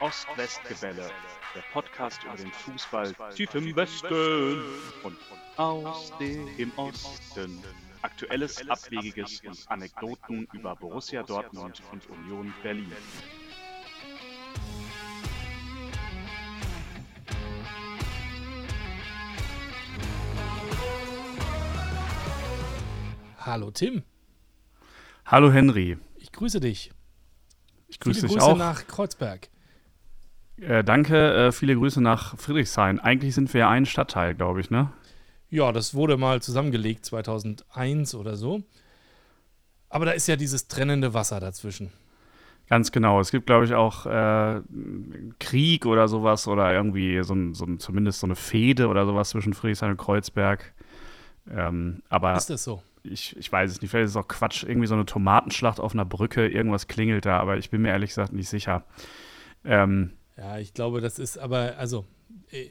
[0.00, 1.10] Ost-West-Gebälle,
[1.54, 4.62] der Podcast über den Fußball tief im Westen
[5.02, 5.16] und
[5.56, 7.62] aus dem Osten.
[8.02, 12.92] Aktuelles, Abwegiges und Anekdoten über Borussia Dortmund und Union Berlin.
[23.38, 24.02] Hallo Tim,
[25.24, 26.92] Hallo Henry, ich grüße dich.
[27.88, 28.56] ich grüße Viele dich Grüße auch.
[28.56, 29.48] nach Kreuzberg.
[30.60, 32.98] Äh, danke, äh, viele Grüße nach Friedrichshain.
[32.98, 34.90] Eigentlich sind wir ja ein Stadtteil, glaube ich, ne?
[35.50, 38.62] Ja, das wurde mal zusammengelegt 2001 oder so.
[39.88, 41.92] Aber da ist ja dieses trennende Wasser dazwischen.
[42.68, 43.20] Ganz genau.
[43.20, 44.60] Es gibt, glaube ich, auch äh,
[45.38, 49.30] Krieg oder sowas oder irgendwie so, ein, so ein, zumindest so eine Fehde oder sowas
[49.30, 50.72] zwischen Friedrichshain und Kreuzberg.
[51.48, 52.82] Ähm, aber Ist das so?
[53.04, 53.90] ich, ich weiß es nicht.
[53.90, 54.64] Vielleicht ist es auch Quatsch.
[54.64, 56.48] Irgendwie so eine Tomatenschlacht auf einer Brücke.
[56.48, 58.84] Irgendwas klingelt da, aber ich bin mir ehrlich gesagt nicht sicher.
[59.64, 62.04] Ähm, Ja, ich glaube, das ist aber, also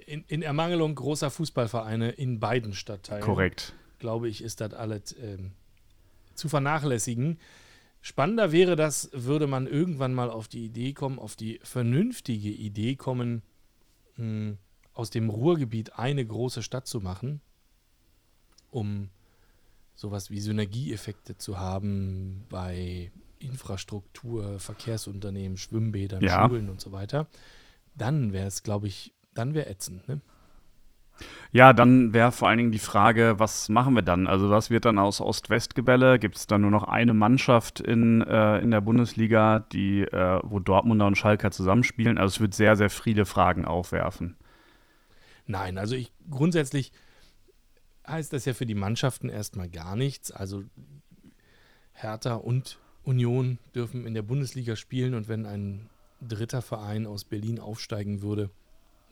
[0.05, 3.73] in, in Ermangelung großer Fußballvereine in beiden Stadtteilen, korrekt.
[3.99, 5.53] glaube ich, ist das alles ähm,
[6.35, 7.39] zu vernachlässigen.
[8.01, 12.95] Spannender wäre das, würde man irgendwann mal auf die Idee kommen, auf die vernünftige Idee
[12.95, 13.41] kommen,
[14.17, 14.57] mh,
[14.93, 17.41] aus dem Ruhrgebiet eine große Stadt zu machen,
[18.69, 19.09] um
[19.95, 23.11] sowas wie Synergieeffekte zu haben bei
[23.45, 26.47] Infrastruktur, Verkehrsunternehmen, Schwimmbädern, Ja.
[26.47, 27.27] Schulen und so weiter.
[27.95, 30.07] Dann wäre es, glaube ich, dann wäre ätzend.
[30.07, 30.21] Ne?
[31.51, 34.27] Ja, dann wäre vor allen Dingen die Frage, was machen wir dann?
[34.27, 36.19] Also was wird dann aus Ost-West-Gebälle?
[36.19, 40.59] Gibt es dann nur noch eine Mannschaft in, äh, in der Bundesliga, die, äh, wo
[40.59, 42.17] Dortmunder und Schalker zusammenspielen?
[42.17, 44.35] Also es wird sehr, sehr viele Fragen aufwerfen.
[45.47, 46.91] Nein, also ich grundsätzlich
[48.05, 50.31] heißt das ja für die Mannschaften erstmal gar nichts.
[50.31, 50.63] Also
[51.93, 55.89] Hertha und Union dürfen in der Bundesliga spielen und wenn ein
[56.21, 58.49] dritter Verein aus Berlin aufsteigen würde,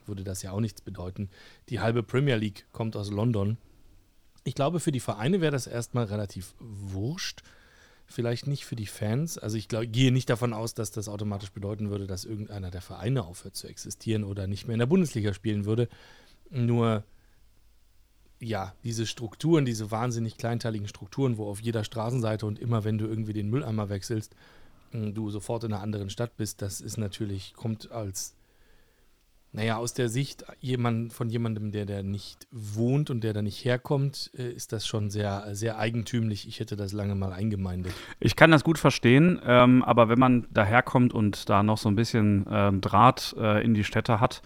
[0.06, 1.30] würde das ja auch nichts bedeuten.
[1.68, 3.56] Die halbe Premier League kommt aus London.
[4.44, 7.42] Ich glaube, für die Vereine wäre das erstmal relativ wurscht.
[8.06, 9.38] Vielleicht nicht für die Fans.
[9.38, 12.82] Also ich glaub, gehe nicht davon aus, dass das automatisch bedeuten würde, dass irgendeiner der
[12.82, 15.88] Vereine aufhört zu existieren oder nicht mehr in der Bundesliga spielen würde.
[16.50, 17.04] Nur,
[18.44, 23.06] ja, diese Strukturen, diese wahnsinnig kleinteiligen Strukturen, wo auf jeder Straßenseite und immer, wenn du
[23.06, 24.34] irgendwie den Mülleimer wechselst,
[24.92, 28.34] mh, du sofort in einer anderen Stadt bist, das ist natürlich, kommt als,
[29.52, 33.64] naja, aus der Sicht jemand, von jemandem, der da nicht wohnt und der da nicht
[33.64, 36.48] herkommt, äh, ist das schon sehr, sehr eigentümlich.
[36.48, 37.92] Ich hätte das lange mal eingemeindet.
[38.20, 41.96] Ich kann das gut verstehen, ähm, aber wenn man daherkommt und da noch so ein
[41.96, 44.42] bisschen äh, Draht äh, in die Städte hat,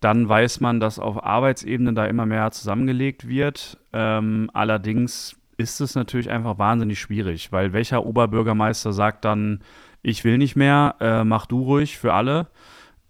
[0.00, 3.78] dann weiß man, dass auf Arbeitsebene da immer mehr zusammengelegt wird.
[3.92, 9.60] Ähm, allerdings ist es natürlich einfach wahnsinnig schwierig, weil welcher Oberbürgermeister sagt dann,
[10.02, 12.46] ich will nicht mehr, äh, mach du ruhig für alle.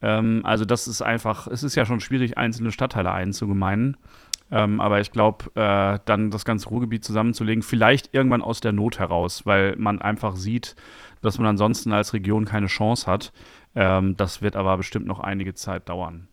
[0.01, 3.99] Ähm, also das ist einfach, es ist ja schon schwierig, einzelne Stadtteile einzugemeinen.
[4.51, 8.99] Ähm, aber ich glaube, äh, dann das ganze Ruhrgebiet zusammenzulegen, vielleicht irgendwann aus der Not
[8.99, 10.75] heraus, weil man einfach sieht,
[11.21, 13.33] dass man ansonsten als Region keine Chance hat.
[13.75, 16.29] Ähm, das wird aber bestimmt noch einige Zeit dauern.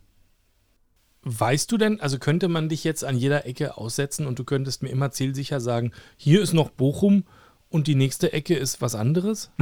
[1.28, 4.84] Weißt du denn, also könnte man dich jetzt an jeder Ecke aussetzen und du könntest
[4.84, 7.24] mir immer zielsicher sagen, hier ist noch Bochum
[7.68, 9.50] und die nächste Ecke ist was anderes?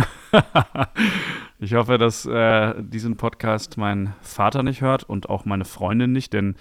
[1.61, 6.35] Ich hoffe, dass äh, diesen Podcast mein Vater nicht hört und auch meine Freundin nicht,
[6.35, 6.57] denn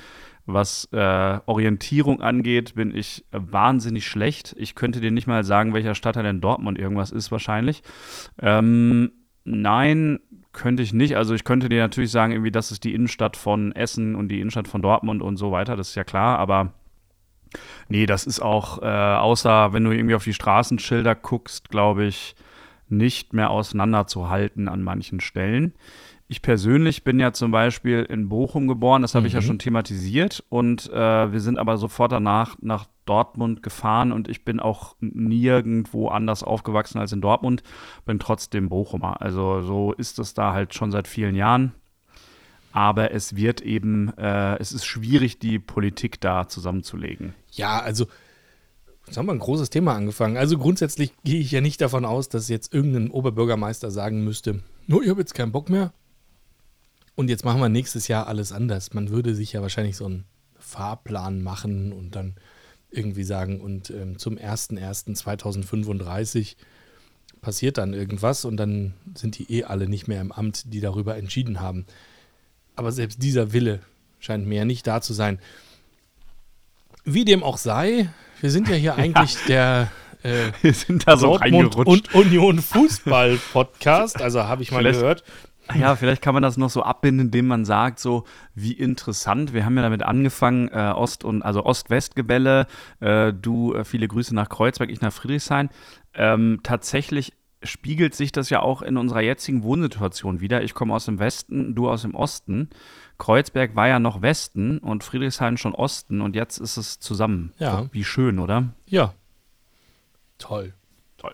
[0.46, 4.56] was äh, Orientierung angeht, bin ich wahnsinnig schlecht.
[4.58, 7.82] Ich könnte dir nicht mal sagen, welcher Stadtteil in Dortmund irgendwas ist wahrscheinlich.
[8.40, 9.12] Ähm,
[9.44, 10.20] nein,
[10.54, 11.18] könnte ich nicht.
[11.18, 14.40] Also ich könnte dir natürlich sagen, irgendwie, das ist die Innenstadt von Essen und die
[14.40, 15.76] Innenstadt von Dortmund und so weiter.
[15.76, 16.74] Das ist ja klar, aber
[17.90, 22.36] nee, das ist auch, äh, außer wenn du irgendwie auf die Straßenschilder guckst, glaube ich,
[22.88, 25.74] nicht mehr auseinanderzuhalten an manchen Stellen.
[26.34, 29.46] Ich persönlich bin ja zum Beispiel in Bochum geboren, das habe ich ja Mhm.
[29.46, 30.44] schon thematisiert.
[30.50, 36.08] Und äh, wir sind aber sofort danach nach Dortmund gefahren und ich bin auch nirgendwo
[36.08, 37.62] anders aufgewachsen als in Dortmund,
[38.08, 39.22] bin trotzdem Bochumer.
[39.22, 41.74] Also so ist es da halt schon seit vielen Jahren.
[42.72, 47.36] Aber es wird eben, äh, es ist schwierig, die Politik da zusammenzulegen.
[47.52, 48.08] Ja, also,
[49.06, 50.38] jetzt haben wir ein großes Thema angefangen.
[50.38, 55.00] Also grundsätzlich gehe ich ja nicht davon aus, dass jetzt irgendein Oberbürgermeister sagen müsste, no,
[55.00, 55.94] ich habe jetzt keinen Bock mehr.
[57.16, 58.94] Und jetzt machen wir nächstes Jahr alles anders.
[58.94, 60.26] Man würde sich ja wahrscheinlich so einen
[60.60, 62.34] Fahrplan machen und dann
[62.90, 66.56] irgendwie sagen, und ähm, zum 01.01.2035
[67.42, 71.18] passiert dann irgendwas und dann sind die eh alle nicht mehr im Amt, die darüber
[71.18, 71.86] entschieden haben.
[72.76, 73.82] Aber selbst dieser Wille
[74.20, 75.40] scheint mir ja nicht da zu sein.
[77.04, 78.10] Wie dem auch sei,
[78.42, 79.92] wir sind ja hier eigentlich der
[80.24, 82.16] äh, Wir sind da so Dortmund reingerutscht.
[82.16, 84.22] und Union Fußball Podcast.
[84.22, 85.24] Also habe ich mal Vielleicht- gehört.
[85.80, 89.54] Ja, vielleicht kann man das noch so abbinden, indem man sagt, so wie interessant.
[89.54, 92.68] Wir haben ja damit angefangen, äh, Ost- und also Ost-West-Gebälle.
[93.00, 95.70] Äh, du äh, viele Grüße nach Kreuzberg, ich nach Friedrichshain.
[96.14, 97.34] Ähm, tatsächlich
[97.64, 100.64] spiegelt sich das ja auch in unserer jetzigen Wohnsituation wieder.
[100.64, 102.70] Ich komme aus dem Westen, du aus dem Osten.
[103.18, 107.54] Kreuzberg war ja noch Westen und Friedrichshain schon Osten und jetzt ist es zusammen.
[107.58, 107.88] Ja.
[107.92, 108.70] Wie schön, oder?
[108.86, 109.14] Ja.
[110.38, 110.74] Toll.
[111.18, 111.34] Toll.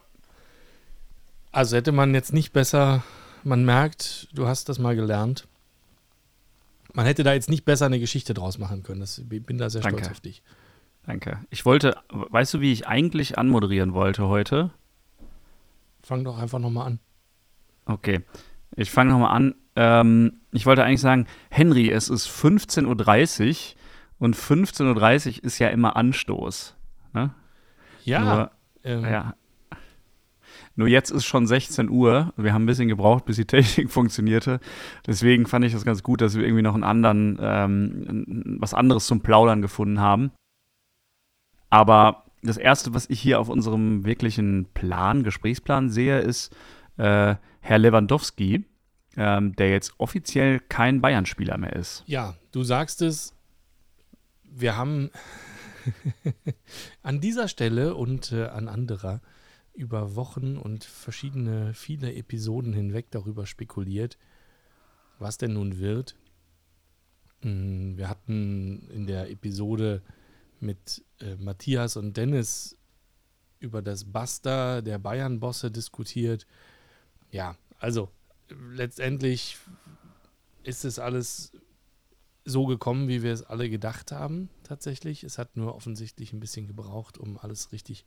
[1.52, 3.04] Also hätte man jetzt nicht besser,
[3.44, 5.48] man merkt, du hast das mal gelernt.
[6.94, 9.00] Man hätte da jetzt nicht besser eine Geschichte draus machen können.
[9.02, 10.00] Das, ich bin da sehr Danke.
[10.00, 10.42] stolz auf dich.
[11.06, 11.40] Danke.
[11.50, 14.72] Ich wollte, weißt du, wie ich eigentlich anmoderieren wollte heute?
[16.02, 17.00] Fang doch einfach nochmal an.
[17.86, 18.22] Okay.
[18.76, 19.56] Ich fange nochmal an.
[19.76, 23.80] Ähm, ich wollte eigentlich sagen, Henry, es ist 15.30 Uhr
[24.20, 26.76] und 15.30 Uhr ist ja immer Anstoß.
[27.14, 27.34] Ne?
[28.04, 28.20] Ja.
[28.20, 28.52] Nur,
[28.84, 29.36] ähm, ja.
[30.80, 32.34] Nur jetzt ist schon 16 Uhr.
[32.38, 34.62] Wir haben ein bisschen gebraucht, bis die Technik funktionierte.
[35.06, 39.06] Deswegen fand ich das ganz gut, dass wir irgendwie noch einen anderen, ähm, was anderes
[39.06, 40.31] zum Plaudern gefunden haben.
[41.70, 46.56] Aber das Erste, was ich hier auf unserem wirklichen Plan, Gesprächsplan sehe, ist
[46.96, 48.64] äh, Herr Lewandowski,
[49.18, 52.04] ähm, der jetzt offiziell kein Bayern-Spieler mehr ist.
[52.06, 53.36] Ja, du sagst es.
[54.46, 55.12] Wir haben
[57.04, 59.20] an dieser Stelle und äh, an anderer
[59.80, 64.18] über Wochen und verschiedene, viele Episoden hinweg darüber spekuliert,
[65.20, 66.18] was denn nun wird.
[67.44, 70.02] Mm, Wir hatten in der Episode
[70.60, 72.78] mit äh, Matthias und Dennis
[73.62, 76.46] über das Basta der Bayern-Bosse diskutiert.
[77.31, 78.10] Ja, also
[78.74, 79.58] letztendlich
[80.64, 81.54] ist es alles
[82.44, 85.24] so gekommen, wie wir es alle gedacht haben, tatsächlich.
[85.24, 88.06] Es hat nur offensichtlich ein bisschen gebraucht, um alles richtig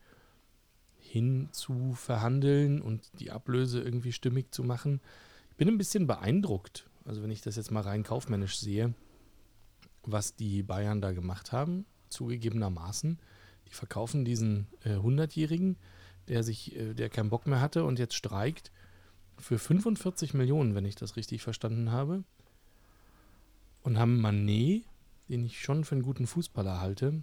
[1.13, 5.03] hinzuverhandeln und die Ablöse irgendwie stimmig zu machen.
[5.51, 8.95] Ich bin ein bisschen beeindruckt, also wenn ich das jetzt mal rein kaufmännisch sehe,
[10.05, 13.19] was die Bayern da gemacht haben, zugegebenermaßen.
[13.69, 15.77] Die verkaufen diesen äh, 100-Jährigen,
[16.29, 18.73] der sich, äh, der keinen Bock mehr hatte und jetzt streikt,
[19.37, 22.25] für 45 Millionen, wenn ich das richtig verstanden habe.
[23.83, 24.85] Und haben Manet,
[25.29, 27.23] den ich schon für einen guten Fußballer halte,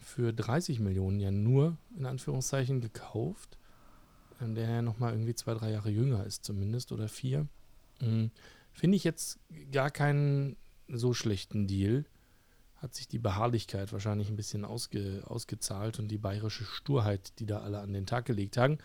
[0.00, 3.58] für 30 Millionen ja nur in Anführungszeichen gekauft.
[4.40, 7.46] Ähm, Der ja nochmal irgendwie zwei, drei Jahre jünger ist zumindest oder vier.
[8.00, 8.30] Mhm.
[8.72, 9.38] Finde ich jetzt
[9.72, 10.56] gar keinen
[10.88, 12.04] so schlechten Deal.
[12.76, 17.60] Hat sich die Beharrlichkeit wahrscheinlich ein bisschen ausge, ausgezahlt und die bayerische Sturheit, die da
[17.60, 18.78] alle an den Tag gelegt haben.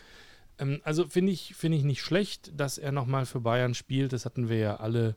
[0.57, 4.11] Ähm, also finde ich, finde ich nicht schlecht, dass er nochmal für Bayern spielt.
[4.11, 5.15] Das hatten wir ja alle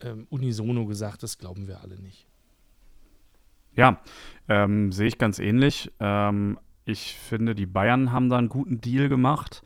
[0.00, 2.27] ähm, unisono gesagt, das glauben wir alle nicht.
[3.78, 4.00] Ja,
[4.48, 5.92] ähm, sehe ich ganz ähnlich.
[6.00, 9.62] Ähm, ich finde, die Bayern haben da einen guten Deal gemacht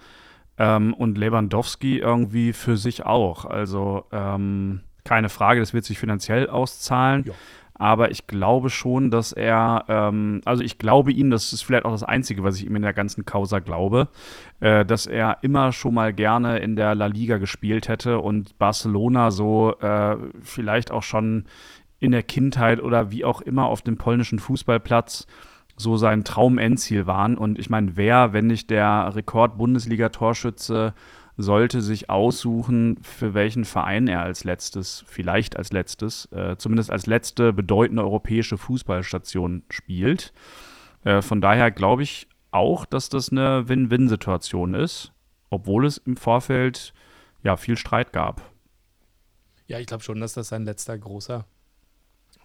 [0.58, 3.46] ähm, und Lewandowski irgendwie für sich auch.
[3.46, 7.24] Also ähm, keine Frage, das wird sich finanziell auszahlen.
[7.26, 7.32] Ja.
[7.74, 11.90] Aber ich glaube schon, dass er, ähm, also ich glaube ihm, das ist vielleicht auch
[11.90, 14.08] das Einzige, was ich ihm in der ganzen Causa glaube,
[14.60, 19.30] äh, dass er immer schon mal gerne in der La Liga gespielt hätte und Barcelona
[19.30, 21.46] so äh, vielleicht auch schon
[22.02, 25.28] in der Kindheit oder wie auch immer auf dem polnischen Fußballplatz
[25.76, 27.38] so sein Traumendziel waren.
[27.38, 30.94] Und ich meine, wer, wenn nicht der Rekord-Bundesliga-Torschütze,
[31.36, 37.06] sollte sich aussuchen, für welchen Verein er als letztes, vielleicht als letztes, äh, zumindest als
[37.06, 40.32] letzte bedeutende europäische Fußballstation spielt.
[41.04, 45.12] Äh, von daher glaube ich auch, dass das eine Win-Win-Situation ist,
[45.50, 46.92] obwohl es im Vorfeld
[47.44, 48.42] ja viel Streit gab.
[49.68, 51.46] Ja, ich glaube schon, dass das sein letzter großer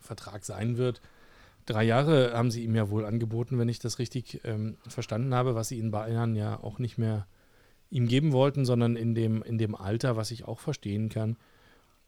[0.08, 1.02] Vertrag sein wird.
[1.68, 5.54] Drei Jahre haben sie ihm ja wohl angeboten, wenn ich das richtig ähm, verstanden habe,
[5.54, 7.28] was sie in Bayern ja auch nicht mehr
[7.90, 11.38] ihm geben wollten, sondern in dem, in dem Alter, was ich auch verstehen kann,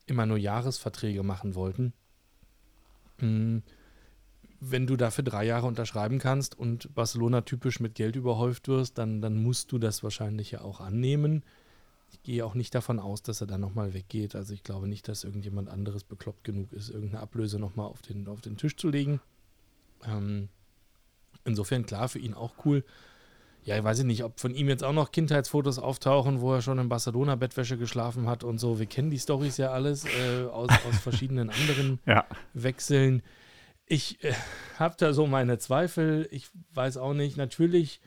[0.05, 1.93] immer nur Jahresverträge machen wollten.
[3.19, 3.59] Mm,
[4.61, 9.21] Wenn du dafür drei Jahre unterschreiben kannst und Barcelona typisch mit Geld überhäuft wirst, dann,
[9.21, 11.43] dann musst du das wahrscheinlich ja auch annehmen.
[12.11, 14.35] Ich gehe auch nicht davon aus, dass er dann nochmal weggeht.
[14.35, 18.27] Also ich glaube nicht, dass irgendjemand anderes bekloppt genug ist, irgendeine Ablöse nochmal auf den,
[18.27, 19.21] auf den Tisch zu legen.
[20.05, 20.49] Ähm,
[21.45, 22.83] insofern klar, für ihn auch cool.
[23.63, 26.79] Ja, ich weiß nicht, ob von ihm jetzt auch noch Kindheitsfotos auftauchen, wo er schon
[26.79, 28.79] in Barcelona Bettwäsche geschlafen hat und so.
[28.79, 32.25] Wir kennen die Storys ja alles äh, aus, aus verschiedenen anderen Ja.
[32.53, 33.21] Wechseln.
[33.85, 34.33] Ich äh,
[34.77, 36.27] habe da so meine Zweifel.
[36.31, 37.37] Ich weiß auch nicht.
[37.37, 38.01] Natürlich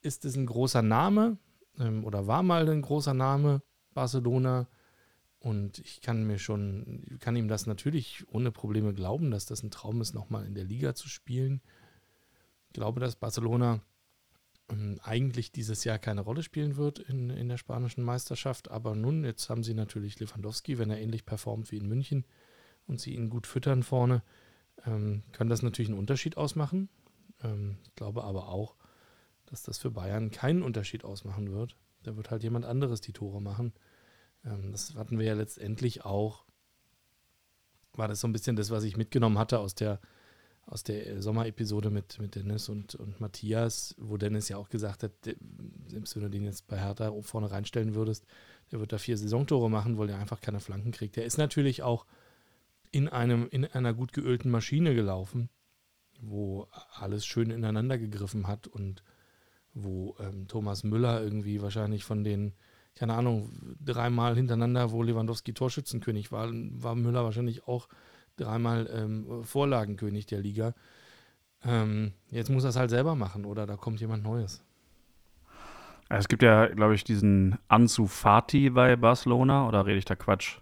[0.00, 1.36] ist es ein großer Name
[1.78, 3.62] ähm, oder war mal ein großer Name,
[3.92, 4.68] Barcelona.
[5.38, 9.70] Und ich kann mir schon, kann ihm das natürlich ohne Probleme glauben, dass das ein
[9.70, 11.60] Traum ist, nochmal in der Liga zu spielen.
[12.68, 13.80] Ich glaube, dass Barcelona
[14.70, 18.70] ähm, eigentlich dieses Jahr keine Rolle spielen wird in, in der spanischen Meisterschaft.
[18.70, 22.24] Aber nun, jetzt haben sie natürlich Lewandowski, wenn er ähnlich performt wie in München
[22.86, 24.22] und sie ihn gut füttern vorne,
[24.86, 26.88] ähm, kann das natürlich einen Unterschied ausmachen.
[27.42, 28.76] Ähm, ich glaube aber auch,
[29.46, 31.76] dass das für Bayern keinen Unterschied ausmachen wird.
[32.02, 33.72] Da wird halt jemand anderes die Tore machen.
[34.44, 36.44] Ähm, das hatten wir ja letztendlich auch.
[37.94, 40.00] War das so ein bisschen das, was ich mitgenommen hatte aus der
[40.66, 45.12] aus der Sommerepisode mit, mit Dennis und, und Matthias, wo Dennis ja auch gesagt hat,
[45.88, 48.24] selbst wenn du den jetzt bei Hertha vorne reinstellen würdest,
[48.72, 51.16] der wird da vier Saisontore machen, weil er einfach keine Flanken kriegt.
[51.16, 52.06] Der ist natürlich auch
[52.90, 55.50] in, einem, in einer gut geölten Maschine gelaufen,
[56.20, 59.02] wo alles schön ineinander gegriffen hat und
[59.74, 62.52] wo ähm, Thomas Müller irgendwie wahrscheinlich von den,
[62.94, 63.50] keine Ahnung,
[63.84, 67.88] dreimal hintereinander, wo Lewandowski Torschützenkönig war, war Müller wahrscheinlich auch
[68.36, 70.74] dreimal ähm, Vorlagenkönig der Liga.
[71.64, 74.62] Ähm, jetzt muss er es halt selber machen oder da kommt jemand Neues.
[76.08, 80.58] Es gibt ja, glaube ich, diesen Ansu Fati bei Barcelona oder rede ich da Quatsch?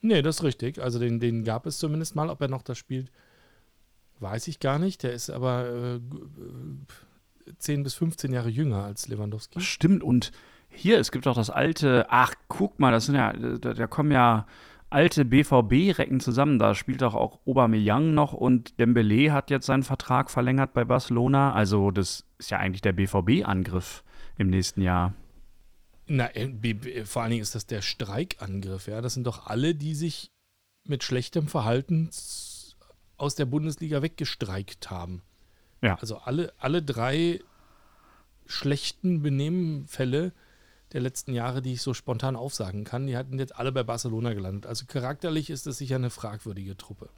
[0.00, 0.82] Nee, das ist richtig.
[0.82, 2.30] Also den, den gab es zumindest mal.
[2.30, 3.10] Ob er noch das spielt,
[4.20, 5.02] weiß ich gar nicht.
[5.02, 6.00] Der ist aber äh,
[7.64, 9.60] 10 bis 15 Jahre jünger als Lewandowski.
[9.60, 10.02] Stimmt.
[10.02, 10.32] Und
[10.68, 14.10] hier, es gibt auch das alte, ach, guck mal, das sind ja, da, da kommen
[14.10, 14.46] ja
[14.90, 16.58] alte BVB-Recken zusammen.
[16.58, 21.52] Da spielt doch auch Aubameyang noch und Dembele hat jetzt seinen Vertrag verlängert bei Barcelona.
[21.52, 24.04] Also das ist ja eigentlich der BVB-Angriff
[24.38, 25.14] im nächsten Jahr.
[26.06, 28.86] Na, äh, vor allen Dingen ist das der Streikangriff.
[28.86, 30.30] Ja, das sind doch alle, die sich
[30.86, 32.10] mit schlechtem Verhalten
[33.16, 35.22] aus der Bundesliga weggestreikt haben.
[35.80, 35.96] Ja.
[36.00, 37.40] Also alle, alle drei
[38.46, 40.32] schlechten Benehmenfälle
[40.92, 44.32] der letzten Jahre, die ich so spontan aufsagen kann, die hatten jetzt alle bei Barcelona
[44.32, 44.66] gelandet.
[44.66, 47.08] Also charakterlich ist es sicher eine fragwürdige Truppe.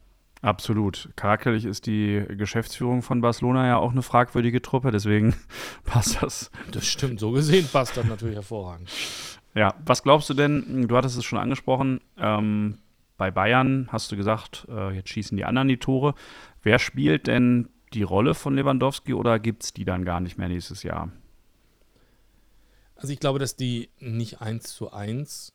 [0.43, 1.11] Absolut.
[1.17, 5.35] Charakterlich ist die Geschäftsführung von Barcelona ja auch eine fragwürdige Truppe, deswegen
[5.85, 6.51] passt das.
[6.73, 8.91] Das stimmt, so gesehen passt das natürlich hervorragend.
[9.55, 12.79] Ja, was glaubst du denn, du hattest es schon angesprochen, ähm,
[13.17, 16.15] bei Bayern hast du gesagt, äh, jetzt schießen die anderen die Tore.
[16.63, 20.49] Wer spielt denn die Rolle von Lewandowski oder gibt es die dann gar nicht mehr
[20.49, 21.11] nächstes Jahr?
[22.95, 25.53] Also ich glaube, dass die nicht eins zu eins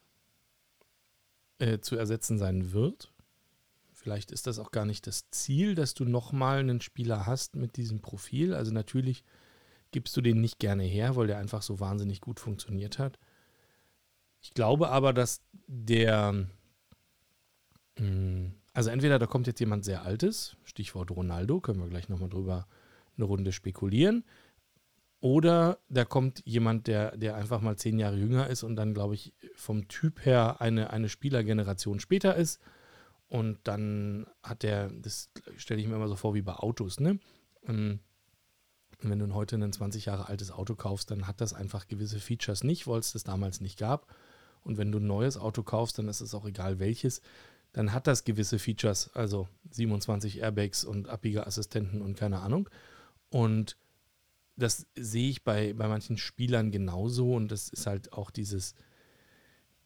[1.60, 3.14] äh, zu ersetzen sein wird.
[3.94, 7.78] Vielleicht ist das auch gar nicht das Ziel, dass du nochmal einen Spieler hast mit
[7.78, 8.56] diesem Profil.
[8.56, 9.24] Also natürlich
[9.92, 13.20] gibst du den nicht gerne her, weil der einfach so wahnsinnig gut funktioniert hat.
[14.42, 16.48] Ich glaube aber, dass der, mh,
[17.98, 22.30] hm, also entweder da kommt jetzt jemand sehr Altes, Stichwort Ronaldo, können wir gleich nochmal
[22.30, 22.68] drüber
[23.18, 24.24] eine Runde spekulieren.
[25.20, 29.14] Oder da kommt jemand, der, der einfach mal zehn Jahre jünger ist und dann, glaube
[29.14, 32.60] ich, vom Typ her eine, eine Spielergeneration später ist.
[33.28, 37.20] Und dann hat der, das stelle ich mir immer so vor wie bei Autos, ne?
[37.68, 38.00] Ähm,
[39.04, 42.64] wenn du heute ein 20 Jahre altes Auto kaufst, dann hat das einfach gewisse Features
[42.64, 44.14] nicht, weil es das damals nicht gab.
[44.64, 47.22] Und wenn du ein neues Auto kaufst, dann ist es auch egal welches,
[47.74, 52.70] dann hat das gewisse Features, also 27 Airbags und Abbiegeassistenten und keine Ahnung.
[53.30, 53.78] Und
[54.58, 58.76] das sehe ich bei, bei manchen Spielern genauso und das ist halt auch dieses,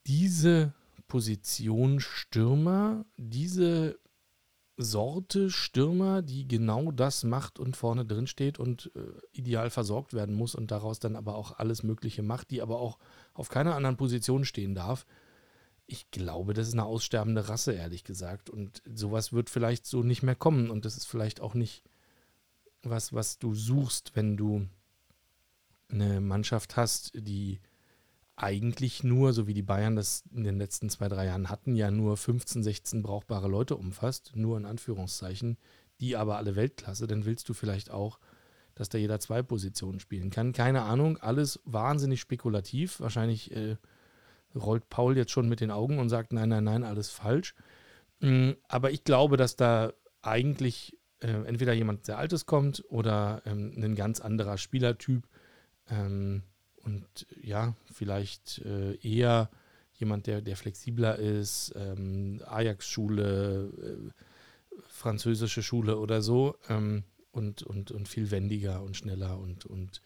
[0.07, 0.73] diese
[1.07, 3.99] Position Stürmer, diese
[4.77, 8.99] Sorte Stürmer, die genau das macht und vorne drin steht und äh,
[9.31, 12.97] ideal versorgt werden muss und daraus dann aber auch alles Mögliche macht, die aber auch
[13.33, 15.05] auf keiner anderen Position stehen darf.
[15.87, 18.49] Ich glaube, das ist eine aussterbende Rasse, ehrlich gesagt.
[18.49, 20.69] Und sowas wird vielleicht so nicht mehr kommen.
[20.69, 21.83] Und das ist vielleicht auch nicht
[22.81, 24.67] was, was du suchst, wenn du
[25.89, 27.59] eine Mannschaft hast, die
[28.35, 31.89] eigentlich nur, so wie die Bayern das in den letzten zwei, drei Jahren hatten, ja
[31.89, 35.57] nur 15, 16 brauchbare Leute umfasst, nur in Anführungszeichen,
[35.99, 38.19] die aber alle Weltklasse, dann willst du vielleicht auch,
[38.73, 40.51] dass da jeder zwei Positionen spielen kann.
[40.51, 42.99] Keine Ahnung, alles wahnsinnig spekulativ.
[42.99, 43.77] Wahrscheinlich äh,
[44.55, 47.55] rollt Paul jetzt schon mit den Augen und sagt, nein, nein, nein, alles falsch.
[48.19, 53.73] Mhm, aber ich glaube, dass da eigentlich äh, entweder jemand sehr Altes kommt oder ähm,
[53.77, 55.27] ein ganz anderer Spielertyp.
[55.89, 56.43] Ähm,
[56.83, 59.49] und ja, vielleicht äh, eher
[59.93, 67.91] jemand, der, der flexibler ist, ähm, Ajax-Schule, äh, französische Schule oder so ähm, und, und,
[67.91, 70.01] und viel wendiger und schneller und, und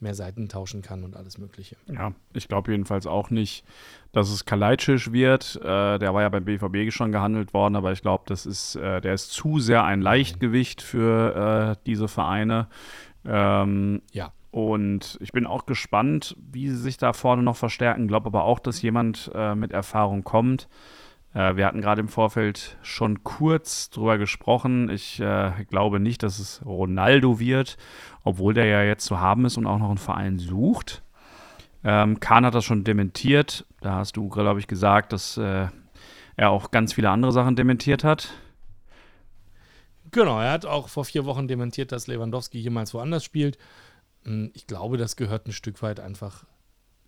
[0.00, 1.76] mehr Seiten tauschen kann und alles Mögliche.
[1.86, 3.64] Ja, ich glaube jedenfalls auch nicht,
[4.12, 5.56] dass es Kalajdzic wird.
[5.62, 9.00] Äh, der war ja beim BVB schon gehandelt worden, aber ich glaube, das ist, äh,
[9.00, 12.68] der ist zu sehr ein Leichtgewicht für äh, diese Vereine.
[13.24, 14.32] Ähm, ja.
[14.50, 18.08] Und ich bin auch gespannt, wie sie sich da vorne noch verstärken.
[18.08, 20.68] Glaube aber auch, dass jemand äh, mit Erfahrung kommt.
[21.34, 24.90] Äh, wir hatten gerade im Vorfeld schon kurz drüber gesprochen.
[24.90, 27.76] Ich äh, glaube nicht, dass es Ronaldo wird,
[28.24, 31.02] obwohl der ja jetzt zu haben ist und auch noch einen Verein sucht.
[31.82, 33.66] Ähm, Kahn hat das schon dementiert.
[33.80, 35.68] Da hast du, glaube ich, gesagt, dass äh,
[36.36, 38.32] er auch ganz viele andere Sachen dementiert hat.
[40.10, 43.58] Genau, er hat auch vor vier Wochen dementiert, dass Lewandowski jemals woanders spielt.
[44.24, 46.44] Hm, ich glaube, das gehört ein Stück weit einfach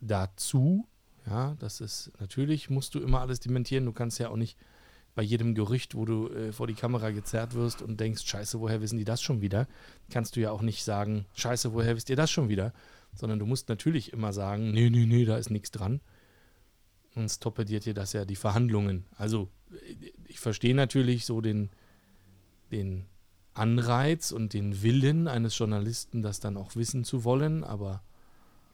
[0.00, 0.86] dazu.
[1.26, 3.84] Ja, das ist natürlich, musst du immer alles dementieren.
[3.84, 4.56] Du kannst ja auch nicht
[5.14, 8.80] bei jedem Gerücht, wo du äh, vor die Kamera gezerrt wirst und denkst, scheiße, woher
[8.80, 9.68] wissen die das schon wieder,
[10.10, 12.72] kannst du ja auch nicht sagen, scheiße, woher wisst ihr das schon wieder,
[13.14, 16.00] sondern du musst natürlich immer sagen, nee, nee, nee, da ist nichts dran.
[17.14, 19.04] Sonst torpediert dir das ja die Verhandlungen.
[19.16, 19.50] Also,
[20.26, 21.68] ich verstehe natürlich so den,
[22.70, 23.04] den
[23.52, 28.02] Anreiz und den Willen eines Journalisten, das dann auch wissen zu wollen, aber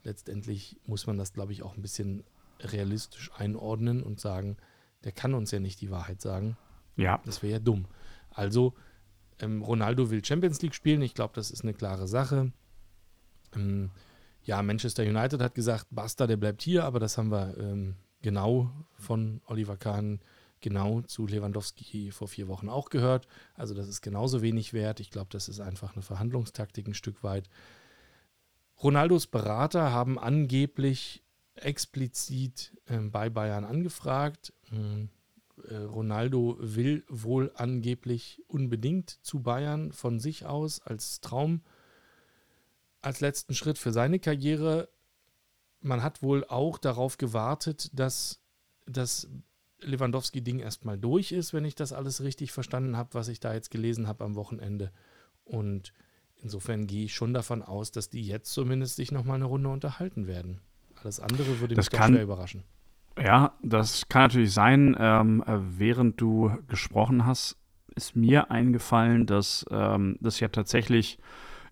[0.04, 2.22] letztendlich muss man das, glaube ich, auch ein bisschen
[2.60, 4.56] realistisch einordnen und sagen,
[5.04, 6.56] der kann uns ja nicht die Wahrheit sagen.
[6.96, 7.20] Ja.
[7.24, 7.86] Das wäre ja dumm.
[8.30, 8.74] Also,
[9.40, 11.02] ähm, Ronaldo will Champions League spielen.
[11.02, 12.52] Ich glaube, das ist eine klare Sache.
[13.54, 13.90] Ähm,
[14.42, 18.70] ja, Manchester United hat gesagt, Basta, der bleibt hier, aber das haben wir ähm, genau
[18.96, 20.20] von Oliver Kahn
[20.60, 23.28] genau zu Lewandowski vor vier Wochen auch gehört.
[23.54, 25.00] Also das ist genauso wenig wert.
[25.00, 27.48] Ich glaube, das ist einfach eine Verhandlungstaktik ein Stück weit.
[28.82, 31.22] Ronaldos Berater haben angeblich
[31.64, 34.52] explizit äh, bei Bayern angefragt.
[34.68, 35.10] Hm,
[35.68, 41.62] äh, Ronaldo will wohl angeblich unbedingt zu Bayern von sich aus als Traum,
[43.00, 44.88] als letzten Schritt für seine Karriere.
[45.80, 48.40] Man hat wohl auch darauf gewartet, dass
[48.86, 49.28] das
[49.80, 53.70] Lewandowski-Ding erstmal durch ist, wenn ich das alles richtig verstanden habe, was ich da jetzt
[53.70, 54.92] gelesen habe am Wochenende.
[55.44, 55.92] Und
[56.36, 60.26] insofern gehe ich schon davon aus, dass die jetzt zumindest sich nochmal eine Runde unterhalten
[60.26, 60.60] werden.
[61.02, 62.64] Alles andere würde das mich kann, überraschen.
[63.22, 64.96] Ja, das kann natürlich sein.
[64.98, 67.56] Ähm, während du gesprochen hast,
[67.94, 71.18] ist mir eingefallen, dass ähm, das ja tatsächlich,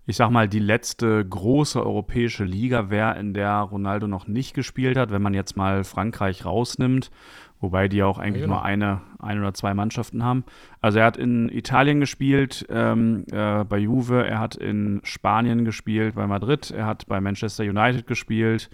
[0.05, 4.97] ich sag mal, die letzte große europäische Liga wäre, in der Ronaldo noch nicht gespielt
[4.97, 7.11] hat, wenn man jetzt mal Frankreich rausnimmt
[7.59, 8.57] wobei die auch eigentlich ja, genau.
[8.57, 10.43] nur eine, ein oder zwei Mannschaften haben.
[10.81, 16.15] Also er hat in Italien gespielt, ähm, äh, bei Juve, er hat in Spanien gespielt,
[16.15, 18.69] bei Madrid, er hat bei Manchester United gespielt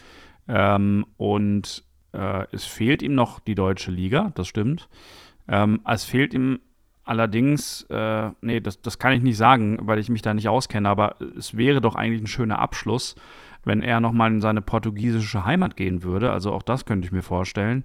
[0.48, 4.90] ähm, und äh, es fehlt ihm noch die deutsche Liga, das stimmt.
[5.48, 6.60] Ähm, es fehlt ihm
[7.04, 10.88] allerdings, äh, nee, das, das kann ich nicht sagen, weil ich mich da nicht auskenne,
[10.88, 13.16] aber es wäre doch eigentlich ein schöner Abschluss,
[13.66, 16.32] wenn er nochmal in seine portugiesische Heimat gehen würde.
[16.32, 17.84] Also auch das könnte ich mir vorstellen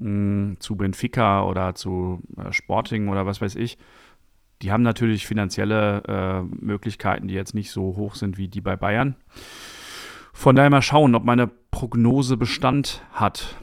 [0.00, 3.78] mh, zu Benfica oder zu äh, Sporting oder was weiß ich,
[4.62, 8.76] die haben natürlich finanzielle äh, Möglichkeiten, die jetzt nicht so hoch sind wie die bei
[8.76, 9.16] Bayern.
[10.32, 13.56] Von daher mal schauen, ob meine Prognose Bestand hat.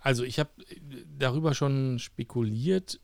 [0.00, 0.50] Also ich habe
[1.18, 3.00] darüber schon spekuliert.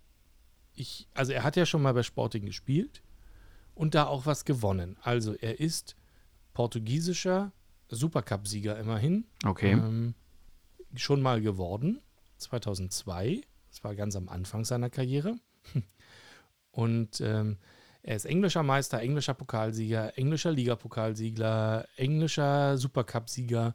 [0.75, 3.03] Ich, also er hat ja schon mal bei Sporting gespielt
[3.75, 4.97] und da auch was gewonnen.
[5.03, 5.97] Also er ist
[6.55, 7.53] portugiesischer
[7.89, 9.25] Supercup-Sieger immerhin.
[9.45, 9.73] Okay.
[9.73, 10.15] Ähm,
[10.95, 12.01] schon mal geworden.
[12.39, 13.43] 2002.
[13.71, 15.37] Das war ganz am Anfang seiner Karriere.
[16.71, 17.59] Und ähm,
[18.03, 23.75] er ist englischer Meister, englischer Pokalsieger, englischer Ligapokalsieger, englischer Supercup-Sieger.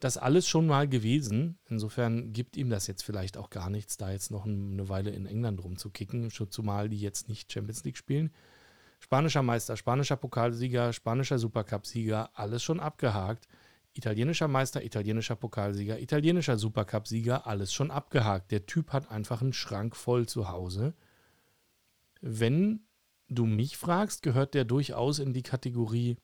[0.00, 1.58] Das alles schon mal gewesen.
[1.66, 5.26] Insofern gibt ihm das jetzt vielleicht auch gar nichts, da jetzt noch eine Weile in
[5.26, 8.32] England rumzukicken, zumal die jetzt nicht Champions League spielen.
[9.00, 13.48] Spanischer Meister, spanischer Pokalsieger, spanischer Supercup-Sieger, alles schon abgehakt
[13.94, 18.50] italienischer Meister, italienischer Pokalsieger, italienischer Supercup-Sieger, alles schon abgehakt.
[18.50, 20.94] Der Typ hat einfach einen Schrank voll zu Hause.
[22.20, 22.80] Wenn
[23.28, 26.16] du mich fragst, gehört der durchaus in die Kategorie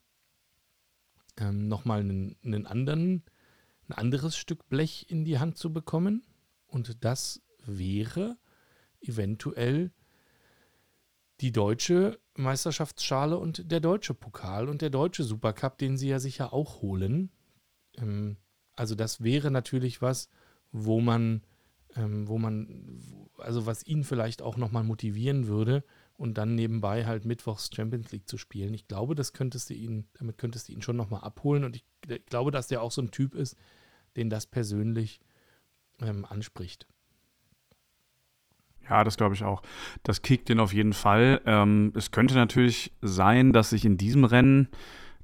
[1.39, 3.25] ähm, nochmal einen, einen anderen,
[3.89, 6.23] ein anderes Stück Blech in die Hand zu bekommen.
[6.67, 8.39] Und das wäre
[9.01, 9.93] eventuell
[11.41, 16.53] die deutsche Meisterschaftsschale und der deutsche Pokal und der deutsche Supercup, den sie ja sicher
[16.53, 17.31] auch holen.
[17.97, 18.37] Ähm,
[18.75, 20.29] also das wäre natürlich was,
[20.71, 21.43] wo man,
[21.97, 23.03] ähm, wo man,
[23.39, 25.85] also was ihn vielleicht auch nochmal motivieren würde
[26.21, 28.75] und dann nebenbei halt Mittwochs Champions League zu spielen.
[28.75, 31.85] Ich glaube, das könntest du ihn, damit könntest du ihn schon nochmal abholen und ich,
[32.07, 33.57] ich, glaube, dass der auch so ein Typ ist,
[34.17, 35.23] den das persönlich
[36.03, 36.87] ähm, anspricht.
[38.87, 39.63] Ja, das glaube ich auch.
[40.03, 41.41] Das kickt ihn auf jeden Fall.
[41.47, 44.69] Ähm, es könnte natürlich sein, dass sich in diesem Rennen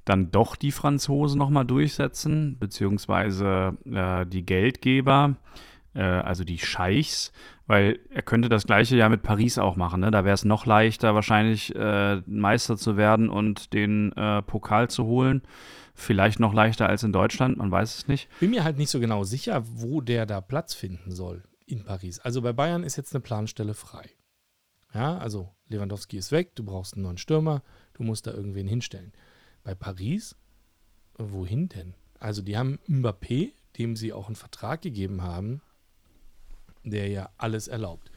[0.03, 5.35] dann doch die Franzosen nochmal durchsetzen, beziehungsweise äh, die Geldgeber,
[5.97, 7.31] äh, also die Scheichs,
[7.65, 10.01] weil er könnte das gleiche ja mit Paris auch machen.
[10.01, 10.11] Ne?
[10.11, 15.05] Da wäre es noch leichter, wahrscheinlich äh, Meister zu werden und den äh, Pokal zu
[15.05, 15.41] holen.
[15.93, 18.29] Vielleicht noch leichter als in Deutschland, man weiß es nicht.
[18.39, 21.43] Bin mir halt nicht so genau sicher, wo der da Platz finden soll.
[21.65, 22.19] in Paris.
[22.19, 24.09] Also bei Bayern ist jetzt eine Planstelle frei.
[24.93, 27.61] Ja, also Lewandowski ist weg, du brauchst einen neuen Stürmer,
[27.93, 29.11] du musst da irgendwen hinstellen.
[29.63, 30.35] Bei Paris,
[31.17, 31.93] wohin denn?
[32.19, 35.61] Also die haben Mbappé, dem sie auch einen Vertrag gegeben haben,
[36.89, 38.11] der ja alles erlaubt.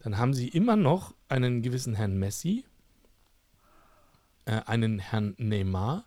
[0.00, 2.64] Dann haben sie immer noch einen gewissen Herrn Messi,
[4.44, 6.04] äh, einen Herrn Neymar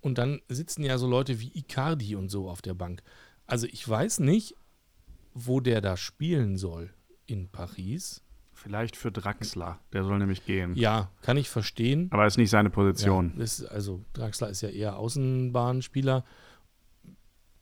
[0.00, 3.02] und dann sitzen ja so Leute wie Icardi und so auf der Bank.
[3.46, 4.54] Also ich weiß nicht,
[5.32, 6.94] wo der da spielen soll
[7.26, 8.22] in Paris.
[8.52, 10.76] Vielleicht für Draxler, der soll nämlich gehen.
[10.76, 12.08] Ja, kann ich verstehen.
[12.12, 13.32] Aber ist nicht seine Position.
[13.36, 16.24] Ja, ist, also Draxler ist ja eher Außenbahnspieler.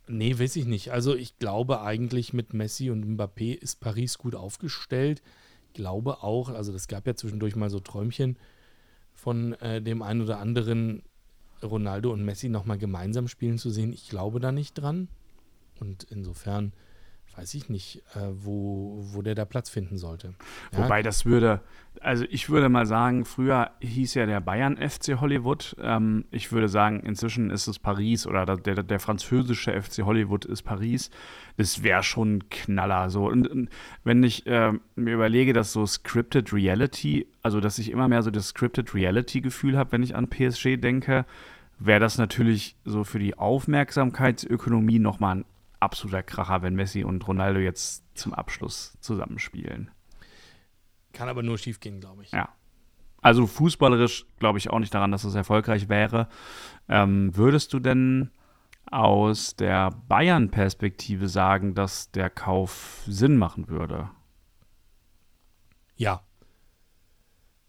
[0.08, 0.90] Nee, weiß ich nicht.
[0.90, 5.22] Also ich glaube eigentlich mit Messi und Mbappé ist Paris gut aufgestellt.
[5.68, 8.36] Ich glaube auch, also es gab ja zwischendurch mal so Träumchen
[9.14, 11.02] von äh, dem einen oder anderen
[11.62, 13.92] Ronaldo und Messi nochmal gemeinsam spielen zu sehen.
[13.92, 15.08] Ich glaube da nicht dran.
[15.78, 16.72] Und insofern
[17.36, 20.34] weiß ich nicht, äh, wo, wo der da Platz finden sollte.
[20.72, 20.78] Ja?
[20.78, 21.60] Wobei das würde,
[22.00, 25.76] also ich würde mal sagen, früher hieß ja der Bayern FC Hollywood.
[25.80, 30.62] Ähm, ich würde sagen, inzwischen ist es Paris oder der, der französische FC Hollywood ist
[30.62, 31.10] Paris.
[31.56, 33.10] Das wäre schon ein Knaller.
[33.10, 33.28] So.
[33.28, 33.68] Und, und
[34.04, 38.30] wenn ich äh, mir überlege, dass so Scripted Reality, also dass ich immer mehr so
[38.30, 41.24] das Scripted Reality-Gefühl habe, wenn ich an PSG denke,
[41.78, 45.44] wäre das natürlich so für die Aufmerksamkeitsökonomie nochmal ein
[45.82, 49.90] absoluter Kracher, wenn Messi und Ronaldo jetzt zum Abschluss zusammenspielen.
[51.12, 52.32] Kann aber nur schief gehen, glaube ich.
[52.32, 52.48] Ja.
[53.20, 56.28] Also fußballerisch glaube ich auch nicht daran, dass es erfolgreich wäre.
[56.88, 58.30] Ähm, würdest du denn
[58.90, 64.10] aus der Bayern-Perspektive sagen, dass der Kauf Sinn machen würde?
[65.96, 66.22] Ja,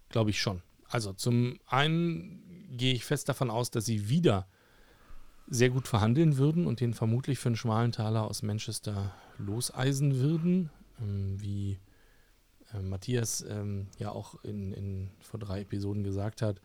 [0.10, 0.64] glaube ich schon.
[0.90, 4.48] Also zum einen gehe ich fest davon aus, dass sie wieder
[5.48, 10.70] sehr gut verhandeln würden und den vermutlich für einen schmalen Taler aus Manchester loseisen würden,
[11.02, 11.80] ähm, wie
[12.74, 16.62] äh, Matthias ähm, ja auch in, in, vor drei Episoden gesagt hat.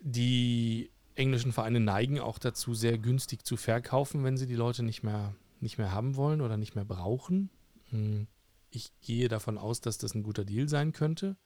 [0.00, 5.02] Die englischen Vereine neigen auch dazu, sehr günstig zu verkaufen, wenn sie die Leute nicht
[5.02, 7.50] mehr, nicht mehr haben wollen oder nicht mehr brauchen.
[7.90, 8.26] Hm,
[8.70, 11.36] ich gehe davon aus, dass das ein guter Deal sein könnte.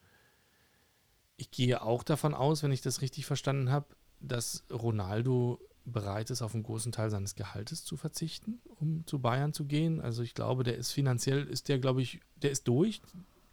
[1.36, 3.86] Ich gehe auch davon aus, wenn ich das richtig verstanden habe,
[4.20, 9.52] dass Ronaldo bereit ist, auf einen großen Teil seines Gehaltes zu verzichten, um zu Bayern
[9.52, 10.00] zu gehen.
[10.00, 13.02] Also ich glaube, der ist finanziell, ist der, glaube ich, der ist durch,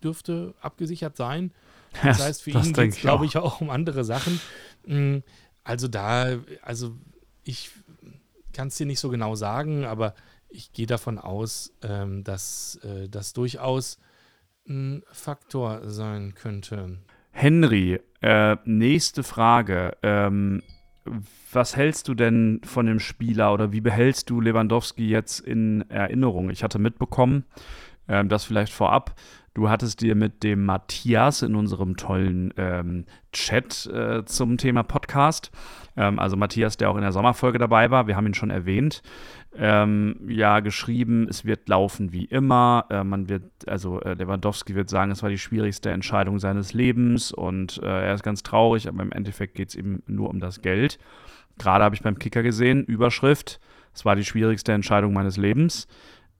[0.03, 1.51] dürfte abgesichert sein.
[2.03, 4.41] Das heißt, für das ihn geht es, glaube ich, auch um andere Sachen.
[4.85, 5.19] Mm,
[5.63, 6.93] also da, also
[7.45, 7.71] ich
[8.51, 10.13] kann es dir nicht so genau sagen, aber
[10.49, 13.97] ich gehe davon aus, ähm, dass äh, das durchaus
[14.67, 16.97] ein Faktor sein könnte.
[17.31, 19.97] Henry, äh, nächste Frage.
[20.01, 20.63] Ähm,
[21.51, 26.49] was hältst du denn von dem Spieler oder wie behältst du Lewandowski jetzt in Erinnerung?
[26.49, 27.45] Ich hatte mitbekommen,
[28.07, 29.15] ähm, das vielleicht vorab,
[29.53, 35.51] du hattest dir mit dem Matthias in unserem tollen ähm, Chat äh, zum Thema Podcast,
[35.95, 39.01] ähm, also Matthias, der auch in der Sommerfolge dabei war, wir haben ihn schon erwähnt,
[39.57, 42.85] ähm, ja geschrieben, es wird laufen wie immer.
[42.89, 47.31] Äh, man wird, also äh, Lewandowski wird sagen, es war die schwierigste Entscheidung seines Lebens
[47.31, 50.61] und äh, er ist ganz traurig, aber im Endeffekt geht es ihm nur um das
[50.61, 50.99] Geld.
[51.57, 53.59] Gerade habe ich beim Kicker gesehen, Überschrift,
[53.93, 55.87] es war die schwierigste Entscheidung meines Lebens.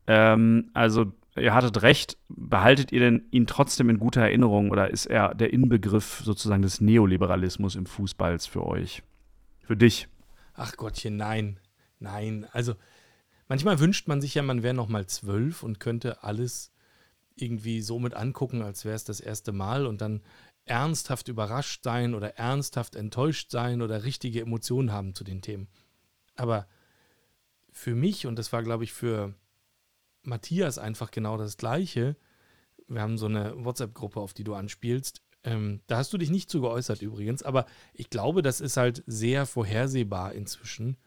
[0.08, 5.06] Ähm, also ihr hattet recht, behaltet ihr denn ihn trotzdem in guter Erinnerung oder ist
[5.06, 9.04] er der Inbegriff sozusagen des Neoliberalismus im Fußballs für euch?
[9.62, 10.08] Für dich?
[10.54, 11.60] Ach Gottchen, nein.
[11.99, 12.75] Nein, also
[13.47, 16.71] Manchmal wünscht man sich ja, man wäre noch mal zwölf und könnte alles
[17.36, 20.21] irgendwie so mit angucken, als wäre es das erste Mal und dann
[20.65, 25.67] ernsthaft überrascht sein oder ernsthaft enttäuscht sein oder richtige Emotionen haben zu den Themen.
[26.36, 26.67] Aber
[27.71, 29.36] für mich, und das war, glaube ich, für
[30.23, 32.15] Matthias einfach genau das Gleiche,
[32.88, 36.49] wir haben so eine WhatsApp-Gruppe, auf die du anspielst, ähm, da hast du dich nicht
[36.49, 40.97] zu geäußert übrigens, aber ich glaube, das ist halt sehr vorhersehbar inzwischen,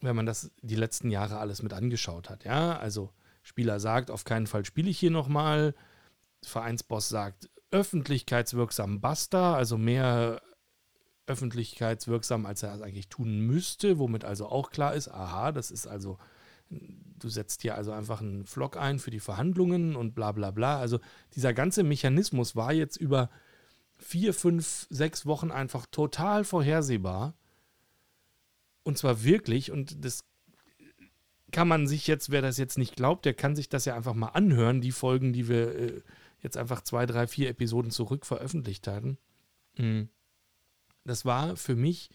[0.00, 2.44] wenn man das die letzten Jahre alles mit angeschaut hat.
[2.44, 3.10] Ja, also
[3.42, 5.74] Spieler sagt, auf keinen Fall spiele ich hier nochmal.
[6.42, 10.40] Vereinsboss sagt, öffentlichkeitswirksam basta, also mehr
[11.26, 15.86] öffentlichkeitswirksam, als er es eigentlich tun müsste, womit also auch klar ist, aha, das ist
[15.86, 16.18] also,
[16.68, 20.78] du setzt hier also einfach einen Vlog ein für die Verhandlungen und bla bla bla.
[20.78, 20.98] Also
[21.34, 23.30] dieser ganze Mechanismus war jetzt über
[23.96, 27.34] vier, fünf, sechs Wochen einfach total vorhersehbar.
[28.82, 30.24] Und zwar wirklich, und das
[31.50, 34.14] kann man sich jetzt, wer das jetzt nicht glaubt, der kann sich das ja einfach
[34.14, 36.02] mal anhören, die Folgen, die wir äh,
[36.42, 39.18] jetzt einfach zwei, drei, vier Episoden zurück veröffentlicht hatten.
[39.76, 40.08] Mhm.
[41.04, 42.10] Das war für mich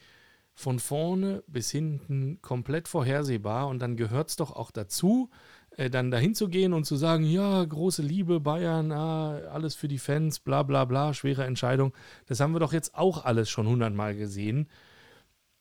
[0.54, 5.30] von vorne bis hinten komplett vorhersehbar und dann gehört es doch auch dazu,
[5.72, 9.90] äh, dann dahin zu gehen und zu sagen, ja, große Liebe, Bayern, ah, alles für
[9.90, 11.94] die Fans, bla bla bla, schwere Entscheidung.
[12.26, 14.70] Das haben wir doch jetzt auch alles schon hundertmal gesehen.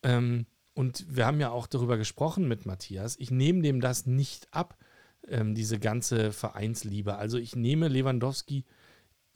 [0.05, 3.17] Ähm, und wir haben ja auch darüber gesprochen mit Matthias.
[3.19, 4.77] Ich nehme dem das nicht ab,
[5.29, 7.17] ähm, diese ganze Vereinsliebe.
[7.17, 8.65] Also ich nehme Lewandowski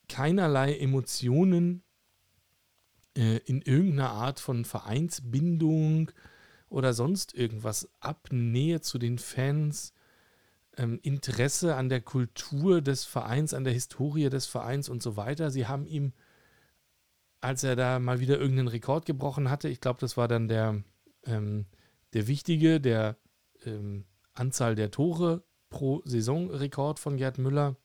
[0.08, 1.82] keinerlei Emotionen
[3.16, 6.10] äh, in irgendeiner Art von Vereinsbindung
[6.68, 9.94] oder sonst irgendwas ab, Nähe zu den Fans,
[10.76, 15.50] ähm, Interesse an der Kultur des Vereins, an der Historie des Vereins und so weiter.
[15.50, 16.12] Sie haben ihm,
[17.40, 20.82] als er da mal wieder irgendeinen Rekord gebrochen hatte, ich glaube, das war dann der,
[21.24, 21.66] ähm,
[22.12, 23.16] der wichtige, der
[23.64, 24.04] ähm,
[24.34, 27.76] Anzahl der Tore pro Saison-Rekord von Gerd Müller.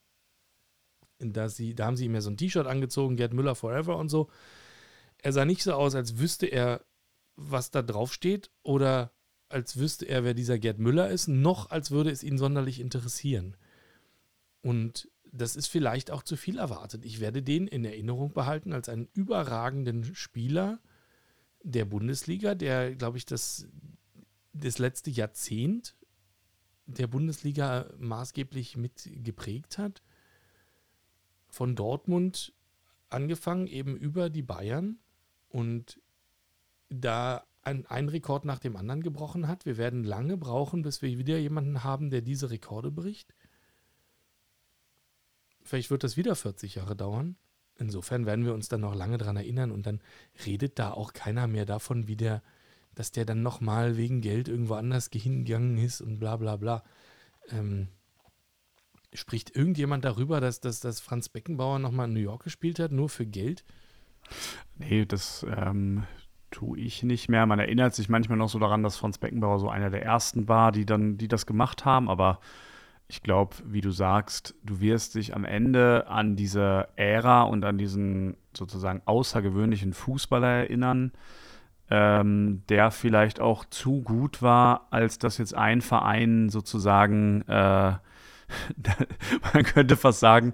[1.20, 4.10] Da, sie, da haben sie ihm ja so ein T-Shirt angezogen, Gerd Müller Forever und
[4.10, 4.30] so.
[5.18, 6.86] Er sah nicht so aus, als wüsste er,
[7.36, 9.12] was da drauf steht oder
[9.50, 13.56] als wüsste er, wer dieser Gerd Müller ist, noch als würde es ihn sonderlich interessieren.
[14.62, 17.06] Und das ist vielleicht auch zu viel erwartet.
[17.06, 20.80] Ich werde den in Erinnerung behalten als einen überragenden Spieler
[21.64, 23.68] der Bundesliga, der, glaube ich, das,
[24.54, 25.96] das letzte Jahrzehnt
[26.86, 30.04] der Bundesliga maßgeblich mit geprägt hat.
[31.50, 32.54] Von Dortmund
[33.10, 35.00] angefangen, eben über die Bayern
[35.50, 36.02] und
[36.90, 39.66] da ein, ein Rekord nach dem anderen gebrochen hat.
[39.66, 43.34] Wir werden lange brauchen, bis wir wieder jemanden haben, der diese Rekorde bricht.
[45.62, 47.38] Vielleicht wird das wieder 40 Jahre dauern.
[47.78, 50.00] Insofern werden wir uns dann noch lange daran erinnern und dann
[50.46, 52.44] redet da auch keiner mehr davon, wie der,
[52.96, 56.84] dass der dann nochmal wegen Geld irgendwo anders hingegangen ist und bla bla bla.
[57.50, 57.88] Ähm,
[59.14, 63.10] spricht irgendjemand darüber, dass, dass, dass Franz Beckenbauer nochmal in New York gespielt hat, nur
[63.10, 63.64] für Geld?
[64.78, 66.04] Nee, das ähm,
[66.52, 67.46] tue ich nicht mehr.
[67.46, 70.72] Man erinnert sich manchmal noch so daran, dass Franz Beckenbauer so einer der ersten war,
[70.72, 72.40] die dann, die das gemacht haben, aber
[73.08, 77.78] ich glaube, wie du sagst, du wirst dich am Ende an diese Ära und an
[77.78, 81.12] diesen sozusagen außergewöhnlichen Fußballer erinnern,
[81.90, 87.94] ähm, der vielleicht auch zu gut war, als dass jetzt ein Verein sozusagen äh,
[89.54, 90.54] man könnte fast sagen,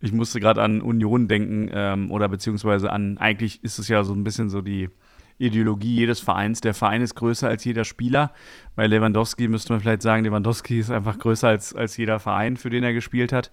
[0.00, 4.14] ich musste gerade an Union denken ähm, oder beziehungsweise an, eigentlich ist es ja so
[4.14, 4.90] ein bisschen so die
[5.38, 6.60] Ideologie jedes Vereins.
[6.60, 8.32] Der Verein ist größer als jeder Spieler.
[8.74, 12.70] Bei Lewandowski müsste man vielleicht sagen, Lewandowski ist einfach größer als, als jeder Verein, für
[12.70, 13.50] den er gespielt hat.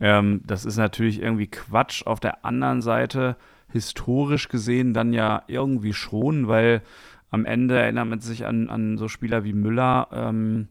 [0.00, 2.06] Ähm, das ist natürlich irgendwie Quatsch.
[2.06, 3.36] Auf der anderen Seite,
[3.72, 6.82] historisch gesehen, dann ja irgendwie schon, weil
[7.30, 10.68] am Ende erinnert man sich an, an so Spieler wie Müller ähm,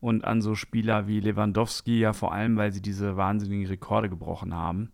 [0.00, 4.54] und an so Spieler wie Lewandowski, ja vor allem, weil sie diese wahnsinnigen Rekorde gebrochen
[4.54, 4.92] haben.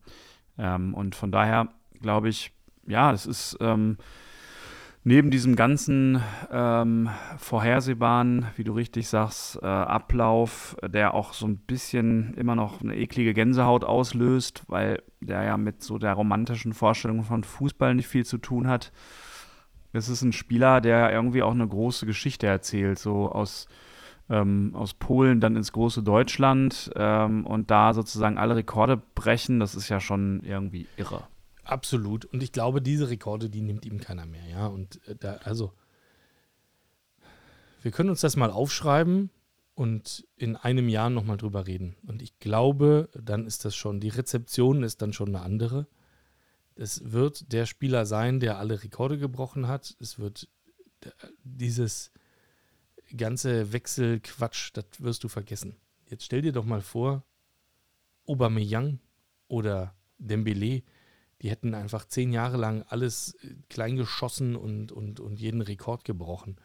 [0.58, 1.68] Ähm, und von daher
[2.00, 2.52] glaube ich,
[2.86, 3.98] ja, es ist ähm,
[5.04, 11.58] neben diesem ganzen ähm, vorhersehbaren, wie du richtig sagst, äh, Ablauf, der auch so ein
[11.58, 17.24] bisschen immer noch eine eklige Gänsehaut auslöst, weil der ja mit so der romantischen Vorstellung
[17.24, 18.92] von Fußball nicht viel zu tun hat.
[19.92, 23.66] Es ist ein Spieler, der irgendwie auch eine große Geschichte erzählt, so aus,
[24.30, 29.74] ähm, aus Polen dann ins große Deutschland ähm, und da sozusagen alle Rekorde brechen, das
[29.74, 31.24] ist ja schon irgendwie irre.
[31.64, 32.24] Absolut.
[32.24, 34.66] Und ich glaube, diese Rekorde, die nimmt ihm keiner mehr, ja.
[34.66, 35.72] Und äh, da, also,
[37.82, 39.30] wir können uns das mal aufschreiben
[39.74, 41.96] und in einem Jahr nochmal drüber reden.
[42.06, 45.86] Und ich glaube, dann ist das schon, die Rezeption ist dann schon eine andere.
[46.74, 49.96] Es wird der Spieler sein, der alle Rekorde gebrochen hat.
[50.00, 50.48] Es wird
[51.44, 52.12] dieses
[53.16, 55.76] ganze Wechselquatsch, das wirst du vergessen.
[56.08, 57.24] Jetzt stell dir doch mal vor,
[58.26, 59.00] Aubameyang
[59.48, 60.82] oder Dembele,
[61.42, 66.04] die hätten einfach zehn Jahre lang alles äh, klein geschossen und, und, und jeden Rekord
[66.04, 66.56] gebrochen.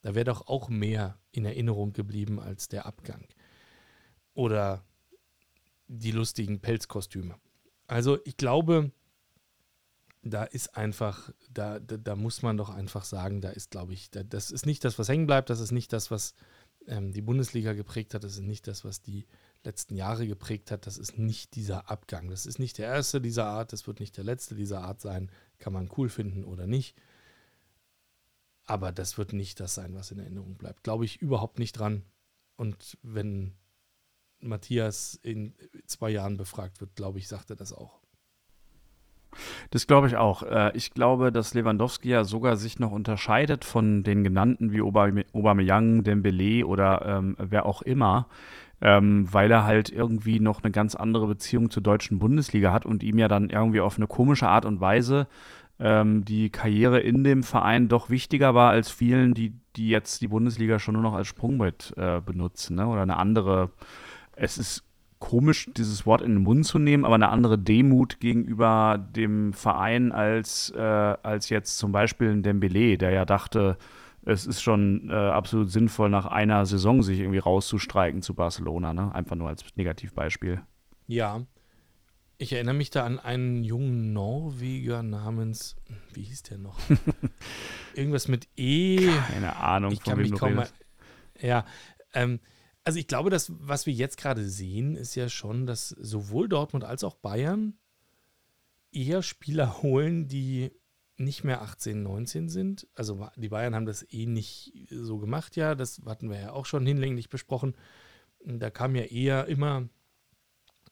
[0.00, 3.26] Da wäre doch auch mehr in Erinnerung geblieben als der Abgang.
[4.34, 4.84] Oder
[5.88, 7.36] die lustigen Pelzkostüme.
[7.86, 8.92] Also ich glaube,
[10.22, 14.10] da ist einfach, da, da, da, muss man doch einfach sagen, da ist, glaube ich,
[14.10, 16.34] da, das ist nicht das, was hängen bleibt, das ist nicht das, was
[16.86, 19.26] ähm, die Bundesliga geprägt hat, das ist nicht das, was die
[19.68, 22.28] letzten Jahre geprägt hat, das ist nicht dieser Abgang.
[22.30, 25.30] Das ist nicht der erste dieser Art, das wird nicht der letzte dieser Art sein.
[25.58, 26.96] Kann man cool finden oder nicht.
[28.64, 30.82] Aber das wird nicht das sein, was in Erinnerung bleibt.
[30.82, 32.02] Glaube ich überhaupt nicht dran.
[32.56, 33.54] Und wenn
[34.40, 35.54] Matthias in
[35.86, 38.00] zwei Jahren befragt wird, glaube ich, sagt er das auch.
[39.70, 40.42] Das glaube ich auch.
[40.42, 46.04] Äh, ich glaube, dass Lewandowski ja sogar sich noch unterscheidet von den genannten wie Aubameyang,
[46.04, 48.28] Dembele oder ähm, wer auch immer,
[48.80, 53.02] ähm, weil er halt irgendwie noch eine ganz andere Beziehung zur deutschen Bundesliga hat und
[53.02, 55.26] ihm ja dann irgendwie auf eine komische Art und Weise
[55.80, 60.28] ähm, die Karriere in dem Verein doch wichtiger war als vielen, die, die jetzt die
[60.28, 62.86] Bundesliga schon nur noch als Sprungbrett äh, benutzen ne?
[62.86, 63.70] oder eine andere
[64.40, 64.84] es ist
[65.18, 70.12] komisch, dieses Wort in den Mund zu nehmen, aber eine andere Demut gegenüber dem Verein
[70.12, 73.76] als, äh, als jetzt zum Beispiel ein Dembele, der ja dachte,
[74.22, 79.14] es ist schon äh, absolut sinnvoll, nach einer Saison sich irgendwie rauszustreiken zu Barcelona, ne?
[79.14, 80.62] Einfach nur als Negativbeispiel.
[81.06, 81.46] Ja.
[82.40, 85.74] Ich erinnere mich da an einen jungen Norweger namens,
[86.12, 86.78] wie hieß der noch?
[87.94, 89.10] Irgendwas mit E.
[89.28, 90.68] Keine Ahnung, ich kann mich kaum mal,
[91.40, 91.64] Ja,
[92.14, 92.38] ähm,
[92.84, 96.84] also ich glaube, dass was wir jetzt gerade sehen, ist ja schon, dass sowohl Dortmund
[96.84, 97.74] als auch Bayern
[98.92, 100.70] eher Spieler holen, die
[101.18, 102.86] nicht mehr 18, 19 sind.
[102.94, 105.74] Also die Bayern haben das eh nicht so gemacht, ja.
[105.74, 107.74] Das hatten wir ja auch schon hinlänglich besprochen.
[108.44, 109.88] Da kamen ja eher immer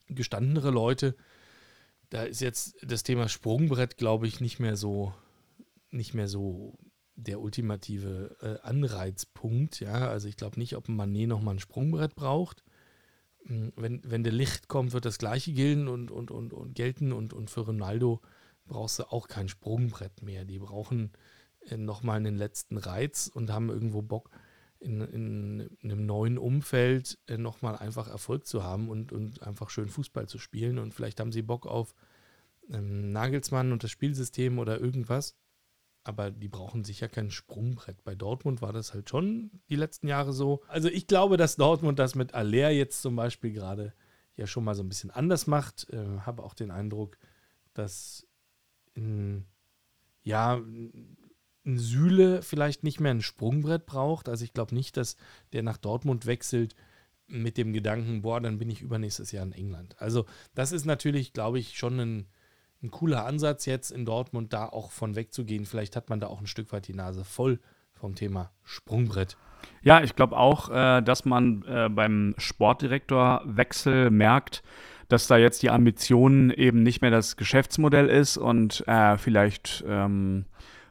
[0.08, 1.16] gestandenere Leute.
[2.10, 5.14] Da ist jetzt das Thema Sprungbrett, glaube ich, nicht mehr so,
[5.90, 6.76] nicht mehr so
[7.14, 9.80] der ultimative äh, Anreizpunkt.
[9.80, 12.64] Ja, also ich glaube nicht, ob ein Manet nochmal ein Sprungbrett braucht.
[13.46, 17.12] Hm, wenn, wenn der Licht kommt, wird das Gleiche gelten und, und, und, und gelten
[17.12, 18.20] und, und für Ronaldo
[18.66, 20.44] brauchst du auch kein Sprungbrett mehr.
[20.44, 21.12] Die brauchen
[21.60, 24.30] äh, nochmal einen letzten Reiz und haben irgendwo Bock,
[24.78, 29.70] in, in, in einem neuen Umfeld äh, nochmal einfach Erfolg zu haben und, und einfach
[29.70, 30.78] schön Fußball zu spielen.
[30.78, 31.94] Und vielleicht haben sie Bock auf
[32.70, 35.36] ähm, Nagelsmann und das Spielsystem oder irgendwas.
[36.04, 38.04] Aber die brauchen sicher kein Sprungbrett.
[38.04, 40.62] Bei Dortmund war das halt schon die letzten Jahre so.
[40.68, 43.92] Also ich glaube, dass Dortmund das mit Aller jetzt zum Beispiel gerade
[44.36, 45.88] ja schon mal so ein bisschen anders macht.
[45.90, 47.18] Äh, Habe auch den Eindruck,
[47.74, 48.25] dass
[48.96, 49.46] ein,
[50.22, 50.60] ja,
[51.66, 54.28] ein Sühle vielleicht nicht mehr ein Sprungbrett braucht.
[54.28, 55.16] Also ich glaube nicht, dass
[55.52, 56.74] der nach Dortmund wechselt
[57.28, 60.00] mit dem Gedanken, boah, dann bin ich übernächstes Jahr in England.
[60.00, 62.26] Also das ist natürlich, glaube ich, schon ein,
[62.82, 65.66] ein cooler Ansatz jetzt in Dortmund, da auch von wegzugehen.
[65.66, 67.58] Vielleicht hat man da auch ein Stück weit die Nase voll
[67.94, 69.36] vom Thema Sprungbrett.
[69.82, 74.62] Ja, ich glaube auch, äh, dass man äh, beim Sportdirektorwechsel merkt,
[75.08, 80.46] dass da jetzt die Ambition eben nicht mehr das Geschäftsmodell ist und äh, vielleicht ähm,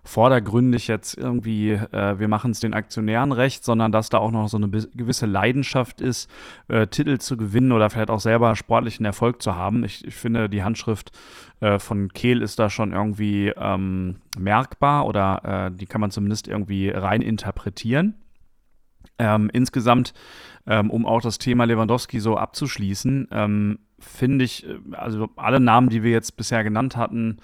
[0.06, 4.48] vordergründig jetzt irgendwie, äh, wir machen es den Aktionären recht, sondern dass da auch noch
[4.48, 6.30] so eine gewisse Leidenschaft ist,
[6.68, 9.84] äh, Titel zu gewinnen oder vielleicht auch selber sportlichen Erfolg zu haben.
[9.84, 11.12] Ich, ich finde, die Handschrift
[11.60, 16.48] äh, von Kehl ist da schon irgendwie ähm, merkbar oder äh, die kann man zumindest
[16.48, 18.14] irgendwie rein interpretieren.
[19.18, 20.14] Ähm, insgesamt,
[20.68, 25.90] ähm, um auch das Thema Lewandowski so abzuschließen, ähm, finde ich, äh, also alle Namen,
[25.90, 27.38] die wir jetzt bisher genannt hatten,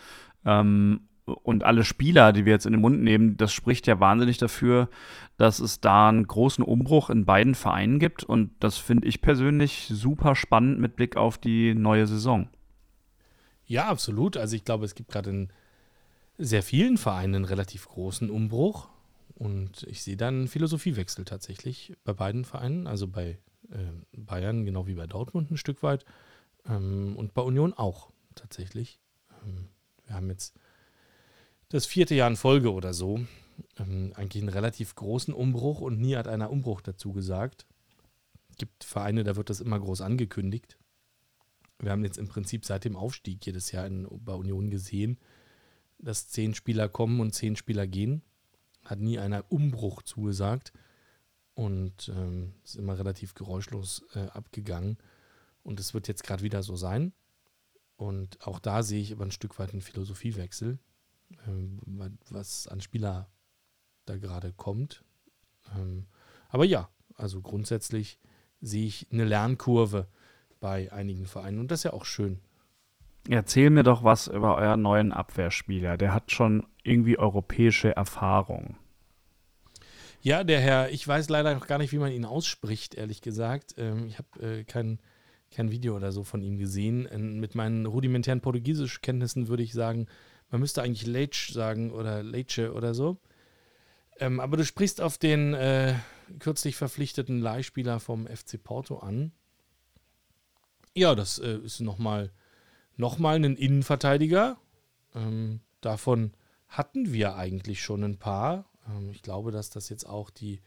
[0.45, 4.37] ähm, und alle Spieler, die wir jetzt in den Mund nehmen, das spricht ja wahnsinnig
[4.37, 4.89] dafür,
[5.37, 8.23] dass es da einen großen Umbruch in beiden Vereinen gibt.
[8.23, 12.49] Und das finde ich persönlich super spannend mit Blick auf die neue Saison.
[13.65, 14.37] Ja, absolut.
[14.37, 15.49] Also ich glaube, es gibt gerade in
[16.37, 18.89] sehr vielen Vereinen einen relativ großen Umbruch.
[19.35, 23.39] Und ich sehe dann einen Philosophiewechsel tatsächlich bei beiden Vereinen, also bei
[23.71, 23.77] äh,
[24.15, 26.05] Bayern genau wie bei Dortmund ein Stück weit
[26.67, 28.99] ähm, und bei Union auch tatsächlich.
[29.43, 29.69] Ähm,
[30.05, 30.55] wir haben jetzt
[31.69, 33.25] das vierte Jahr in Folge oder so
[33.77, 37.65] ähm, eigentlich einen relativ großen Umbruch und nie hat einer Umbruch dazu gesagt.
[38.49, 40.77] Es gibt Vereine, da wird das immer groß angekündigt.
[41.79, 45.17] Wir haben jetzt im Prinzip seit dem Aufstieg jedes Jahr in, bei Union gesehen,
[45.97, 48.21] dass zehn Spieler kommen und zehn Spieler gehen.
[48.83, 50.73] Hat nie einer Umbruch zugesagt
[51.53, 54.97] und ähm, ist immer relativ geräuschlos äh, abgegangen.
[55.63, 57.13] Und es wird jetzt gerade wieder so sein.
[57.95, 60.79] Und auch da sehe ich aber ein Stück weit einen Philosophiewechsel.
[61.47, 61.79] Ähm,
[62.29, 63.29] was an Spieler
[64.05, 65.03] da gerade kommt.
[65.75, 66.07] Ähm,
[66.49, 68.19] aber ja, also grundsätzlich
[68.59, 70.07] sehe ich eine Lernkurve
[70.59, 72.39] bei einigen Vereinen und das ist ja auch schön.
[73.29, 75.97] Erzähl mir doch was über euren neuen Abwehrspieler.
[75.97, 78.77] Der hat schon irgendwie europäische Erfahrung.
[80.21, 83.75] Ja, der Herr, ich weiß leider noch gar nicht, wie man ihn ausspricht, ehrlich gesagt.
[83.77, 84.63] Ähm, ich habe äh,
[85.51, 87.07] kein, Video oder so von ihm gesehen.
[87.39, 90.07] mit meinen rudimentären Portugiesischkenntnissen würde ich sagen,
[90.49, 93.17] man müsste eigentlich Leitch sagen oder Leitche oder so.
[94.19, 95.95] Ähm, aber du sprichst auf den äh,
[96.39, 99.31] kürzlich verpflichteten Leihspieler vom FC Porto an.
[100.93, 102.31] Ja, das äh, ist nochmal
[102.97, 104.57] noch mal ein Innenverteidiger.
[105.15, 106.33] Ähm, davon
[106.67, 108.69] hatten wir eigentlich schon ein paar.
[108.87, 110.61] Ähm, ich glaube, dass das jetzt auch die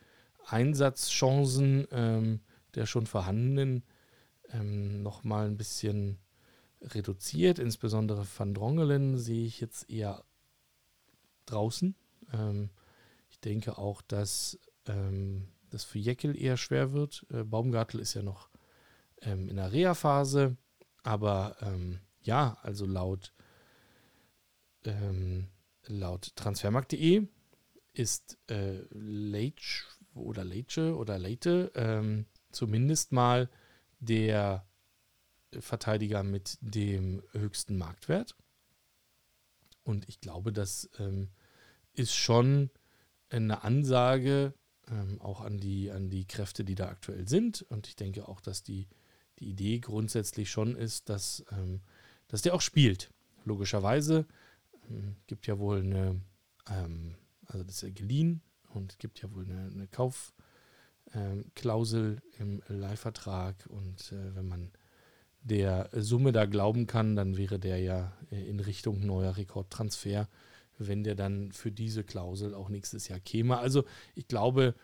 [0.47, 2.41] Einsatzchancen ähm,
[2.75, 3.85] der schon vorhandenen
[4.55, 6.19] ähm, nochmal ein bisschen
[6.81, 7.59] reduziert.
[7.59, 10.25] Insbesondere Van Drongelen sehe ich jetzt eher
[11.47, 11.95] draußen.
[12.33, 12.71] Ähm,
[13.31, 17.27] ich denke auch, dass ähm, das für Jeckel eher schwer wird.
[17.31, 18.49] Äh, Baumgartel ist ja noch
[19.23, 20.57] ähm, in der Reha-Phase.
[21.03, 23.35] Aber ähm, ja, also laut,
[24.85, 25.49] ähm,
[25.87, 27.27] laut transfermarkt.de
[27.93, 33.51] ist äh, Leitch oder Leitche oder Leite ähm, zumindest mal
[34.05, 34.67] der
[35.59, 38.37] Verteidiger mit dem höchsten Marktwert.
[39.85, 41.29] Und ich glaube, das ähm,
[41.93, 42.71] ist schon
[43.29, 44.55] eine Ansage
[44.91, 47.63] ähm, auch an die, an die Kräfte, die da aktuell sind.
[47.63, 48.89] Und ich denke auch, dass die,
[49.39, 51.81] die Idee grundsätzlich schon ist, dass, ähm,
[52.29, 53.11] dass der auch spielt.
[53.45, 54.27] Logischerweise
[54.89, 56.21] ähm, gibt ja wohl eine,
[56.69, 59.87] ähm, also das ist ja geliehen und gibt ja wohl eine, eine
[61.13, 63.67] Kaufklausel im Leihvertrag.
[63.69, 64.71] Und äh, wenn man
[65.43, 70.29] der Summe da glauben kann, dann wäre der ja äh, in Richtung neuer Rekordtransfer,
[70.79, 73.59] wenn der dann für diese Klausel auch nächstes Jahr käme.
[73.59, 73.85] Also
[74.15, 74.75] ich glaube,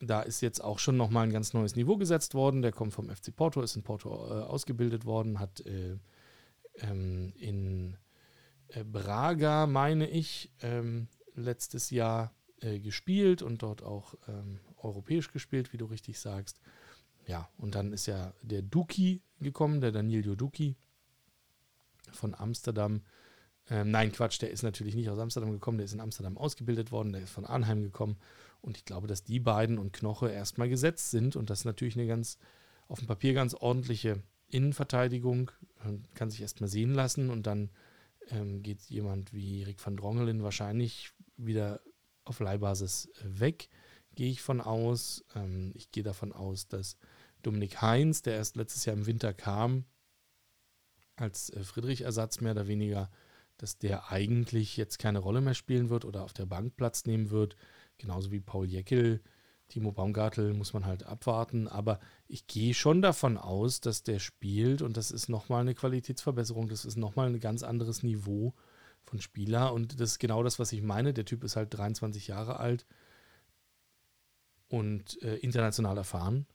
[0.00, 2.62] da ist jetzt auch schon nochmal ein ganz neues Niveau gesetzt worden.
[2.62, 5.96] Der kommt vom FC Porto, ist in Porto äh, ausgebildet worden, hat äh,
[6.78, 7.96] ähm, in
[8.68, 15.72] äh, Braga, meine ich, ähm, letztes Jahr äh, gespielt und dort auch ähm, europäisch gespielt,
[15.72, 16.60] wie du richtig sagst.
[17.26, 20.76] Ja, und dann ist ja der Duki gekommen, der Danilo Duki
[22.12, 23.02] von Amsterdam.
[23.68, 26.90] Ähm, nein, Quatsch, der ist natürlich nicht aus Amsterdam gekommen, der ist in Amsterdam ausgebildet
[26.90, 28.16] worden, der ist von Arnheim gekommen.
[28.60, 31.96] Und ich glaube, dass die beiden und Knoche erstmal gesetzt sind und das ist natürlich
[31.96, 32.38] eine ganz,
[32.88, 35.50] auf dem Papier ganz ordentliche Innenverteidigung.
[35.84, 37.70] Ähm, kann sich erstmal sehen lassen und dann
[38.30, 41.80] ähm, geht jemand wie Erik van Drongelen wahrscheinlich wieder
[42.24, 43.68] auf Leihbasis äh, weg,
[44.14, 45.24] gehe ich von aus.
[45.34, 46.96] Ähm, ich gehe davon aus, dass
[47.42, 49.84] Dominik Heinz, der erst letztes Jahr im Winter kam,
[51.16, 53.10] als äh, Friedrich-Ersatz mehr oder weniger,
[53.56, 57.30] dass der eigentlich jetzt keine Rolle mehr spielen wird oder auf der Bank Platz nehmen
[57.30, 57.56] wird.
[57.98, 59.20] Genauso wie Paul Jeckel,
[59.68, 61.68] Timo Baumgartel muss man halt abwarten.
[61.68, 66.68] Aber ich gehe schon davon aus, dass der spielt und das ist nochmal eine Qualitätsverbesserung.
[66.68, 68.54] Das ist nochmal ein ganz anderes Niveau
[69.04, 71.12] von Spieler und das ist genau das, was ich meine.
[71.12, 72.86] Der Typ ist halt 23 Jahre alt
[74.70, 76.46] und äh, international erfahren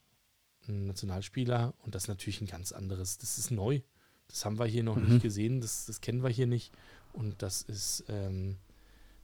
[0.68, 3.82] ein Nationalspieler und das ist natürlich ein ganz anderes, das ist neu.
[4.28, 5.08] Das haben wir hier noch mhm.
[5.08, 6.74] nicht gesehen, das, das kennen wir hier nicht
[7.14, 8.58] und das ist, ähm,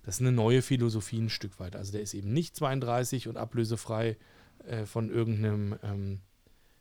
[0.03, 1.75] das ist eine neue Philosophie ein Stück weit.
[1.75, 4.17] Also der ist eben nicht 32 und ablösefrei
[4.65, 6.19] äh, von irgendeinem ähm,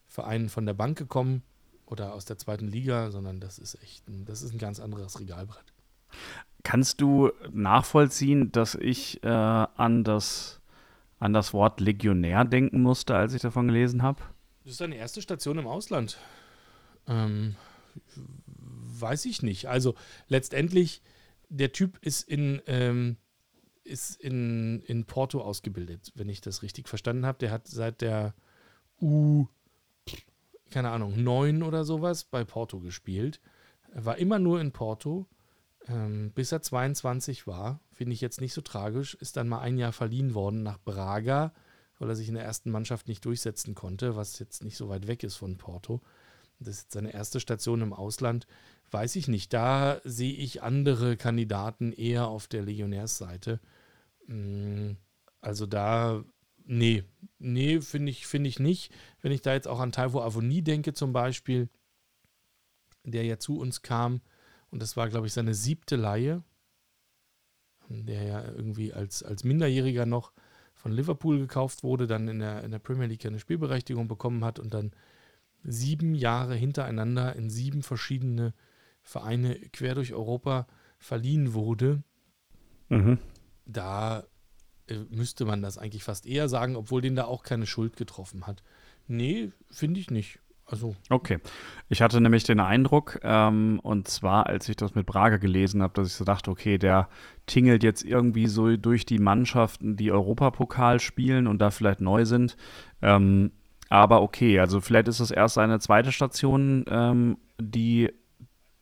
[0.07, 1.43] Verein von der Bank gekommen
[1.87, 5.19] oder aus der zweiten Liga, sondern das ist echt ein, das ist ein ganz anderes
[5.19, 5.73] Regalbrett.
[6.63, 10.60] Kannst du nachvollziehen, dass ich äh, an, das,
[11.21, 14.23] an das Wort Legionär denken musste, als ich davon gelesen habe?
[14.65, 16.19] Das ist deine erste Station im Ausland.
[17.07, 17.57] Ähm,
[18.17, 19.69] weiß ich nicht.
[19.69, 19.95] Also
[20.29, 21.03] letztendlich,
[21.49, 23.17] der Typ ist in, ähm,
[23.85, 27.39] ist in, in Porto ausgebildet, wenn ich das richtig verstanden habe.
[27.39, 28.35] Der hat seit der
[29.01, 29.47] U,
[30.71, 33.41] keine Ahnung, 9 oder sowas bei Porto gespielt.
[33.93, 35.27] Er war immer nur in Porto,
[35.89, 37.81] ähm, bis er 22 war.
[38.01, 39.15] Finde ich jetzt nicht so tragisch.
[39.15, 41.53] Ist dann mal ein Jahr verliehen worden nach Braga
[42.01, 45.07] weil er sich in der ersten Mannschaft nicht durchsetzen konnte, was jetzt nicht so weit
[45.07, 46.01] weg ist von Porto.
[46.59, 48.47] Das ist jetzt seine erste Station im Ausland.
[48.91, 49.53] Weiß ich nicht.
[49.53, 53.61] Da sehe ich andere Kandidaten eher auf der Legionärsseite.
[54.27, 54.93] Mm,
[55.43, 56.25] also da,
[56.65, 57.05] nee,
[57.39, 58.93] nee, finde ich, find ich nicht.
[59.21, 61.69] Wenn ich da jetzt auch an Taiwo Avoni denke zum Beispiel,
[63.05, 64.23] der ja zu uns kam,
[64.71, 66.43] und das war, glaube ich, seine siebte Laie,
[67.91, 70.33] der ja irgendwie als, als Minderjähriger noch
[70.75, 74.59] von Liverpool gekauft wurde, dann in der, in der Premier League eine Spielberechtigung bekommen hat
[74.59, 74.93] und dann
[75.63, 78.55] sieben Jahre hintereinander in sieben verschiedene
[79.03, 80.67] Vereine quer durch Europa
[80.99, 82.03] verliehen wurde.
[82.89, 83.19] Mhm.
[83.67, 84.25] Da
[84.89, 88.47] äh, müsste man das eigentlich fast eher sagen, obwohl den da auch keine Schuld getroffen
[88.47, 88.63] hat.
[89.07, 90.39] Nee, finde ich nicht.
[90.71, 90.95] Also.
[91.09, 91.39] Okay.
[91.89, 95.95] Ich hatte nämlich den Eindruck, ähm, und zwar, als ich das mit Braga gelesen habe,
[95.95, 97.09] dass ich so dachte, okay, der
[97.47, 102.57] tingelt jetzt irgendwie so durch die Mannschaften, die Europapokal spielen und da vielleicht neu sind.
[103.03, 103.51] Ähm,
[103.89, 108.13] aber okay, also vielleicht ist es erst seine zweite Station, ähm, die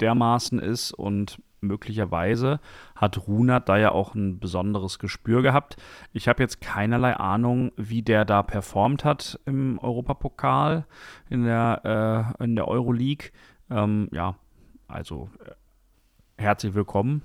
[0.00, 2.60] dermaßen ist und möglicherweise
[2.94, 5.76] hat Runert da ja auch ein besonderes Gespür gehabt.
[6.12, 10.86] Ich habe jetzt keinerlei Ahnung, wie der da performt hat im Europapokal,
[11.28, 13.30] in der, äh, in der Euroleague.
[13.70, 14.36] Ähm, ja,
[14.86, 17.22] also äh, herzlich willkommen.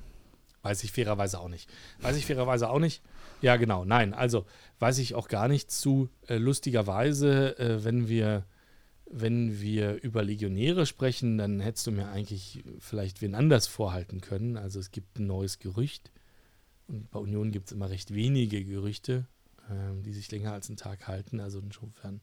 [0.63, 1.69] Weiß ich fairerweise auch nicht.
[2.01, 3.03] Weiß ich fairerweise auch nicht.
[3.41, 3.83] Ja, genau.
[3.83, 4.45] Nein, also
[4.79, 6.09] weiß ich auch gar nicht zu.
[6.27, 8.45] Äh, lustigerweise, äh, wenn wir
[9.15, 14.57] wenn wir über Legionäre sprechen, dann hättest du mir eigentlich vielleicht wen anders vorhalten können.
[14.57, 16.11] Also es gibt ein neues Gerücht.
[16.87, 19.27] Und bei Union gibt es immer recht wenige Gerüchte,
[19.69, 21.39] ähm, die sich länger als einen Tag halten.
[21.39, 22.21] Also insofern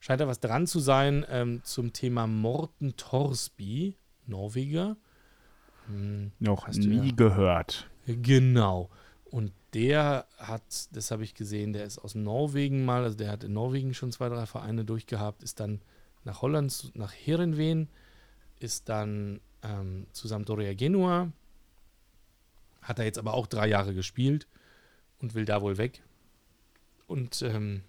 [0.00, 4.96] scheint da was dran zu sein ähm, zum Thema Morten Torsby, Norweger.
[5.88, 7.90] Hm, Noch nie ja, gehört.
[8.06, 8.88] Genau.
[9.26, 13.44] Und der hat, das habe ich gesehen, der ist aus Norwegen mal, also der hat
[13.44, 15.80] in Norwegen schon zwei, drei Vereine durchgehabt, ist dann
[16.24, 17.88] nach Holland, nach Herenveen,
[18.58, 21.32] ist dann ähm, zu Sampdoria Genua,
[22.82, 24.46] hat er jetzt aber auch drei Jahre gespielt
[25.20, 26.02] und will da wohl weg.
[27.06, 27.82] Und ähm,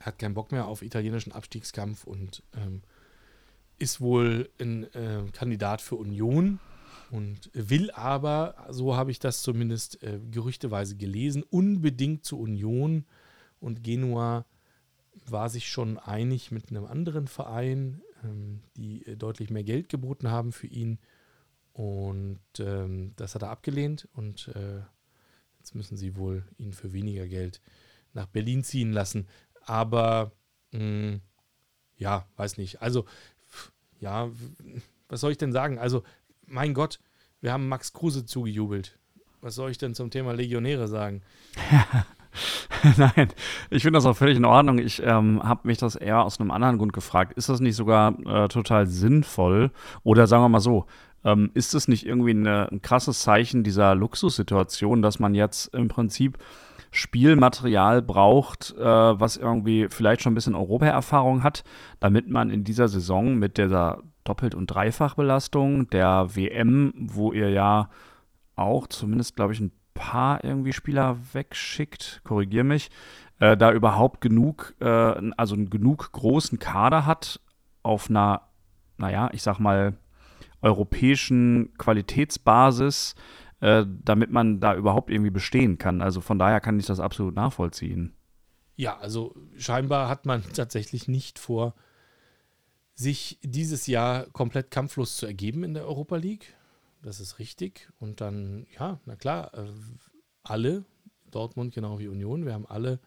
[0.00, 2.82] hat keinen Bock mehr auf italienischen Abstiegskampf und ähm,
[3.78, 6.58] ist wohl ein äh, Kandidat für Union
[7.10, 13.04] und will aber, so habe ich das zumindest äh, gerüchteweise gelesen, unbedingt zur Union
[13.60, 14.44] und Genua
[15.30, 20.30] war sich schon einig mit einem anderen Verein, ähm, die äh, deutlich mehr Geld geboten
[20.30, 20.98] haben für ihn.
[21.72, 24.80] Und ähm, das hat er abgelehnt und äh,
[25.58, 27.60] jetzt müssen sie wohl ihn für weniger Geld
[28.14, 29.28] nach Berlin ziehen lassen.
[29.62, 30.32] Aber
[30.72, 31.20] mh, hm,
[31.96, 32.80] ja, weiß nicht.
[32.82, 33.04] Also,
[34.00, 34.30] ja,
[35.08, 35.78] was soll ich denn sagen?
[35.78, 36.02] Also,
[36.46, 37.00] mein Gott,
[37.40, 38.98] wir haben Max Kruse zugejubelt.
[39.40, 41.22] Was soll ich denn zum Thema Legionäre sagen?
[42.96, 43.28] Nein,
[43.70, 44.78] ich finde das auch völlig in Ordnung.
[44.78, 47.32] Ich ähm, habe mich das eher aus einem anderen Grund gefragt.
[47.34, 49.70] Ist das nicht sogar äh, total sinnvoll?
[50.02, 50.86] Oder sagen wir mal so,
[51.24, 55.88] ähm, ist es nicht irgendwie eine, ein krasses Zeichen dieser Luxussituation, dass man jetzt im
[55.88, 56.38] Prinzip
[56.90, 61.64] Spielmaterial braucht, äh, was irgendwie vielleicht schon ein bisschen Europaerfahrung hat,
[62.00, 67.90] damit man in dieser Saison mit dieser Doppelt- und Dreifachbelastung der WM, wo ihr ja
[68.56, 72.90] auch zumindest, glaube ich, ein paar irgendwie Spieler wegschickt, korrigier mich,
[73.40, 74.84] äh, da überhaupt genug, äh,
[75.36, 77.40] also einen genug großen Kader hat
[77.82, 78.42] auf einer,
[78.96, 79.98] naja, ich sag mal,
[80.62, 83.16] europäischen Qualitätsbasis,
[83.60, 86.00] äh, damit man da überhaupt irgendwie bestehen kann.
[86.00, 88.14] Also von daher kann ich das absolut nachvollziehen.
[88.76, 91.74] Ja, also scheinbar hat man tatsächlich nicht vor,
[92.94, 96.56] sich dieses Jahr komplett kampflos zu ergeben in der Europa League.
[97.02, 97.88] Das ist richtig.
[97.98, 99.72] Und dann, ja, na klar, äh,
[100.42, 100.84] alle,
[101.30, 103.00] Dortmund genau wie Union, wir haben alle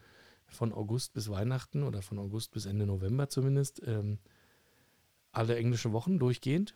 [0.48, 4.20] von August bis Weihnachten oder von August bis Ende November zumindest ähm,
[5.32, 6.76] alle englischen Wochen durchgehend.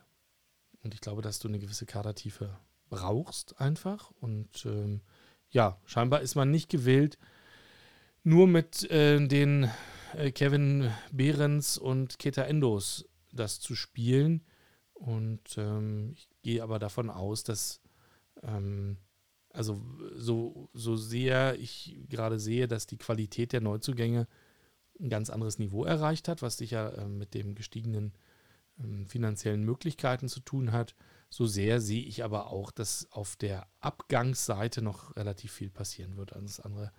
[0.82, 2.58] Und ich glaube, dass du eine gewisse Kadertiefe
[2.88, 4.10] brauchst einfach.
[4.20, 5.02] Und ähm,
[5.50, 7.18] ja, scheinbar ist man nicht gewillt,
[8.22, 9.70] nur mit äh, den
[10.14, 14.44] äh, Kevin Behrens und Keta Endos das zu spielen.
[14.96, 17.80] Und ähm, ich gehe aber davon aus, dass,
[18.42, 18.96] ähm,
[19.52, 19.80] also
[20.14, 24.26] so, so sehr ich gerade sehe, dass die Qualität der Neuzugänge
[24.98, 28.14] ein ganz anderes Niveau erreicht hat, was sicher äh, mit den gestiegenen
[28.78, 30.94] äh, finanziellen Möglichkeiten zu tun hat.
[31.28, 36.32] So sehr sehe ich aber auch, dass auf der Abgangsseite noch relativ viel passieren wird.
[36.32, 36.92] Alles andere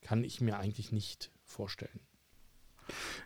[0.00, 2.00] kann ich mir eigentlich nicht vorstellen.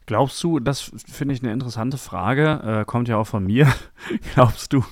[0.07, 3.67] Glaubst du, das finde ich eine interessante Frage, äh, kommt ja auch von mir.
[4.35, 4.85] Glaubst du,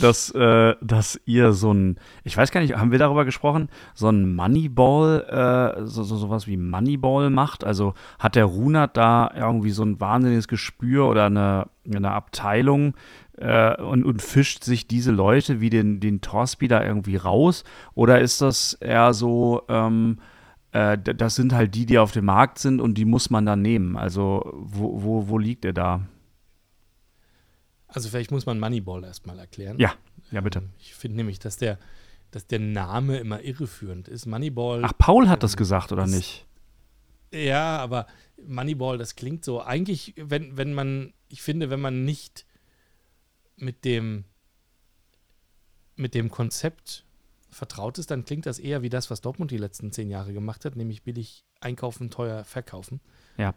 [0.00, 4.08] dass, äh, dass ihr so ein, ich weiß gar nicht, haben wir darüber gesprochen, so
[4.08, 7.62] ein Moneyball, äh, so, so sowas wie Moneyball macht?
[7.62, 12.94] Also hat der Runert da irgendwie so ein wahnsinniges Gespür oder eine, eine Abteilung
[13.36, 17.64] äh, und, und fischt sich diese Leute wie den, den Torsby irgendwie raus?
[17.94, 20.20] Oder ist das eher so, ähm,
[20.74, 23.62] äh, das sind halt die, die auf dem Markt sind und die muss man dann
[23.62, 23.96] nehmen.
[23.96, 26.06] Also wo, wo, wo liegt er da?
[27.86, 29.78] Also vielleicht muss man Moneyball erstmal erklären.
[29.78, 29.94] Ja,
[30.32, 30.58] ja bitte.
[30.58, 31.78] Ähm, ich finde nämlich, dass der,
[32.32, 34.26] dass der Name immer irreführend ist.
[34.26, 34.82] Moneyball.
[34.84, 36.46] Ach, Paul hat ähm, das gesagt, oder ist, nicht?
[37.32, 38.08] Ja, aber
[38.44, 39.62] Moneyball, das klingt so.
[39.62, 42.46] Eigentlich, wenn, wenn man, ich finde, wenn man nicht
[43.56, 44.24] mit dem,
[45.94, 47.03] mit dem Konzept
[47.54, 50.64] vertraut ist, dann klingt das eher wie das, was Dortmund die letzten zehn Jahre gemacht
[50.64, 53.00] hat, nämlich billig einkaufen, teuer verkaufen.
[53.38, 53.54] Ja.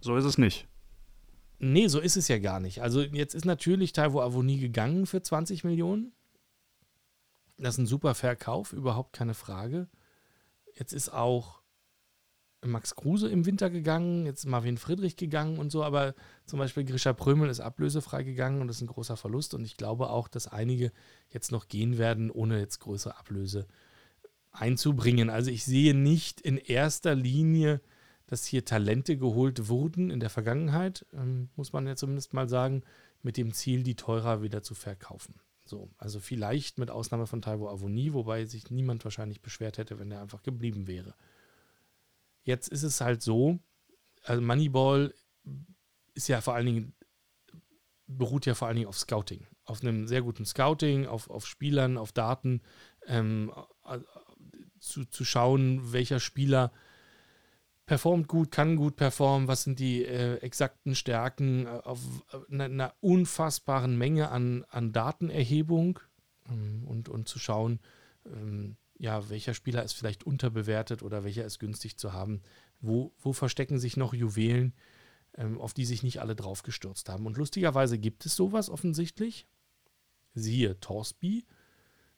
[0.00, 0.66] So ist es nicht.
[1.58, 2.82] Nee, so ist es ja gar nicht.
[2.82, 6.12] Also jetzt ist natürlich Taiwo Avoni gegangen für 20 Millionen.
[7.58, 9.88] Das ist ein super Verkauf, überhaupt keine Frage.
[10.74, 11.59] Jetzt ist auch
[12.62, 16.14] Max Kruse im Winter gegangen, jetzt Marvin Friedrich gegangen und so, aber
[16.46, 19.76] zum Beispiel Grisha Prömel ist ablösefrei gegangen und das ist ein großer Verlust und ich
[19.76, 20.92] glaube auch, dass einige
[21.30, 23.66] jetzt noch gehen werden, ohne jetzt größere Ablöse
[24.52, 25.30] einzubringen.
[25.30, 27.80] Also ich sehe nicht in erster Linie,
[28.26, 32.82] dass hier Talente geholt wurden in der Vergangenheit, ähm, muss man ja zumindest mal sagen,
[33.22, 35.34] mit dem Ziel, die teurer wieder zu verkaufen.
[35.64, 40.10] So, also vielleicht mit Ausnahme von Taiwo Avoni, wobei sich niemand wahrscheinlich beschwert hätte, wenn
[40.10, 41.14] er einfach geblieben wäre.
[42.42, 43.58] Jetzt ist es halt so,
[44.22, 45.14] also Moneyball
[46.14, 46.94] ist ja vor allen Dingen,
[48.06, 49.46] beruht ja vor allen Dingen auf Scouting.
[49.64, 52.60] Auf einem sehr guten Scouting, auf, auf Spielern, auf Daten,
[53.06, 53.52] ähm,
[54.80, 56.72] zu, zu schauen, welcher Spieler
[57.90, 61.98] performt gut, kann gut performen, was sind die äh, exakten Stärken, äh, auf
[62.48, 65.98] einer, einer, unfassbaren Menge an, an Datenerhebung
[66.48, 67.80] ähm, und, und zu schauen,
[68.26, 72.42] ähm, ja, welcher Spieler ist vielleicht unterbewertet oder welcher ist günstig zu haben.
[72.80, 74.74] Wo, wo verstecken sich noch Juwelen?
[75.36, 77.26] ähm, auf die sich nicht alle drauf gestürzt haben.
[77.26, 79.46] Und lustigerweise gibt es sowas offensichtlich.
[80.34, 81.46] Siehe Torsby,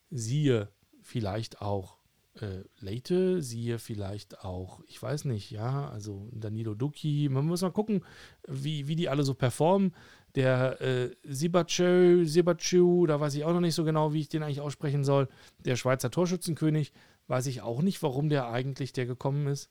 [0.09, 0.71] siehe
[1.01, 1.97] vielleicht auch
[2.39, 7.71] äh, Leite, siehe vielleicht auch, ich weiß nicht, ja, also Danilo Ducki, man muss mal
[7.71, 8.03] gucken,
[8.47, 9.93] wie, wie die alle so performen.
[10.35, 14.41] Der äh, Sibacu, Sibacu, da weiß ich auch noch nicht so genau, wie ich den
[14.41, 15.29] eigentlich aussprechen soll.
[15.59, 16.91] Der Schweizer Torschützenkönig,
[17.27, 19.69] weiß ich auch nicht, warum der eigentlich der gekommen ist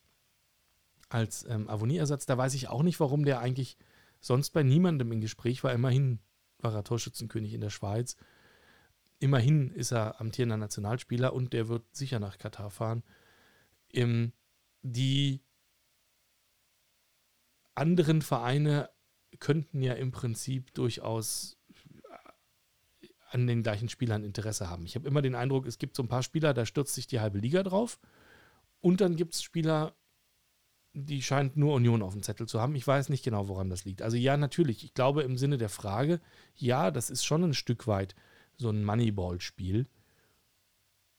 [1.09, 2.25] als ähm, Avonie-Ersatz.
[2.25, 3.77] Da weiß ich auch nicht, warum der eigentlich
[4.21, 5.73] sonst bei niemandem im Gespräch war.
[5.73, 6.19] Immerhin
[6.59, 8.15] war er Torschützenkönig in der Schweiz.
[9.23, 13.03] Immerhin ist er amtierender Nationalspieler und der wird sicher nach Katar fahren.
[13.93, 14.33] Ähm,
[14.81, 15.45] die
[17.73, 18.89] anderen Vereine
[19.39, 21.57] könnten ja im Prinzip durchaus
[22.01, 24.85] äh, an den gleichen Spielern Interesse haben.
[24.85, 27.21] Ich habe immer den Eindruck, es gibt so ein paar Spieler, da stürzt sich die
[27.21, 28.01] halbe Liga drauf.
[28.81, 29.95] Und dann gibt es Spieler,
[30.91, 32.75] die scheint nur Union auf dem Zettel zu haben.
[32.75, 34.01] Ich weiß nicht genau, woran das liegt.
[34.01, 34.83] Also ja, natürlich.
[34.83, 36.19] Ich glaube im Sinne der Frage,
[36.55, 38.15] ja, das ist schon ein Stück weit
[38.57, 39.87] so ein Moneyball-Spiel.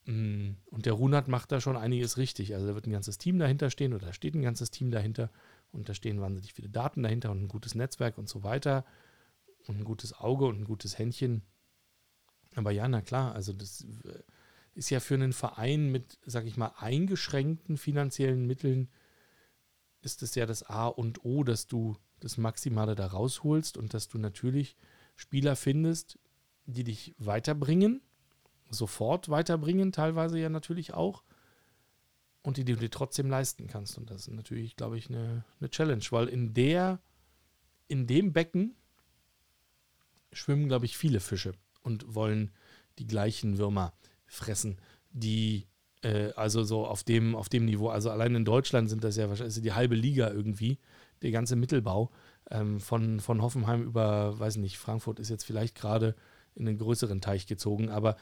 [0.06, 2.54] Mm, und der Runert macht da schon einiges richtig.
[2.54, 5.30] Also da wird ein ganzes Team dahinter stehen oder da steht ein ganzes Team dahinter
[5.72, 8.84] und da stehen wahnsinnig viele Daten dahinter und ein gutes Netzwerk und so weiter
[9.66, 11.42] und ein gutes Auge und ein gutes Händchen.
[12.54, 14.22] Aber ja, na klar, also das äh,
[14.74, 18.88] ist ja für einen Verein mit, sag ich mal, eingeschränkten finanziellen Mitteln
[20.02, 24.08] ist es ja das A und O, dass du das Maximale da rausholst und dass
[24.08, 24.76] du natürlich
[25.16, 26.18] Spieler findest,
[26.66, 28.00] die dich weiterbringen,
[28.70, 31.22] sofort weiterbringen, teilweise ja natürlich auch,
[32.42, 33.96] und die du dir trotzdem leisten kannst.
[33.96, 37.00] Und das ist natürlich, glaube ich, eine, eine Challenge, weil in der,
[37.88, 38.74] in dem Becken
[40.32, 42.50] schwimmen, glaube ich, viele Fische und wollen
[42.98, 43.94] die gleichen Würmer
[44.26, 44.78] fressen,
[45.10, 45.66] die
[46.02, 49.28] äh, also so auf dem, auf dem Niveau, also allein in Deutschland sind das ja
[49.28, 50.78] wahrscheinlich die halbe Liga irgendwie,
[51.22, 52.10] der ganze Mittelbau.
[52.50, 56.14] Ähm, von, von Hoffenheim über, weiß nicht, Frankfurt ist jetzt vielleicht gerade
[56.54, 58.16] in einen größeren Teich gezogen, aber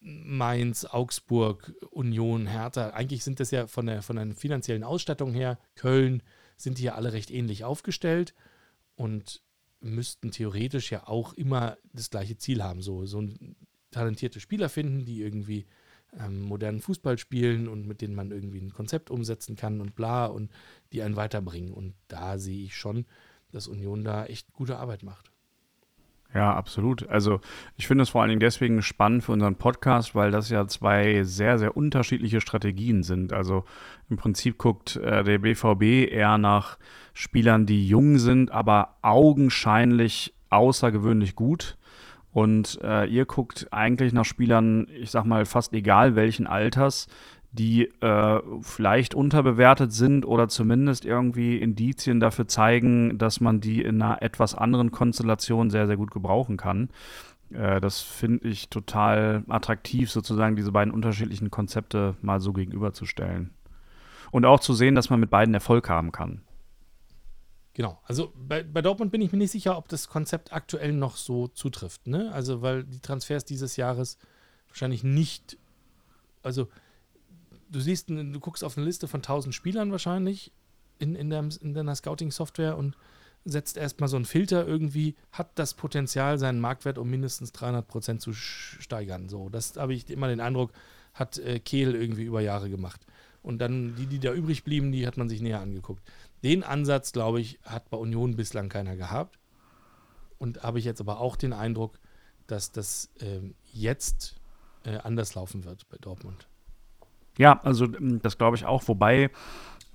[0.00, 5.58] Mainz, Augsburg, Union, Hertha, eigentlich sind das ja von der, von der finanziellen Ausstattung her,
[5.74, 6.22] Köln,
[6.56, 8.34] sind die ja alle recht ähnlich aufgestellt
[8.94, 9.42] und
[9.80, 13.22] müssten theoretisch ja auch immer das gleiche Ziel haben, so, so
[13.90, 15.66] talentierte Spieler finden, die irgendwie
[16.18, 20.26] ähm, modernen Fußball spielen und mit denen man irgendwie ein Konzept umsetzen kann und bla
[20.26, 20.50] und
[20.92, 21.72] die einen weiterbringen.
[21.72, 23.06] Und da sehe ich schon,
[23.50, 25.30] dass Union da echt gute Arbeit macht.
[26.34, 27.08] Ja, absolut.
[27.08, 27.40] Also
[27.76, 31.22] ich finde es vor allen Dingen deswegen spannend für unseren Podcast, weil das ja zwei
[31.22, 33.32] sehr, sehr unterschiedliche Strategien sind.
[33.32, 33.64] Also
[34.10, 36.78] im Prinzip guckt äh, der BVB eher nach
[37.14, 41.78] Spielern, die jung sind, aber augenscheinlich außergewöhnlich gut.
[42.30, 47.08] Und äh, ihr guckt eigentlich nach Spielern, ich sag mal, fast egal welchen Alters,
[47.52, 54.02] die äh, vielleicht unterbewertet sind oder zumindest irgendwie Indizien dafür zeigen, dass man die in
[54.02, 56.90] einer etwas anderen Konstellation sehr, sehr gut gebrauchen kann.
[57.50, 63.50] Äh, das finde ich total attraktiv, sozusagen diese beiden unterschiedlichen Konzepte mal so gegenüberzustellen.
[64.30, 66.42] Und auch zu sehen, dass man mit beiden Erfolg haben kann.
[67.72, 71.16] Genau, also bei, bei, Dortmund bin ich mir nicht sicher, ob das Konzept aktuell noch
[71.16, 72.08] so zutrifft.
[72.08, 72.30] Ne?
[72.32, 74.18] Also, weil die Transfers dieses Jahres
[74.66, 75.56] wahrscheinlich nicht,
[76.42, 76.68] also
[77.70, 80.52] du siehst, du guckst auf eine Liste von 1000 Spielern wahrscheinlich
[80.98, 82.96] in, in, der, in deiner Scouting-Software und
[83.44, 88.20] setzt erstmal so einen Filter irgendwie, hat das Potenzial, seinen Marktwert um mindestens 300 Prozent
[88.20, 89.28] zu steigern.
[89.28, 90.72] So, das habe ich immer den Eindruck,
[91.14, 93.06] hat äh, Kehl irgendwie über Jahre gemacht.
[93.42, 96.02] Und dann die, die da übrig blieben, die hat man sich näher angeguckt.
[96.42, 99.38] Den Ansatz, glaube ich, hat bei Union bislang keiner gehabt.
[100.38, 101.98] Und habe ich jetzt aber auch den Eindruck,
[102.46, 104.36] dass das ähm, jetzt
[104.84, 106.47] äh, anders laufen wird bei Dortmund.
[107.38, 108.86] Ja, also ähm, das glaube ich auch.
[108.88, 109.30] Wobei,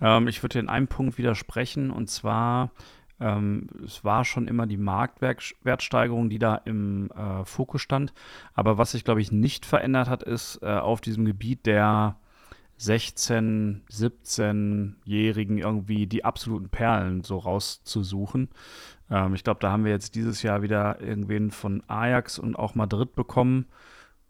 [0.02, 1.92] ähm, ich würde in einem Punkt widersprechen.
[1.92, 2.72] Und zwar,
[3.20, 8.14] ähm, es war schon immer die Marktwertsteigerung, die da im äh, Fokus stand.
[8.56, 12.16] Aber was sich, glaube ich, nicht verändert hat, ist äh, auf diesem Gebiet der
[12.78, 18.50] 16, 17-Jährigen irgendwie die absoluten Perlen so rauszusuchen.
[19.12, 22.76] Ähm, ich glaube, da haben wir jetzt dieses Jahr wieder irgendwen von Ajax und auch
[22.76, 23.68] Madrid bekommen,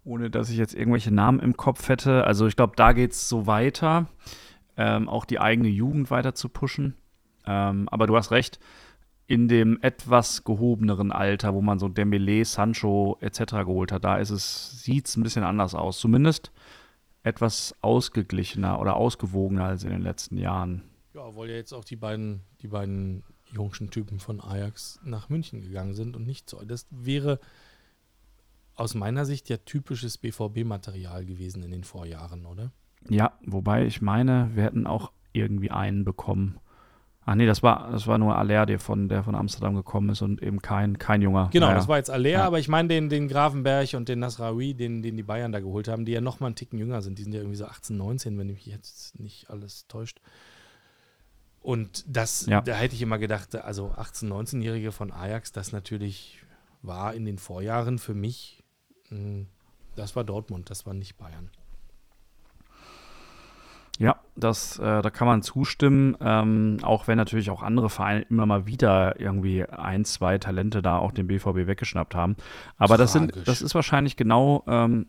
[0.04, 2.26] ohne dass ich jetzt irgendwelche Namen im Kopf hätte.
[2.26, 4.08] Also ich glaube, da geht es so weiter,
[4.78, 6.96] ähm, auch die eigene Jugend weiter zu pushen.
[7.46, 8.60] Ähm, aber du hast recht,
[9.28, 13.40] in dem etwas gehobeneren Alter, wo man so Dembele, Sancho etc.
[13.66, 16.00] geholt hat, da ist es, sieht es ein bisschen anders aus.
[16.00, 16.52] Zumindest
[17.24, 20.84] etwas ausgeglichener oder ausgewogener als in den letzten Jahren.
[21.14, 25.62] Ja, weil ja jetzt auch die beiden, die beiden jungschen Typen von Ajax nach München
[25.62, 26.62] gegangen sind und nicht so.
[26.66, 27.40] Das wäre
[28.76, 32.72] aus meiner Sicht ja typisches BVB-Material gewesen in den Vorjahren, oder?
[33.10, 36.60] Ja, wobei ich meine, wir hätten auch irgendwie einen bekommen.
[37.26, 40.22] Ach nee, das war, das war nur Aller, der von, der von Amsterdam gekommen ist
[40.22, 41.50] und eben kein, kein Junger.
[41.54, 41.78] Genau, naja.
[41.78, 42.46] das war jetzt Aller, ja.
[42.46, 45.88] aber ich meine den, den Grafenberg und den Nasraoui, den, den die Bayern da geholt
[45.88, 47.18] haben, die ja nochmal einen Ticken jünger sind.
[47.18, 50.20] Die sind ja irgendwie so 18, 19, wenn mich jetzt nicht alles täuscht.
[51.62, 52.60] Und das, ja.
[52.60, 56.44] da hätte ich immer gedacht, also 18-, 19-Jährige von Ajax, das natürlich
[56.82, 58.63] war in den Vorjahren für mich,
[59.96, 61.50] das war Dortmund, das war nicht Bayern.
[64.00, 68.48] Ja, das, äh, da kann man zustimmen, ähm, auch wenn natürlich auch andere Vereine immer
[68.48, 72.36] mal wieder irgendwie ein, zwei Talente da auch den BVB weggeschnappt haben.
[72.78, 75.06] Aber das sind, das ist wahrscheinlich genau, ähm,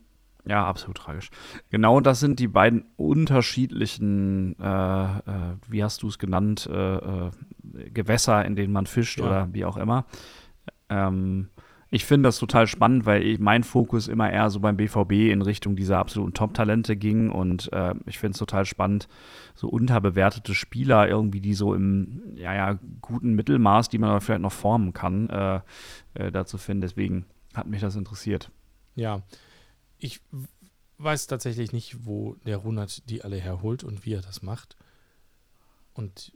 [0.47, 1.31] ja, absolut tragisch.
[1.71, 5.21] Genau das sind die beiden unterschiedlichen, äh, äh,
[5.67, 7.31] wie hast du es genannt, äh, äh,
[7.91, 9.25] Gewässer, in denen man fischt ja.
[9.25, 10.05] oder wie auch immer.
[10.91, 11.49] Ähm,
[11.95, 15.43] ich finde das total spannend, weil ich, mein Fokus immer eher so beim BVB in
[15.43, 19.07] Richtung dieser absoluten Top-Talente ging und äh, ich finde es total spannend,
[19.55, 24.41] so unterbewertete Spieler irgendwie, die so im ja, ja, guten Mittelmaß, die man aber vielleicht
[24.41, 25.61] noch formen kann, äh,
[26.15, 26.81] äh, dazu finden.
[26.81, 28.51] Deswegen hat mich das interessiert.
[28.97, 29.23] Ja,
[29.97, 30.21] ich
[30.99, 34.77] weiß tatsächlich nicht, wo der Runert die alle herholt und wie er das macht.
[35.93, 36.33] Und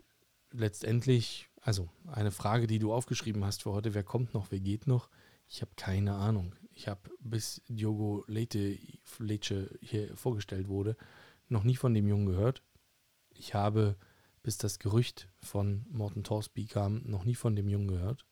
[0.52, 4.86] letztendlich, also eine Frage, die du aufgeschrieben hast für heute, wer kommt noch, wer geht
[4.86, 5.08] noch?
[5.48, 6.54] Ich habe keine Ahnung.
[6.72, 8.78] Ich habe bis Diogo Leite,
[9.18, 10.96] Lecce hier vorgestellt wurde,
[11.48, 12.62] noch nie von dem Jungen gehört.
[13.30, 13.96] Ich habe,
[14.42, 18.24] bis das Gerücht von Morten Torsby kam, noch nie von dem Jungen gehört.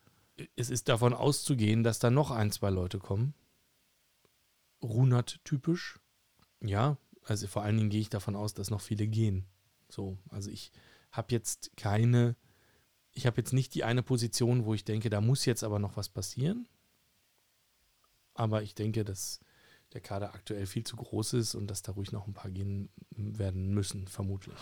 [0.55, 3.35] Es ist davon auszugehen, dass da noch ein, zwei Leute kommen.
[4.83, 5.99] Runert typisch.
[6.63, 9.47] Ja, also vor allen Dingen gehe ich davon aus, dass noch viele gehen.
[9.89, 10.71] So, also ich
[11.11, 12.37] habe jetzt keine,
[13.13, 15.97] ich habe jetzt nicht die eine Position, wo ich denke, da muss jetzt aber noch
[15.97, 16.69] was passieren.
[18.37, 19.41] Aber ich denke, dass
[19.93, 22.91] der Kader aktuell viel zu groß ist und dass da ruhig noch ein paar gehen
[23.11, 24.57] werden müssen, vermutlich.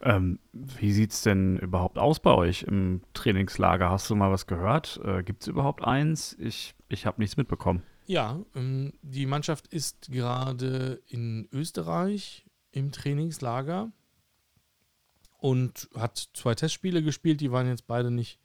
[0.00, 3.90] Ähm, wie sieht es denn überhaupt aus bei euch im Trainingslager?
[3.90, 5.00] Hast du mal was gehört?
[5.04, 6.36] Äh, Gibt es überhaupt eins?
[6.38, 7.82] Ich, ich habe nichts mitbekommen.
[8.06, 13.92] Ja, ähm, die Mannschaft ist gerade in Österreich im Trainingslager
[15.38, 17.40] und hat zwei Testspiele gespielt.
[17.40, 18.38] Die waren jetzt beide nicht,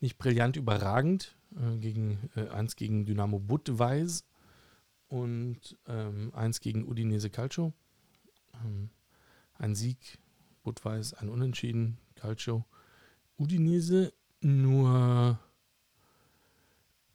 [0.00, 4.24] nicht brillant überragend äh, gegen, äh, eins gegen Dynamo Budweis
[5.08, 7.72] und ähm, eins gegen Udinese Calcio.
[8.64, 8.90] Ähm,
[9.54, 10.18] ein Sieg,
[10.62, 12.64] Budweis, ein Unentschieden, Calcio.
[13.38, 15.38] Udinese nur,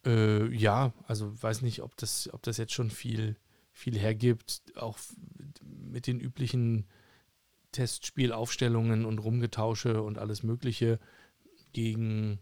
[0.04, 3.36] äh, ja, also weiß nicht, ob das, ob das jetzt schon viel,
[3.72, 4.98] viel hergibt, auch
[5.62, 6.86] mit den üblichen
[7.72, 10.98] Testspielaufstellungen und Rumgetausche und alles Mögliche
[11.72, 12.40] gegen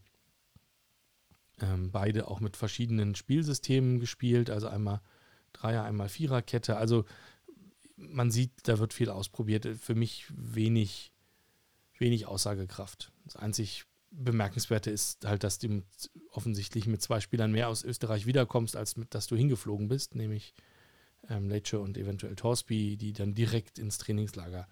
[1.61, 5.01] ähm, beide auch mit verschiedenen Spielsystemen gespielt, also einmal
[5.53, 6.77] Dreier, einmal Viererkette.
[6.77, 7.05] Also
[7.97, 9.67] man sieht, da wird viel ausprobiert.
[9.81, 11.13] Für mich wenig,
[11.99, 13.13] wenig Aussagekraft.
[13.25, 15.83] Das einzig Bemerkenswerte ist halt, dass du
[16.31, 20.55] offensichtlich mit zwei Spielern mehr aus Österreich wiederkommst, als mit, dass du hingeflogen bist, nämlich
[21.29, 24.69] ähm, Lecce und eventuell Torsby, die dann direkt ins Trainingslager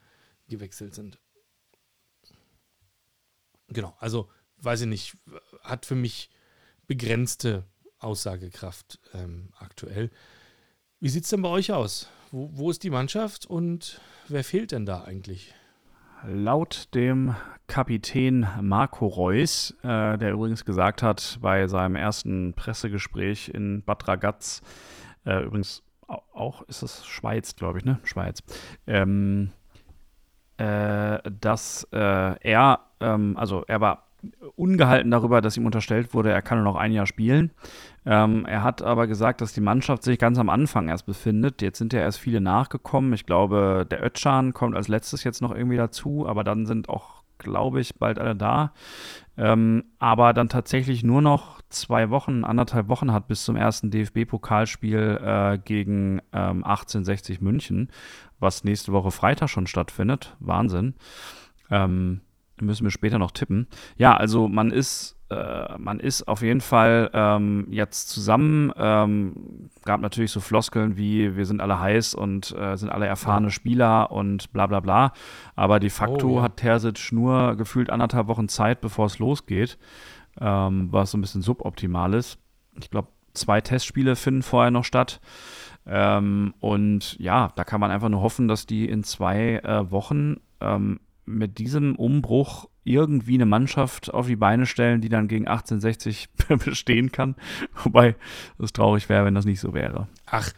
[0.49, 1.19] gewechselt sind.
[3.69, 5.17] Genau, also weiß ich nicht,
[5.63, 6.31] hat für mich
[6.87, 7.65] begrenzte
[7.99, 10.11] Aussagekraft ähm, aktuell.
[11.01, 12.09] Wie sieht es denn bei euch aus?
[12.31, 15.55] Wo, wo ist die Mannschaft und wer fehlt denn da eigentlich?
[16.27, 17.35] Laut dem
[17.67, 24.63] Kapitän Marco Reus, äh, der übrigens gesagt hat bei seinem ersten Pressegespräch in Bad Ragaz,
[25.25, 27.99] äh, übrigens auch, ist es Schweiz, glaube ich, ne?
[28.05, 28.43] Schweiz,
[28.87, 29.51] ähm,
[30.57, 34.06] äh, dass äh, er, ähm, also er war
[34.57, 37.51] ungehalten darüber, dass ihm unterstellt wurde, er kann nur noch ein Jahr spielen.
[38.05, 41.63] Ähm, er hat aber gesagt, dass die Mannschaft sich ganz am Anfang erst befindet.
[41.63, 43.13] Jetzt sind ja erst viele nachgekommen.
[43.13, 47.23] Ich glaube, der Ötschan kommt als letztes jetzt noch irgendwie dazu, aber dann sind auch,
[47.39, 48.73] glaube ich, bald alle da.
[49.37, 55.21] Ähm, aber dann tatsächlich nur noch zwei Wochen, anderthalb Wochen hat bis zum ersten DFB-Pokalspiel
[55.23, 57.91] äh, gegen ähm, 1860 München,
[58.39, 60.37] was nächste Woche Freitag schon stattfindet.
[60.39, 60.95] Wahnsinn.
[61.71, 62.21] Ähm,
[62.61, 63.67] müssen wir später noch tippen.
[63.97, 68.73] Ja, also man ist, äh, man ist auf jeden Fall ähm, jetzt zusammen.
[68.77, 73.51] Ähm, gab natürlich so Floskeln wie wir sind alle heiß und äh, sind alle erfahrene.
[73.51, 75.13] Spieler und bla bla bla.
[75.55, 76.43] Aber de facto oh, ja.
[76.43, 79.79] hat Terzic nur gefühlt anderthalb Wochen Zeit, bevor es losgeht,
[80.41, 82.39] ähm, was so ein bisschen suboptimal ist.
[82.81, 85.21] Ich glaube, zwei Testspiele finden vorher noch statt.
[85.87, 90.41] Ähm, und ja, da kann man einfach nur hoffen, dass die in zwei äh, Wochen
[90.61, 96.29] ähm, mit diesem Umbruch irgendwie eine Mannschaft auf die Beine stellen, die dann gegen 1860
[96.65, 97.35] bestehen kann.
[97.83, 98.15] Wobei
[98.59, 100.09] es traurig wäre, wenn das nicht so wäre.
[100.27, 100.53] Ach,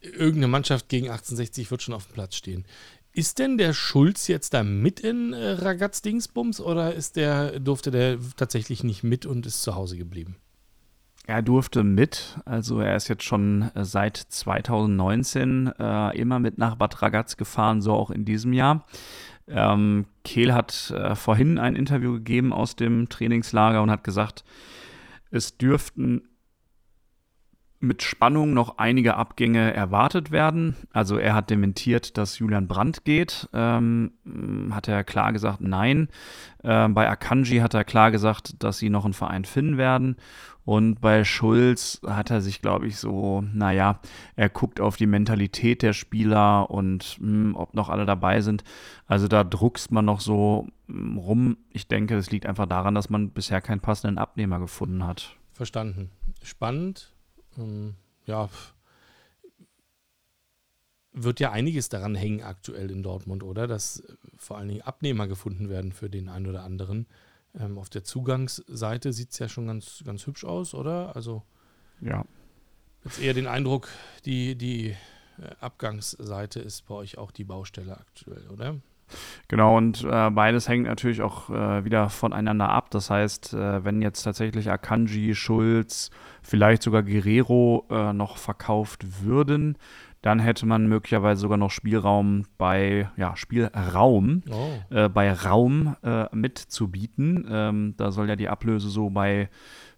[0.00, 2.64] irgendeine Mannschaft gegen 1860 wird schon auf dem Platz stehen.
[3.12, 7.90] Ist denn der Schulz jetzt da mit in äh, Ragaz Dingsbums oder ist der, durfte
[7.90, 10.36] der tatsächlich nicht mit und ist zu Hause geblieben?
[11.26, 16.76] Er durfte mit, also er ist jetzt schon äh, seit 2019 äh, immer mit nach
[16.76, 18.86] Bad Ragaz gefahren, so auch in diesem Jahr.
[19.50, 24.44] Ähm, Kehl hat äh, vorhin ein Interview gegeben aus dem Trainingslager und hat gesagt,
[25.30, 26.22] es dürften
[27.82, 30.76] mit Spannung noch einige Abgänge erwartet werden.
[30.92, 33.48] Also er hat dementiert, dass Julian Brandt geht.
[33.54, 34.12] Ähm,
[34.70, 36.08] hat er klar gesagt, nein.
[36.62, 40.16] Ähm, bei Akanji hat er klar gesagt, dass sie noch einen Verein finden werden.
[40.64, 44.00] Und bei Schulz hat er sich, glaube ich, so, naja,
[44.36, 48.62] er guckt auf die Mentalität der Spieler und mh, hm, ob noch alle dabei sind.
[49.06, 51.56] Also da druckst man noch so hm, rum.
[51.70, 55.36] Ich denke, es liegt einfach daran, dass man bisher keinen passenden Abnehmer gefunden hat.
[55.52, 56.10] Verstanden.
[56.42, 57.12] Spannend
[57.58, 57.94] ähm,
[58.26, 58.48] ja,
[61.12, 63.66] wird ja einiges daran hängen aktuell in Dortmund, oder?
[63.66, 67.06] Dass äh, vor allen Dingen Abnehmer gefunden werden für den einen oder anderen.
[67.58, 71.14] Ähm, auf der Zugangsseite sieht es ja schon ganz, ganz hübsch aus, oder?
[71.16, 71.42] Also
[72.00, 72.24] ja.
[73.04, 73.88] Jetzt eher den Eindruck,
[74.24, 74.96] die, die äh,
[75.60, 78.76] Abgangsseite ist bei euch auch die Baustelle aktuell, oder?
[79.48, 82.90] Genau, und äh, beides hängt natürlich auch äh, wieder voneinander ab.
[82.90, 86.10] Das heißt, äh, wenn jetzt tatsächlich Akanji, Schulz,
[86.42, 89.76] vielleicht sogar Guerrero äh, noch verkauft würden,
[90.22, 94.94] dann hätte man möglicherweise sogar noch Spielraum bei, ja, Spielraum, oh.
[94.94, 97.46] Äh, bei Raum äh, mitzubieten.
[97.50, 99.48] Ähm, da soll ja die Ablöse so bei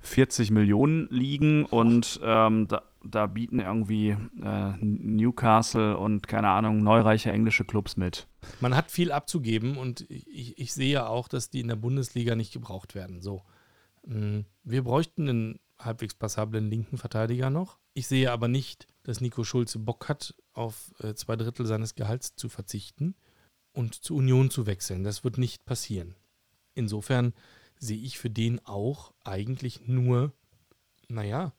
[0.01, 7.31] 40 Millionen liegen und ähm, da, da, bieten irgendwie äh, Newcastle und keine Ahnung, neureiche
[7.31, 8.27] englische Clubs mit.
[8.61, 12.53] Man hat viel abzugeben und ich, ich sehe auch, dass die in der Bundesliga nicht
[12.53, 13.21] gebraucht werden.
[13.21, 13.43] So.
[14.07, 17.79] Mm, wir bräuchten einen halbwegs passablen linken Verteidiger noch.
[17.95, 22.37] Ich sehe aber nicht, dass Nico Schulze Bock hat, auf äh, zwei Drittel seines Gehalts
[22.37, 23.15] zu verzichten
[23.73, 25.05] und zur Union zu wechseln.
[25.05, 26.15] Das wird nicht passieren.
[26.75, 27.35] Insofern
[27.79, 30.33] sehe ich für den auch eigentlich nur,
[31.09, 31.53] naja,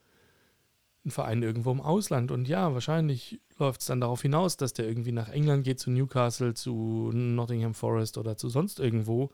[1.03, 2.31] einen Verein irgendwo im Ausland.
[2.31, 5.91] Und ja, wahrscheinlich läuft es dann darauf hinaus, dass der irgendwie nach England geht, zu
[5.91, 9.31] Newcastle, zu Nottingham Forest oder zu sonst irgendwo,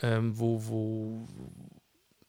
[0.00, 1.26] ähm, wo, wo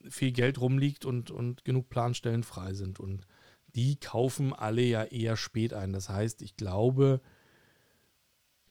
[0.07, 2.99] viel Geld rumliegt und, und genug Planstellen frei sind.
[2.99, 3.27] Und
[3.75, 5.91] die kaufen alle ja eher spät ein.
[5.91, 7.21] Das heißt, ich glaube,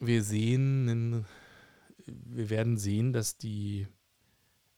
[0.00, 1.26] wir sehen, einen,
[2.06, 3.86] wir werden sehen, dass die,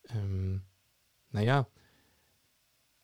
[0.09, 0.63] ähm,
[1.31, 1.69] naja,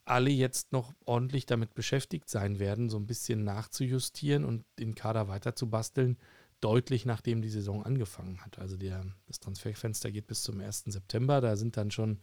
[0.07, 5.29] alle jetzt noch ordentlich damit beschäftigt sein werden, so ein bisschen nachzujustieren und den Kader
[5.29, 6.17] weiter zu basteln,
[6.61, 8.59] deutlich nachdem die Saison angefangen hat.
[8.59, 10.85] Also der, das Transferfenster geht bis zum 1.
[10.87, 11.41] September.
[11.41, 12.21] Da sind dann schon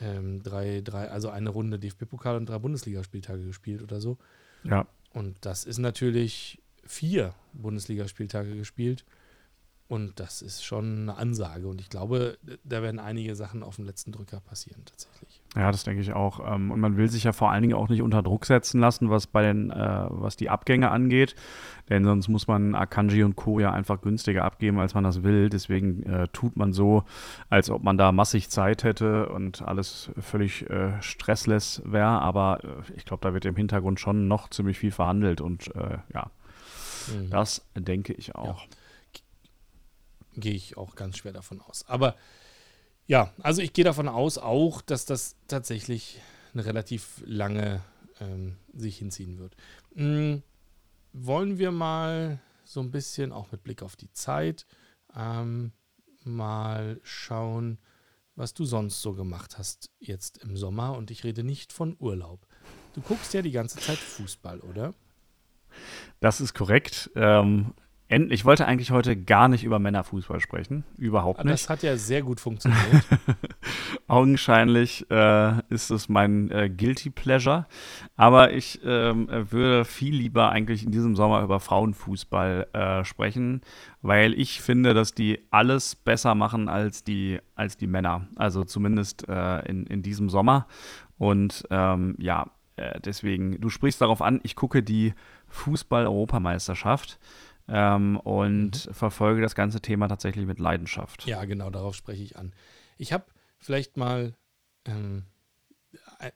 [0.00, 4.18] ähm, drei, drei, also eine Runde DFB-Pokal und drei Bundesligaspieltage gespielt oder so.
[4.64, 4.86] Ja.
[5.12, 9.04] Und das ist natürlich vier Bundesligaspieltage gespielt.
[9.88, 11.66] Und das ist schon eine Ansage.
[11.66, 15.40] Und ich glaube, da werden einige Sachen auf dem letzten Drücker passieren, tatsächlich.
[15.56, 16.40] Ja, das denke ich auch.
[16.46, 19.08] Ähm, und man will sich ja vor allen Dingen auch nicht unter Druck setzen lassen,
[19.08, 21.36] was bei den, äh, was die Abgänge angeht.
[21.88, 23.60] Denn sonst muss man Akanji und Co.
[23.60, 25.48] ja einfach günstiger abgeben, als man das will.
[25.48, 27.04] Deswegen äh, tut man so,
[27.48, 32.20] als ob man da massig Zeit hätte und alles völlig äh, stressless wäre.
[32.20, 32.60] Aber
[32.94, 35.40] ich glaube, da wird im Hintergrund schon noch ziemlich viel verhandelt.
[35.40, 35.72] Und
[36.12, 36.30] ja,
[37.10, 37.30] mhm.
[37.30, 38.64] das denke ich auch.
[38.64, 38.77] Ja
[40.40, 41.84] gehe ich auch ganz schwer davon aus.
[41.86, 42.16] Aber
[43.06, 46.20] ja, also ich gehe davon aus auch, dass das tatsächlich
[46.52, 47.82] eine relativ lange
[48.20, 49.56] ähm, sich hinziehen wird.
[49.94, 50.42] Hm,
[51.12, 54.66] wollen wir mal so ein bisschen, auch mit Blick auf die Zeit,
[55.16, 55.72] ähm,
[56.24, 57.78] mal schauen,
[58.36, 60.96] was du sonst so gemacht hast jetzt im Sommer.
[60.96, 62.46] Und ich rede nicht von Urlaub.
[62.92, 64.94] Du guckst ja die ganze Zeit Fußball, oder?
[66.20, 67.10] Das ist korrekt.
[67.14, 67.72] Ähm,
[68.10, 70.84] ich wollte eigentlich heute gar nicht über Männerfußball sprechen.
[70.96, 71.52] Überhaupt nicht.
[71.52, 73.04] Das hat ja sehr gut funktioniert.
[74.08, 77.66] Augenscheinlich äh, ist es mein äh, Guilty Pleasure.
[78.16, 83.60] Aber ich äh, würde viel lieber eigentlich in diesem Sommer über Frauenfußball äh, sprechen,
[84.00, 88.26] weil ich finde, dass die alles besser machen als die, als die Männer.
[88.36, 90.66] Also zumindest äh, in, in diesem Sommer.
[91.18, 92.46] Und ähm, ja,
[92.76, 95.12] äh, deswegen, du sprichst darauf an, ich gucke die
[95.48, 97.18] Fußball-Europameisterschaft
[97.68, 98.94] ähm, und mhm.
[98.94, 101.26] verfolge das ganze Thema tatsächlich mit Leidenschaft.
[101.26, 102.52] Ja, genau, darauf spreche ich an.
[102.96, 103.26] Ich habe
[103.58, 104.34] vielleicht mal
[104.84, 105.24] ähm,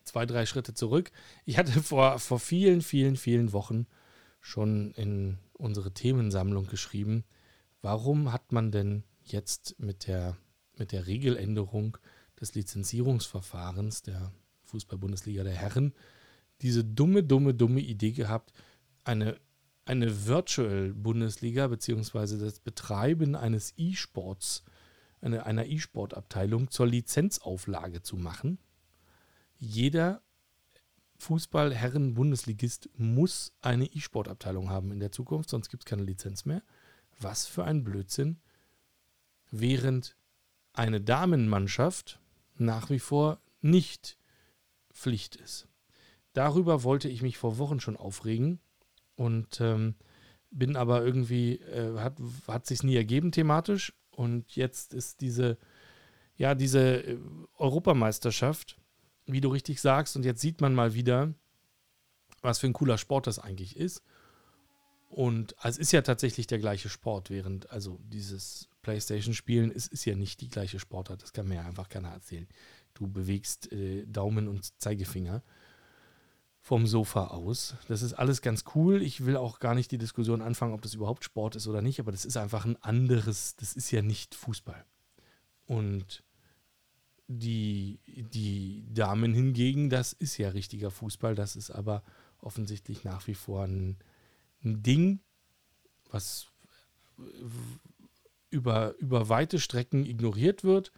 [0.04, 1.10] zwei, drei Schritte zurück.
[1.44, 3.86] Ich hatte vor, vor vielen, vielen, vielen Wochen
[4.40, 7.24] schon in unsere Themensammlung geschrieben,
[7.80, 10.36] warum hat man denn jetzt mit der,
[10.76, 11.96] mit der Regeländerung
[12.40, 14.32] des Lizenzierungsverfahrens der
[14.64, 15.94] Fußball-Bundesliga der Herren
[16.62, 18.52] diese dumme, dumme, dumme Idee gehabt,
[19.04, 19.36] eine
[19.84, 24.64] eine Virtual Bundesliga beziehungsweise das Betreiben eines E-Sports,
[25.20, 28.58] eine, einer E-Sport-Abteilung zur Lizenzauflage zu machen.
[29.58, 30.22] Jeder
[31.18, 36.62] Fußball-Herren-Bundesligist muss eine E-Sport-Abteilung haben in der Zukunft, sonst gibt es keine Lizenz mehr.
[37.20, 38.40] Was für ein Blödsinn.
[39.50, 40.16] Während
[40.72, 42.20] eine Damenmannschaft
[42.56, 44.16] nach wie vor nicht
[44.92, 45.68] Pflicht ist.
[46.32, 48.60] Darüber wollte ich mich vor Wochen schon aufregen
[49.16, 49.94] und ähm,
[50.50, 55.58] bin aber irgendwie, äh, hat, hat sich nie ergeben thematisch und jetzt ist diese,
[56.36, 57.18] ja, diese äh,
[57.58, 58.76] Europameisterschaft
[59.26, 61.32] wie du richtig sagst, und jetzt sieht man mal wieder,
[62.40, 64.02] was für ein cooler Sport das eigentlich ist.
[65.08, 70.04] Und also es ist ja tatsächlich der gleiche Sport, während also dieses Playstation-Spielen ist, ist
[70.06, 71.22] ja nicht die gleiche Sportart.
[71.22, 72.48] Das kann mir ja einfach keiner erzählen.
[72.94, 75.42] Du bewegst äh, Daumen und Zeigefinger
[76.62, 77.74] vom Sofa aus.
[77.88, 79.02] Das ist alles ganz cool.
[79.02, 81.98] Ich will auch gar nicht die Diskussion anfangen, ob das überhaupt Sport ist oder nicht,
[81.98, 84.84] aber das ist einfach ein anderes, das ist ja nicht Fußball.
[85.66, 86.22] Und
[87.26, 92.04] die, die Damen hingegen, das ist ja richtiger Fußball, das ist aber
[92.38, 93.98] offensichtlich nach wie vor ein,
[94.62, 95.18] ein Ding,
[96.10, 96.46] was
[98.50, 100.92] über, über weite Strecken ignoriert wird.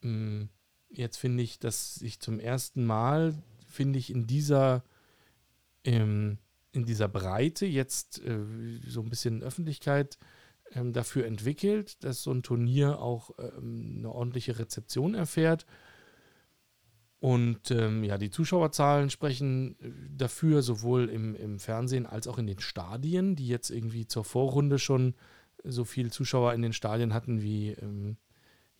[0.00, 0.48] Hm,
[0.88, 3.34] jetzt finde ich, dass sich zum ersten Mal,
[3.78, 4.82] finde ich, in dieser,
[5.84, 6.38] ähm,
[6.72, 8.40] in dieser Breite jetzt äh,
[8.84, 10.18] so ein bisschen Öffentlichkeit
[10.72, 15.64] ähm, dafür entwickelt, dass so ein Turnier auch ähm, eine ordentliche Rezeption erfährt.
[17.20, 22.48] Und ähm, ja, die Zuschauerzahlen sprechen äh, dafür, sowohl im, im Fernsehen als auch in
[22.48, 25.14] den Stadien, die jetzt irgendwie zur Vorrunde schon
[25.62, 28.16] so viele Zuschauer in den Stadien hatten wie ähm,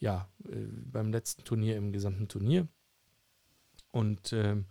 [0.01, 0.57] ja, äh,
[0.91, 2.67] beim letzten Turnier im gesamten Turnier.
[3.93, 4.67] Und ähm,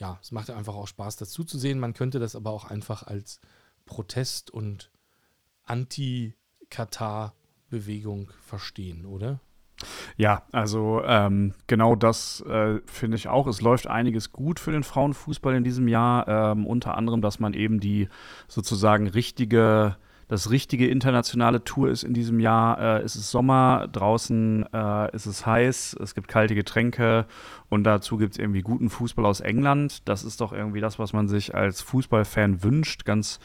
[0.00, 1.78] ja, es macht einfach auch Spaß, das zuzusehen.
[1.78, 3.40] Man könnte das aber auch einfach als
[3.86, 4.90] Protest und
[5.64, 6.34] Anti-
[6.70, 9.40] Katar-Bewegung verstehen, oder?
[10.16, 13.46] Ja, also ähm, genau das äh, finde ich auch.
[13.46, 16.28] Es läuft einiges gut für den Frauenfußball in diesem Jahr.
[16.28, 18.08] Ähm, unter anderem, dass man eben die
[18.46, 19.96] sozusagen richtige,
[20.30, 22.80] das richtige internationale Tour ist in diesem Jahr.
[22.80, 27.26] Äh, es ist Sommer, draußen äh, ist es heiß, es gibt kalte Getränke
[27.68, 30.08] und dazu gibt es irgendwie guten Fußball aus England.
[30.08, 33.04] Das ist doch irgendwie das, was man sich als Fußballfan wünscht.
[33.04, 33.40] Ganz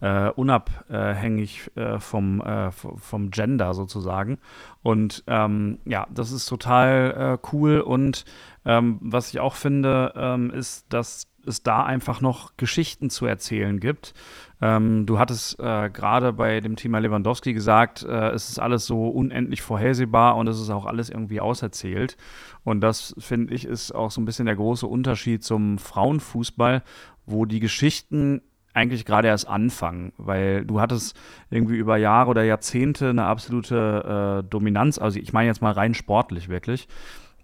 [0.00, 4.38] äh, unabhängig äh, vom, äh, vom Gender sozusagen.
[4.84, 7.80] Und ähm, ja, das ist total äh, cool.
[7.80, 8.24] Und
[8.64, 13.80] ähm, was ich auch finde, ähm, ist, dass es da einfach noch Geschichten zu erzählen
[13.80, 14.14] gibt.
[14.60, 19.08] Ähm, du hattest äh, gerade bei dem Thema Lewandowski gesagt, äh, es ist alles so
[19.08, 22.16] unendlich vorhersehbar und es ist auch alles irgendwie auserzählt.
[22.64, 26.82] Und das, finde ich, ist auch so ein bisschen der große Unterschied zum Frauenfußball,
[27.26, 28.42] wo die Geschichten
[28.74, 31.18] eigentlich gerade erst anfangen, weil du hattest
[31.50, 35.94] irgendwie über Jahre oder Jahrzehnte eine absolute äh, Dominanz, also ich meine jetzt mal rein
[35.94, 36.86] sportlich wirklich.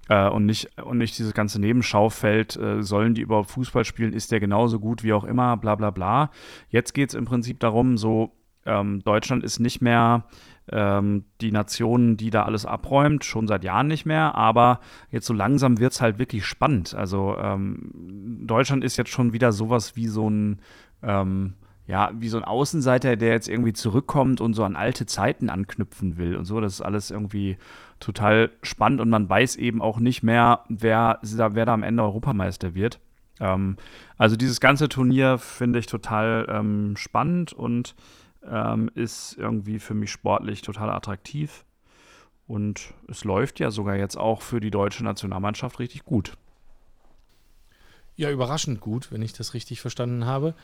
[0.09, 4.33] Äh, und, nicht, und nicht dieses ganze Nebenschaufeld, äh, sollen die überhaupt Fußball spielen, ist
[4.33, 6.31] der genauso gut wie auch immer, bla bla bla.
[6.69, 8.33] Jetzt geht es im Prinzip darum, so
[8.67, 10.25] ähm, Deutschland ist nicht mehr
[10.71, 14.81] ähm, die Nation, die da alles abräumt, schon seit Jahren nicht mehr, aber
[15.11, 16.95] jetzt so langsam wird es halt wirklich spannend.
[16.95, 17.91] Also ähm,
[18.47, 20.61] Deutschland ist jetzt schon wieder sowas wie so ein
[21.03, 21.55] ähm,
[21.87, 26.17] ja, wie so ein Außenseiter, der jetzt irgendwie zurückkommt und so an alte Zeiten anknüpfen
[26.17, 26.61] will und so.
[26.61, 27.59] Das ist alles irgendwie
[28.05, 32.75] total spannend und man weiß eben auch nicht mehr, wer, wer da am Ende Europameister
[32.75, 33.01] wird.
[33.41, 33.77] Ähm,
[34.17, 37.95] also dieses ganze Turnier finde ich total ähm, spannend und
[38.49, 41.65] ähm, ist irgendwie für mich sportlich total attraktiv.
[42.47, 46.37] Und es läuft ja sogar jetzt auch für die deutsche Nationalmannschaft richtig gut.
[48.17, 50.55] Ja, überraschend gut, wenn ich das richtig verstanden habe.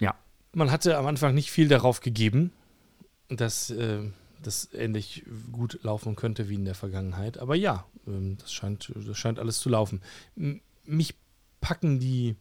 [0.00, 0.14] Ja.
[0.54, 2.50] Man hatte am Anfang nicht viel darauf gegeben,
[3.28, 4.10] dass äh,
[4.42, 7.38] das ähnlich gut laufen könnte wie in der Vergangenheit.
[7.38, 10.00] Aber ja, äh, das, scheint, das scheint alles zu laufen.
[10.84, 11.14] Mich
[11.60, 12.36] packen die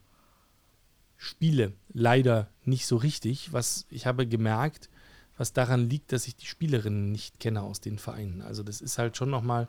[1.17, 3.51] Spiele leider nicht so richtig.
[3.53, 4.89] Was ich habe gemerkt,
[5.37, 8.41] was daran liegt, dass ich die Spielerinnen nicht kenne aus den Vereinen.
[8.41, 9.67] Also das ist halt schon nochmal,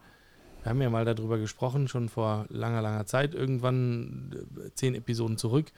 [0.62, 5.38] wir haben ja mal darüber gesprochen, schon vor langer, langer Zeit, irgendwann äh, zehn Episoden
[5.38, 5.72] zurück.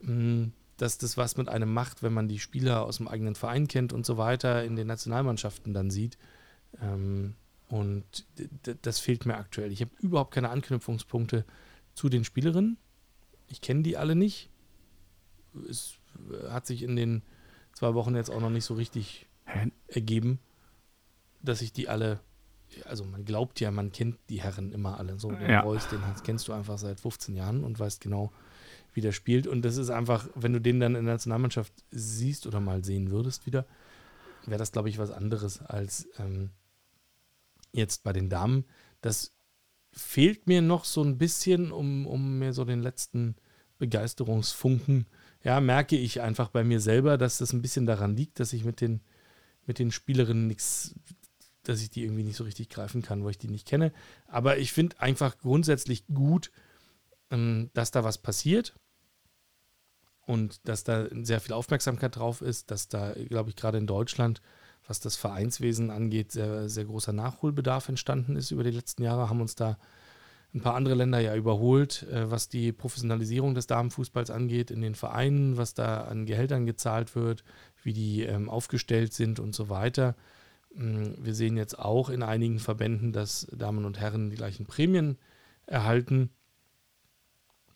[0.00, 0.52] Hm,
[0.82, 3.92] dass das was mit einem macht, wenn man die Spieler aus dem eigenen Verein kennt
[3.92, 6.18] und so weiter in den Nationalmannschaften dann sieht.
[6.80, 7.36] Ähm,
[7.68, 8.26] und
[8.82, 9.70] das fehlt mir aktuell.
[9.70, 11.44] Ich habe überhaupt keine Anknüpfungspunkte
[11.94, 12.78] zu den Spielerinnen.
[13.46, 14.50] Ich kenne die alle nicht.
[15.70, 15.94] Es
[16.50, 17.22] hat sich in den
[17.74, 19.28] zwei Wochen jetzt auch noch nicht so richtig
[19.86, 20.40] ergeben,
[21.42, 22.18] dass ich die alle
[22.86, 25.20] also man glaubt ja, man kennt die Herren immer alle.
[25.20, 25.60] So, den ja.
[25.60, 28.32] Reus, den kennst du einfach seit 15 Jahren und weißt genau,
[28.94, 29.46] wie der spielt.
[29.46, 33.10] Und das ist einfach, wenn du den dann in der Nationalmannschaft siehst oder mal sehen
[33.10, 33.66] würdest wieder,
[34.46, 36.50] wäre das, glaube ich, was anderes als ähm,
[37.72, 38.64] jetzt bei den Damen.
[39.00, 39.32] Das
[39.92, 43.36] fehlt mir noch so ein bisschen, um, um mir so den letzten
[43.78, 45.06] Begeisterungsfunken,
[45.42, 48.64] ja, merke ich einfach bei mir selber, dass das ein bisschen daran liegt, dass ich
[48.64, 49.00] mit den,
[49.66, 50.94] mit den Spielerinnen nichts,
[51.64, 53.92] dass ich die irgendwie nicht so richtig greifen kann, wo ich die nicht kenne.
[54.28, 56.52] Aber ich finde einfach grundsätzlich gut,
[57.30, 58.74] ähm, dass da was passiert
[60.32, 64.40] und dass da sehr viel Aufmerksamkeit drauf ist, dass da, glaube ich, gerade in Deutschland,
[64.86, 69.42] was das Vereinswesen angeht, sehr, sehr großer Nachholbedarf entstanden ist über die letzten Jahre, haben
[69.42, 69.76] uns da
[70.54, 74.94] ein paar andere Länder ja überholt, äh, was die Professionalisierung des Damenfußballs angeht in den
[74.94, 77.44] Vereinen, was da an Gehältern gezahlt wird,
[77.82, 80.14] wie die ähm, aufgestellt sind und so weiter.
[80.74, 85.18] Mm, wir sehen jetzt auch in einigen Verbänden, dass Damen und Herren die gleichen Prämien
[85.66, 86.30] erhalten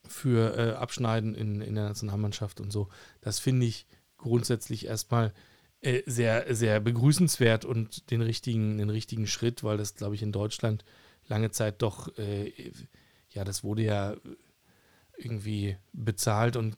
[0.08, 2.88] für äh, Abschneiden in, in der Nationalmannschaft und so.
[3.20, 3.86] Das finde ich
[4.16, 5.32] grundsätzlich erstmal
[5.80, 10.32] äh, sehr, sehr begrüßenswert und den richtigen, den richtigen Schritt, weil das, glaube ich, in
[10.32, 10.84] Deutschland
[11.28, 12.52] lange Zeit doch, äh,
[13.30, 14.16] ja, das wurde ja
[15.18, 16.76] irgendwie bezahlt und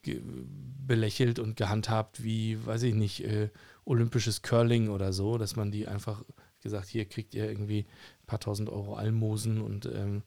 [0.86, 3.50] belächelt und gehandhabt wie, weiß ich nicht, äh,
[3.84, 6.24] olympisches Curling oder so, dass man die einfach
[6.60, 7.86] gesagt, hier kriegt ihr irgendwie
[8.22, 10.22] ein paar tausend Euro Almosen und ähm,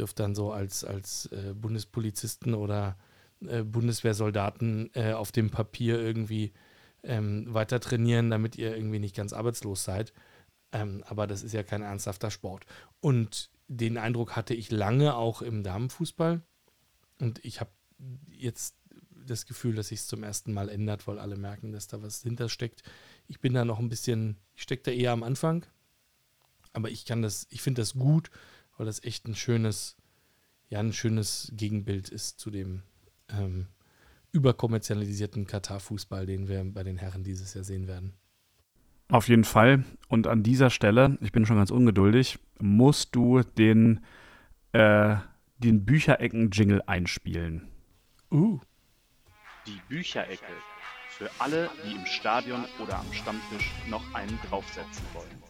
[0.00, 2.96] dürft dann so als, als äh, Bundespolizisten oder
[3.46, 6.52] äh, Bundeswehrsoldaten äh, auf dem Papier irgendwie
[7.02, 10.12] ähm, weiter trainieren, damit ihr irgendwie nicht ganz arbeitslos seid.
[10.72, 12.64] Ähm, aber das ist ja kein ernsthafter Sport.
[13.00, 16.40] Und den Eindruck hatte ich lange auch im Damenfußball.
[17.18, 17.70] Und ich habe
[18.30, 18.76] jetzt
[19.26, 22.22] das Gefühl, dass sich es zum ersten Mal ändert, weil alle merken, dass da was
[22.22, 22.82] hintersteckt.
[23.28, 25.66] Ich bin da noch ein bisschen, ich stecke da eher am Anfang.
[26.72, 28.30] Aber ich kann das, ich finde das gut,
[28.80, 29.98] weil das echt ein schönes,
[30.70, 32.82] ja, ein schönes Gegenbild ist zu dem
[33.28, 33.66] ähm,
[34.32, 38.14] überkommerzialisierten Katar-Fußball, den wir bei den Herren dieses Jahr sehen werden.
[39.10, 39.84] Auf jeden Fall.
[40.08, 44.00] Und an dieser Stelle, ich bin schon ganz ungeduldig, musst du den,
[44.72, 45.16] äh,
[45.58, 47.68] den Bücherecken-Jingle einspielen.
[48.30, 48.60] Uh.
[49.66, 50.54] Die Bücherecke.
[51.10, 55.49] Für alle, die im Stadion oder am Stammtisch noch einen draufsetzen wollen.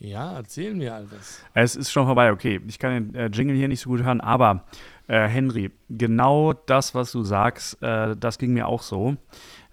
[0.00, 1.42] Ja, erzähl mir alles.
[1.54, 2.60] Es ist schon vorbei, okay.
[2.68, 4.64] Ich kann den äh, Jingle hier nicht so gut hören, aber
[5.08, 9.16] äh, Henry, genau das, was du sagst, äh, das ging mir auch so.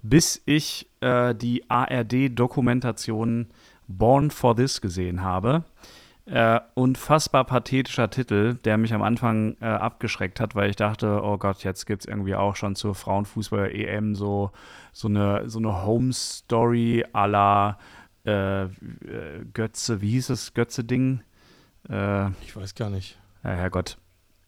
[0.02, 3.48] Bis ich äh, die ARD-Dokumentation
[3.88, 5.64] Born for This gesehen habe.
[6.26, 11.38] Äh, unfassbar pathetischer Titel, der mich am Anfang äh, abgeschreckt hat, weil ich dachte, oh
[11.38, 14.50] Gott, jetzt gibt es irgendwie auch schon zur Frauenfußball-EM so,
[14.92, 17.78] so eine, so eine Home-Story à la
[18.26, 18.68] äh,
[19.54, 21.22] Götze, wie hieß es, Götze-Ding?
[21.90, 23.18] Äh, ich weiß gar nicht.
[23.44, 23.98] Ja, Herrgott.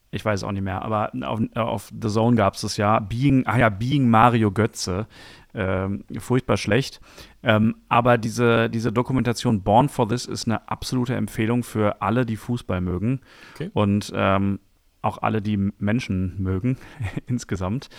[0.09, 2.99] Ich weiß auch nicht mehr, aber auf, auf The Zone gab es das ja.
[2.99, 5.05] Being, ah ja, Being Mario Götze.
[5.53, 7.01] Ähm, furchtbar schlecht.
[7.43, 12.37] Ähm, aber diese, diese Dokumentation Born for This ist eine absolute Empfehlung für alle, die
[12.37, 13.21] Fußball mögen.
[13.55, 13.69] Okay.
[13.73, 14.59] Und ähm,
[15.07, 16.77] auch alle, die Menschen mögen,
[17.27, 17.89] insgesamt.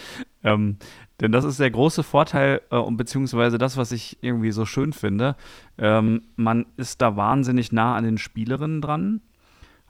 [0.45, 0.77] Ähm,
[1.21, 5.37] denn das ist der große Vorteil, äh, beziehungsweise das, was ich irgendwie so schön finde.
[5.79, 9.21] Ähm, man ist da wahnsinnig nah an den Spielerinnen dran.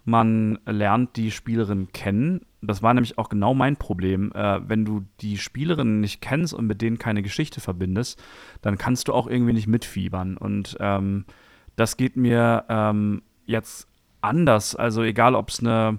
[0.05, 2.47] Man lernt die Spielerin kennen.
[2.63, 4.33] Das war nämlich auch genau mein Problem.
[4.33, 8.23] Äh, wenn du die Spielerinnen nicht kennst und mit denen keine Geschichte verbindest,
[8.63, 10.39] dann kannst du auch irgendwie nicht mitfiebern.
[10.39, 11.27] Und ähm,
[11.77, 13.87] das geht mir ähm, jetzt
[14.23, 14.75] anders.
[14.75, 15.99] Also egal, ob es eine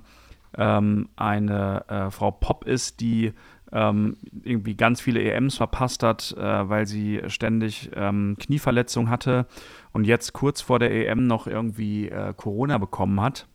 [0.57, 3.33] ähm, eine äh, Frau Pop ist, die
[3.71, 9.45] ähm, irgendwie ganz viele EMs verpasst hat, äh, weil sie ständig ähm, Knieverletzung hatte
[9.91, 13.47] und jetzt kurz vor der EM noch irgendwie äh, Corona bekommen hat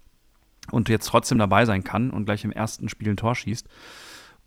[0.70, 3.68] und jetzt trotzdem dabei sein kann und gleich im ersten Spiel ein Tor schießt.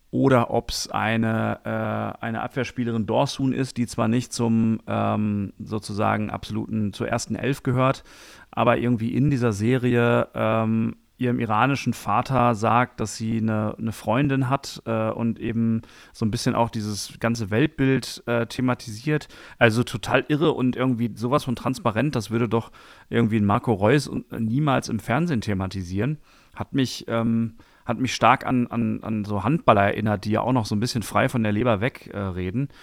[0.09, 6.30] Oder ob es eine, äh, eine Abwehrspielerin Dorsun ist, die zwar nicht zum ähm, sozusagen
[6.30, 8.05] absoluten, zur ersten Elf gehört,
[8.49, 14.49] aber irgendwie in dieser Serie ähm, ihrem iranischen Vater sagt, dass sie eine, eine Freundin
[14.49, 15.81] hat äh, und eben
[16.14, 19.27] so ein bisschen auch dieses ganze Weltbild äh, thematisiert.
[19.57, 22.72] Also total irre und irgendwie sowas von transparent, das würde doch
[23.10, 26.19] irgendwie Marco Reus niemals im Fernsehen thematisieren.
[26.56, 30.53] Hat mich, ähm, hat mich stark an, an, an so Handballer erinnert, die ja auch
[30.53, 32.68] noch so ein bisschen frei von der Leber wegreden.
[32.68, 32.73] Äh,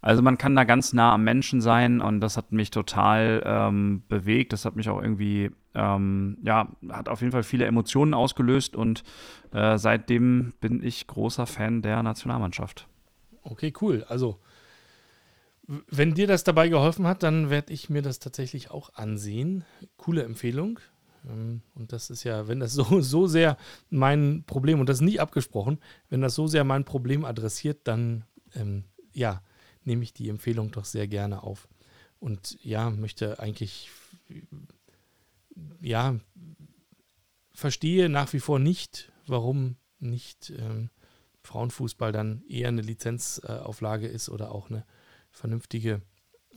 [0.00, 4.02] also man kann da ganz nah am Menschen sein und das hat mich total ähm,
[4.08, 4.52] bewegt.
[4.52, 9.02] Das hat mich auch irgendwie, ähm, ja, hat auf jeden Fall viele Emotionen ausgelöst und
[9.52, 12.86] äh, seitdem bin ich großer Fan der Nationalmannschaft.
[13.42, 14.04] Okay, cool.
[14.08, 14.38] Also
[15.66, 19.64] wenn dir das dabei geholfen hat, dann werde ich mir das tatsächlich auch ansehen.
[19.96, 20.78] Coole Empfehlung.
[21.28, 23.56] Ähm, und das ist ja, wenn das so, so sehr
[23.90, 28.24] mein Problem, und das ist nie abgesprochen, wenn das so sehr mein Problem adressiert, dann
[28.54, 29.42] ähm, ja,
[29.88, 31.66] nehme ich die Empfehlung doch sehr gerne auf.
[32.20, 33.90] Und ja, möchte eigentlich,
[35.80, 36.18] ja,
[37.52, 40.90] verstehe nach wie vor nicht, warum nicht ähm,
[41.42, 44.84] Frauenfußball dann eher eine Lizenzauflage ist oder auch eine
[45.30, 46.02] vernünftige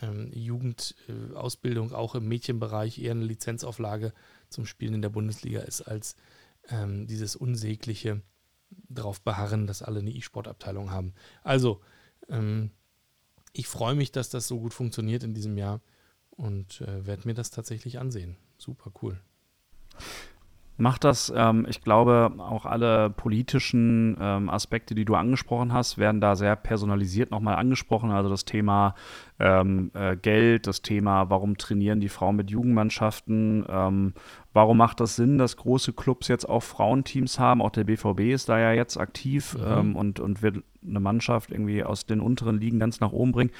[0.02, 4.14] ähm, Jugendausbildung, auch im Mädchenbereich eher eine Lizenzauflage
[4.50, 6.16] zum Spielen in der Bundesliga ist, als
[6.70, 8.22] ähm, dieses unsägliche
[8.70, 11.14] darauf beharren, dass alle eine E-Sport-Abteilung haben.
[11.44, 11.82] Also,
[12.30, 12.72] ähm,
[13.54, 15.82] ich freue mich, dass das so gut funktioniert in diesem Jahr
[16.32, 18.38] und äh, werde mir das tatsächlich ansehen.
[18.58, 19.20] Super cool
[20.82, 21.32] macht das.
[21.36, 26.56] Ähm, ich glaube, auch alle politischen ähm, Aspekte, die du angesprochen hast, werden da sehr
[26.56, 28.12] personalisiert nochmal angesprochen.
[28.12, 28.96] Also das Thema
[29.40, 34.14] ähm, äh, Geld, das Thema, warum trainieren die Frauen mit Jugendmannschaften, ähm,
[34.54, 37.62] warum macht das Sinn, dass große Clubs jetzt auch Frauenteams haben.
[37.62, 39.66] Auch der BVB ist da ja jetzt aktiv mhm.
[39.68, 43.52] ähm, und, und wird eine Mannschaft irgendwie aus den unteren Ligen ganz nach oben bringen.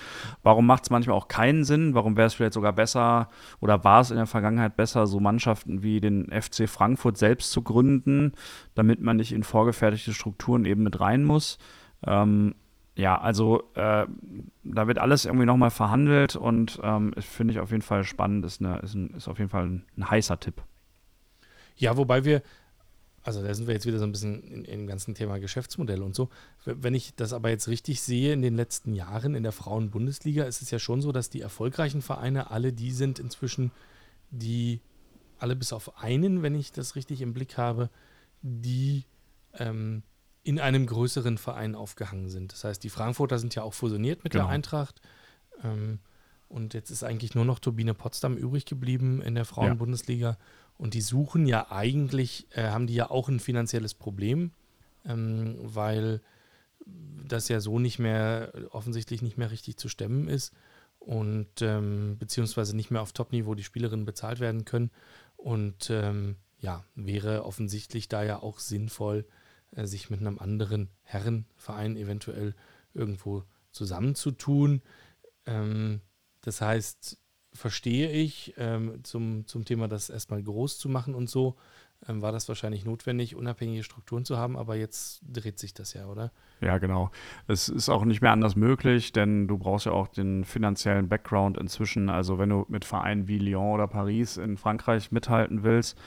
[0.44, 1.94] Warum macht es manchmal auch keinen Sinn?
[1.94, 3.30] Warum wäre es vielleicht sogar besser
[3.60, 7.62] oder war es in der Vergangenheit besser, so Mannschaften wie den FC Frankfurt selbst zu
[7.62, 8.34] gründen,
[8.76, 11.58] damit man nicht in vorgefertigte Strukturen eben mit rein muss?
[12.06, 12.56] Ähm,
[12.96, 14.06] ja, also äh,
[14.64, 18.62] da wird alles irgendwie nochmal verhandelt und ähm, finde ich auf jeden Fall spannend, ist,
[18.62, 20.62] eine, ist, ein, ist auf jeden Fall ein, ein, heißer Tipp.
[21.78, 22.42] Ja, wobei wir,
[23.24, 26.02] also da sind wir jetzt wieder so ein bisschen in, in dem ganzen Thema Geschäftsmodell
[26.02, 26.30] und so.
[26.66, 30.62] Wenn ich das aber jetzt richtig sehe, in den letzten Jahren in der Frauen-Bundesliga ist
[30.62, 33.72] es ja schon so, dass die erfolgreichen Vereine alle die sind inzwischen,
[34.32, 34.82] die
[35.38, 37.90] alle bis auf einen, wenn ich das richtig im Blick habe,
[38.42, 39.06] die
[39.54, 40.04] ähm,
[40.44, 42.52] in einem größeren Verein aufgehangen sind.
[42.54, 44.46] Das heißt, die Frankfurter sind ja auch fusioniert mit genau.
[44.46, 45.02] der Eintracht.
[45.64, 46.00] Ähm,
[46.48, 50.32] und jetzt ist eigentlich nur noch Turbine Potsdam übrig geblieben in der Frauenbundesliga.
[50.32, 50.38] Ja.
[50.82, 54.50] Und die suchen ja eigentlich, äh, haben die ja auch ein finanzielles Problem,
[55.06, 56.22] ähm, weil
[56.84, 60.56] das ja so nicht mehr, offensichtlich nicht mehr richtig zu stemmen ist
[60.98, 64.90] und ähm, beziehungsweise nicht mehr auf Top-Niveau die Spielerinnen bezahlt werden können.
[65.38, 69.28] Und ähm, ja, wäre offensichtlich da ja auch sinnvoll,
[69.76, 72.56] äh, sich mit einem anderen Herrenverein eventuell
[72.96, 74.82] irgendwo zusammenzutun.
[75.46, 76.02] Ähm,
[76.42, 77.21] das heißt,
[77.54, 81.56] verstehe ich, ähm, zum, zum Thema das erstmal groß zu machen und so,
[82.08, 86.08] ähm, war das wahrscheinlich notwendig, unabhängige Strukturen zu haben, aber jetzt dreht sich das ja,
[86.08, 86.32] oder?
[86.62, 87.12] Ja, genau.
[87.48, 91.58] Es ist auch nicht mehr anders möglich, denn du brauchst ja auch den finanziellen Background
[91.58, 92.10] inzwischen.
[92.10, 95.98] Also wenn du mit Vereinen wie Lyon oder Paris in Frankreich mithalten willst,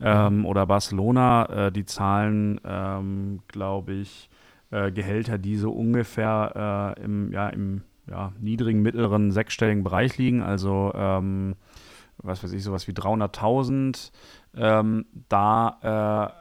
[0.00, 4.28] ähm, oder Barcelona, äh, die zahlen, ähm, glaube ich,
[4.70, 10.42] äh, Gehälter, die so ungefähr äh, im, ja, im ja, niedrigen, mittleren, sechsstelligen Bereich liegen.
[10.42, 11.56] Also, ähm,
[12.18, 14.12] was weiß ich, sowas wie 300.000.
[14.56, 16.34] Ähm, da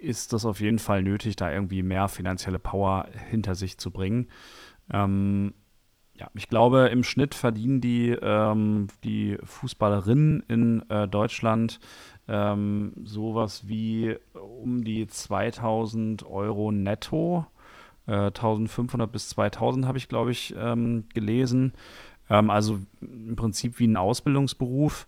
[0.00, 3.90] äh, ist das auf jeden Fall nötig, da irgendwie mehr finanzielle Power hinter sich zu
[3.90, 4.28] bringen.
[4.92, 5.54] Ähm,
[6.14, 11.80] ja, ich glaube, im Schnitt verdienen die, ähm, die Fußballerinnen in äh, Deutschland
[12.28, 17.46] ähm, sowas wie um die 2000 Euro netto.
[18.06, 21.72] Äh, 1500 bis 2000 habe ich, glaube ich, ähm, gelesen.
[22.28, 25.06] Ähm, also im Prinzip wie ein Ausbildungsberuf.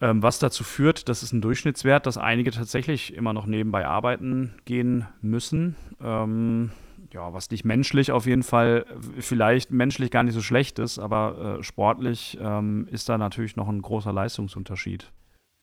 [0.00, 4.54] Ähm, was dazu führt, das ist ein Durchschnittswert, dass einige tatsächlich immer noch nebenbei arbeiten
[4.64, 5.74] gehen müssen.
[6.00, 6.70] Ähm,
[7.12, 8.84] ja, was nicht menschlich auf jeden Fall,
[9.18, 13.68] vielleicht menschlich gar nicht so schlecht ist, aber äh, sportlich ähm, ist da natürlich noch
[13.68, 15.10] ein großer Leistungsunterschied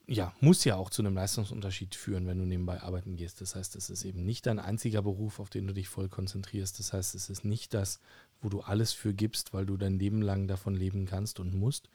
[0.07, 3.41] ja, muss ja auch zu einem Leistungsunterschied führen, wenn du nebenbei arbeiten gehst.
[3.41, 6.79] Das heißt, es ist eben nicht dein einziger Beruf, auf den du dich voll konzentrierst.
[6.79, 7.99] Das heißt, es ist nicht das,
[8.41, 11.89] wo du alles für gibst, weil du dein Leben lang davon leben kannst und musst,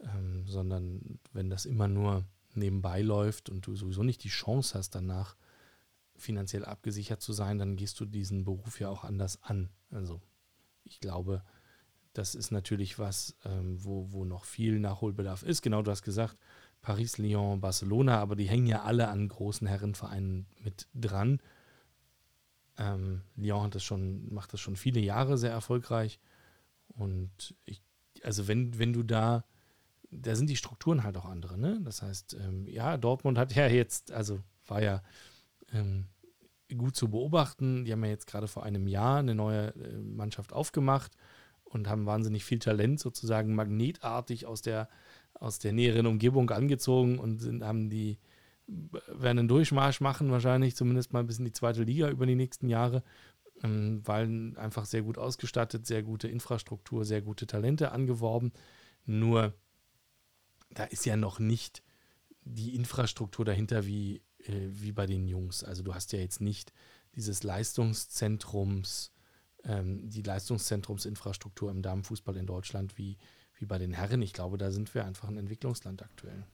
[0.00, 2.24] ähm, sondern wenn das immer nur
[2.54, 5.36] nebenbei läuft und du sowieso nicht die Chance hast, danach
[6.16, 9.70] finanziell abgesichert zu sein, dann gehst du diesen Beruf ja auch anders an.
[9.90, 10.20] Also
[10.84, 11.42] ich glaube,
[12.12, 15.62] das ist natürlich was, ähm, wo, wo noch viel Nachholbedarf ist.
[15.62, 16.36] Genau, du hast gesagt,
[16.86, 21.40] Paris, Lyon, Barcelona, aber die hängen ja alle an großen Herrenvereinen mit dran.
[22.78, 26.20] Ähm, Lyon hat das schon, macht das schon viele Jahre sehr erfolgreich.
[26.90, 27.82] Und ich,
[28.22, 29.44] also wenn, wenn du da,
[30.12, 31.80] da sind die Strukturen halt auch andere, ne?
[31.82, 34.38] Das heißt, ähm, ja, Dortmund hat ja jetzt, also
[34.68, 35.02] war ja
[35.72, 36.06] ähm,
[36.78, 37.84] gut zu beobachten.
[37.84, 41.16] Die haben ja jetzt gerade vor einem Jahr eine neue äh, Mannschaft aufgemacht
[41.64, 44.88] und haben wahnsinnig viel Talent sozusagen magnetartig aus der
[45.40, 48.18] aus der näheren Umgebung angezogen und sind, haben die,
[48.66, 52.68] werden einen Durchmarsch machen, wahrscheinlich zumindest mal bis in die zweite Liga über die nächsten
[52.68, 53.02] Jahre,
[53.62, 58.52] ähm, weil einfach sehr gut ausgestattet, sehr gute Infrastruktur, sehr gute Talente angeworben.
[59.04, 59.54] Nur
[60.70, 61.82] da ist ja noch nicht
[62.42, 65.64] die Infrastruktur dahinter wie, äh, wie bei den Jungs.
[65.64, 66.72] Also du hast ja jetzt nicht
[67.14, 69.12] dieses Leistungszentrums,
[69.64, 73.16] ähm, die Leistungszentrumsinfrastruktur im Damenfußball in Deutschland wie,
[73.58, 74.22] wie bei den Herren.
[74.22, 76.44] Ich glaube, da sind wir einfach ein Entwicklungsland aktuell.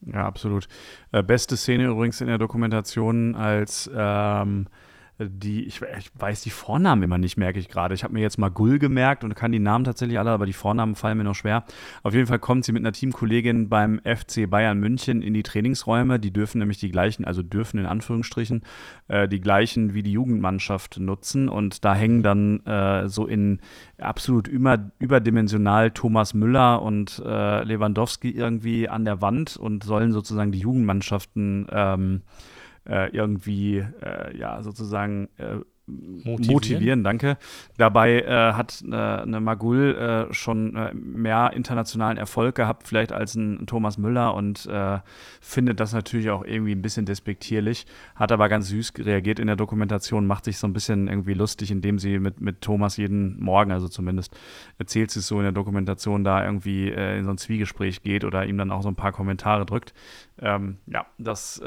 [0.00, 0.68] Ja, absolut.
[1.12, 4.66] Äh, beste Szene übrigens in der Dokumentation, als ähm,
[5.18, 7.94] die, ich, ich, weiß die Vornamen immer nicht, merke ich gerade.
[7.94, 10.52] Ich habe mir jetzt mal Gull gemerkt und kann die Namen tatsächlich alle, aber die
[10.52, 11.64] Vornamen fallen mir noch schwer.
[12.02, 16.18] Auf jeden Fall kommt sie mit einer Teamkollegin beim FC Bayern München in die Trainingsräume.
[16.18, 18.62] Die dürfen nämlich die gleichen, also dürfen in Anführungsstrichen,
[19.08, 21.48] äh, die gleichen wie die Jugendmannschaft nutzen.
[21.48, 23.60] Und da hängen dann äh, so in
[23.98, 30.50] absolut über, überdimensional Thomas Müller und äh, Lewandowski irgendwie an der Wand und sollen sozusagen
[30.50, 32.53] die Jugendmannschaften ähm, äh,
[32.86, 36.52] irgendwie, äh, ja, sozusagen äh, motivieren.
[36.52, 37.04] motivieren.
[37.04, 37.36] danke.
[37.76, 39.94] Dabei äh, hat äh, eine Magul
[40.30, 44.98] äh, schon äh, mehr internationalen Erfolg gehabt, vielleicht als ein Thomas Müller und äh,
[45.40, 49.56] findet das natürlich auch irgendwie ein bisschen despektierlich, hat aber ganz süß reagiert in der
[49.56, 53.70] Dokumentation, macht sich so ein bisschen irgendwie lustig, indem sie mit, mit Thomas jeden Morgen,
[53.70, 54.36] also zumindest
[54.78, 58.24] erzählt sie es so in der Dokumentation, da irgendwie äh, in so ein Zwiegespräch geht
[58.24, 59.92] oder ihm dann auch so ein paar Kommentare drückt.
[60.40, 61.62] Ähm, ja, das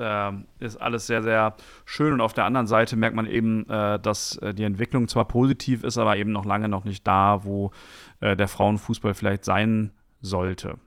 [0.59, 3.65] ist alles sehr, sehr schön und auf der anderen Seite merkt man eben,
[4.07, 7.71] dass äh, die Entwicklung zwar positiv ist, aber eben noch lange noch nicht da, wo
[8.19, 10.79] äh, der Frauenfußball vielleicht sein sollte.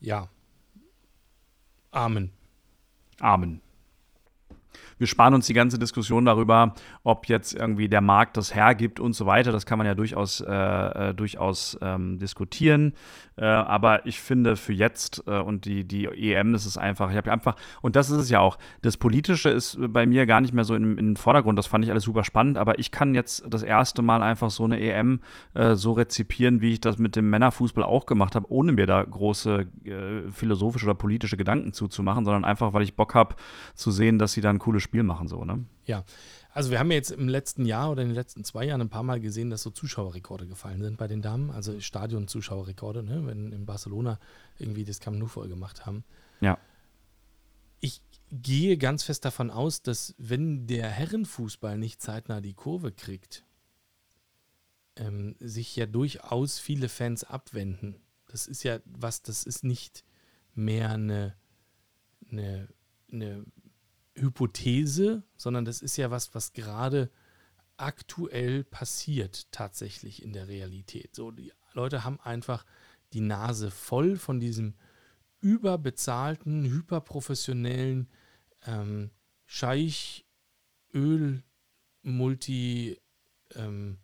[0.00, 0.28] Ja.
[1.90, 2.30] Amen.
[3.20, 3.63] Amen
[4.98, 9.14] wir sparen uns die ganze Diskussion darüber, ob jetzt irgendwie der Markt das hergibt und
[9.14, 9.52] so weiter.
[9.52, 10.52] Das kann man ja durchaus, äh,
[11.10, 12.94] äh, durchaus ähm, diskutieren.
[13.36, 17.16] Äh, aber ich finde für jetzt äh, und die, die EM ist es einfach, ich
[17.16, 20.54] habe einfach, und das ist es ja auch, das Politische ist bei mir gar nicht
[20.54, 21.58] mehr so im, Vordergrund.
[21.58, 24.64] Das fand ich alles super spannend, aber ich kann jetzt das erste Mal einfach so
[24.64, 25.20] eine EM
[25.54, 29.02] äh, so rezipieren, wie ich das mit dem Männerfußball auch gemacht habe, ohne mir da
[29.02, 33.36] große äh, philosophische oder politische Gedanken zuzumachen, sondern einfach, weil ich Bock habe
[33.74, 35.64] zu sehen, dass sie da ein cooles Spiel machen, so, ne?
[35.86, 36.04] Ja.
[36.52, 38.88] Also wir haben ja jetzt im letzten Jahr oder in den letzten zwei Jahren ein
[38.88, 43.26] paar Mal gesehen, dass so Zuschauerrekorde gefallen sind bei den Damen, also Stadion-Zuschauerrekorde, ne?
[43.26, 44.20] wenn in Barcelona
[44.58, 46.04] irgendwie das Camp Nou voll gemacht haben.
[46.40, 46.58] Ja.
[47.80, 48.00] Ich
[48.30, 53.44] gehe ganz fest davon aus, dass wenn der Herrenfußball nicht zeitnah die Kurve kriegt,
[54.96, 57.96] ähm, sich ja durchaus viele Fans abwenden.
[58.28, 60.04] Das ist ja was, das ist nicht
[60.54, 61.34] mehr eine,
[62.30, 62.68] eine,
[63.12, 63.44] eine
[64.16, 67.10] Hypothese, sondern das ist ja was, was gerade
[67.76, 71.14] aktuell passiert tatsächlich in der Realität.
[71.14, 72.64] So, die Leute haben einfach
[73.12, 74.74] die Nase voll von diesem
[75.40, 78.08] überbezahlten, hyperprofessionellen
[78.66, 79.10] ähm,
[79.46, 80.24] Scheich,
[80.92, 81.42] Öl,
[82.02, 82.98] Multi,
[83.54, 83.98] ähm,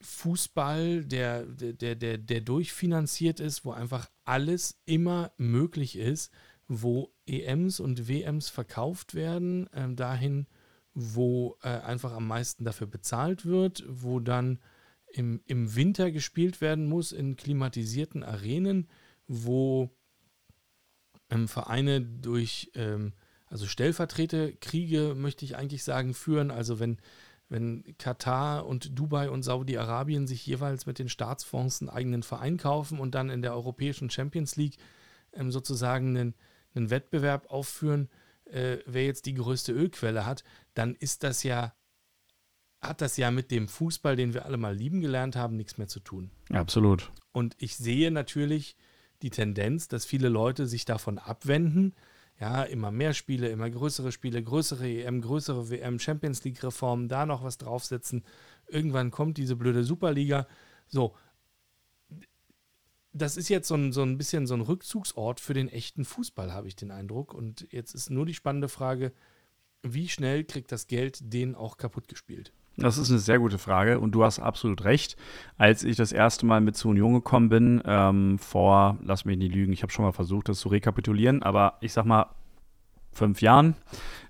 [0.00, 6.30] Fußball, der, der, der, der durchfinanziert ist, wo einfach alles immer möglich ist
[6.68, 10.46] wo EMs und WMs verkauft werden, äh, dahin,
[10.94, 14.58] wo äh, einfach am meisten dafür bezahlt wird, wo dann
[15.12, 18.88] im, im Winter gespielt werden muss in klimatisierten Arenen,
[19.26, 19.90] wo
[21.30, 23.14] ähm, Vereine durch, ähm,
[23.46, 26.50] also Stellvertreterkriege, möchte ich eigentlich sagen, führen.
[26.50, 26.98] Also wenn,
[27.48, 32.98] wenn Katar und Dubai und Saudi-Arabien sich jeweils mit den Staatsfonds einen eigenen Verein kaufen
[32.98, 34.76] und dann in der Europäischen Champions League
[35.32, 36.34] ähm, sozusagen einen
[36.78, 38.08] einen Wettbewerb aufführen,
[38.46, 40.44] äh, wer jetzt die größte Ölquelle hat,
[40.74, 41.74] dann ist das ja,
[42.80, 45.88] hat das ja mit dem Fußball, den wir alle mal lieben gelernt haben, nichts mehr
[45.88, 46.30] zu tun.
[46.50, 47.12] Absolut.
[47.32, 48.76] Und ich sehe natürlich
[49.22, 51.94] die Tendenz, dass viele Leute sich davon abwenden.
[52.40, 57.42] Ja, immer mehr Spiele, immer größere Spiele, größere EM, größere WM, Champions League-Reformen, da noch
[57.42, 58.24] was draufsetzen.
[58.68, 60.46] Irgendwann kommt diese blöde Superliga.
[60.86, 61.16] So,
[63.18, 66.52] das ist jetzt so ein, so ein bisschen so ein Rückzugsort für den echten Fußball,
[66.52, 67.34] habe ich den Eindruck.
[67.34, 69.12] Und jetzt ist nur die spannende Frage,
[69.82, 72.52] wie schnell kriegt das Geld den auch kaputt gespielt?
[72.76, 75.16] Das ist eine sehr gute Frage und du hast absolut recht.
[75.56, 79.52] Als ich das erste Mal mit zu Union gekommen bin, ähm, vor, lass mich nicht
[79.52, 82.26] lügen, ich habe schon mal versucht, das zu rekapitulieren, aber ich sag mal,
[83.18, 83.74] fünf Jahren,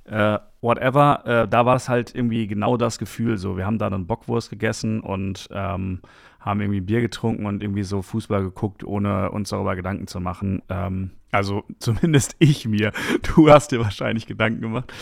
[0.04, 3.36] äh, whatever, äh, da war es halt irgendwie genau das Gefühl.
[3.36, 6.00] So, wir haben da dann Bockwurst gegessen und ähm,
[6.40, 10.62] haben irgendwie Bier getrunken und irgendwie so Fußball geguckt, ohne uns darüber Gedanken zu machen.
[10.68, 12.92] Ähm, also zumindest ich mir.
[13.22, 14.92] Du hast dir wahrscheinlich Gedanken gemacht,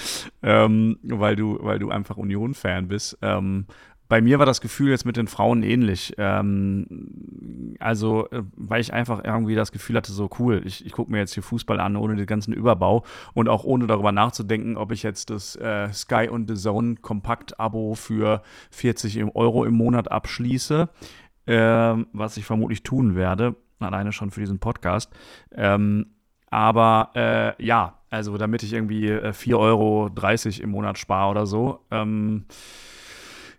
[0.42, 3.18] ähm, weil, du, weil du einfach Union-Fan bist.
[3.22, 3.66] Ähm,
[4.08, 6.14] bei mir war das Gefühl jetzt mit den Frauen ähnlich.
[6.18, 11.10] Ähm, also, äh, weil ich einfach irgendwie das Gefühl hatte, so cool, ich, ich gucke
[11.10, 13.04] mir jetzt hier Fußball an, ohne den ganzen Überbau
[13.34, 17.94] und auch ohne darüber nachzudenken, ob ich jetzt das äh, Sky und The Zone Kompakt-Abo
[17.94, 20.88] für 40 Euro im Monat abschließe
[21.46, 23.56] äh, was ich vermutlich tun werde.
[23.78, 25.12] alleine schon für diesen Podcast.
[25.52, 26.06] Ähm,
[26.50, 30.10] aber äh, ja, also damit ich irgendwie äh, 4,30 Euro
[30.62, 31.80] im Monat spare oder so.
[31.90, 32.46] Ähm,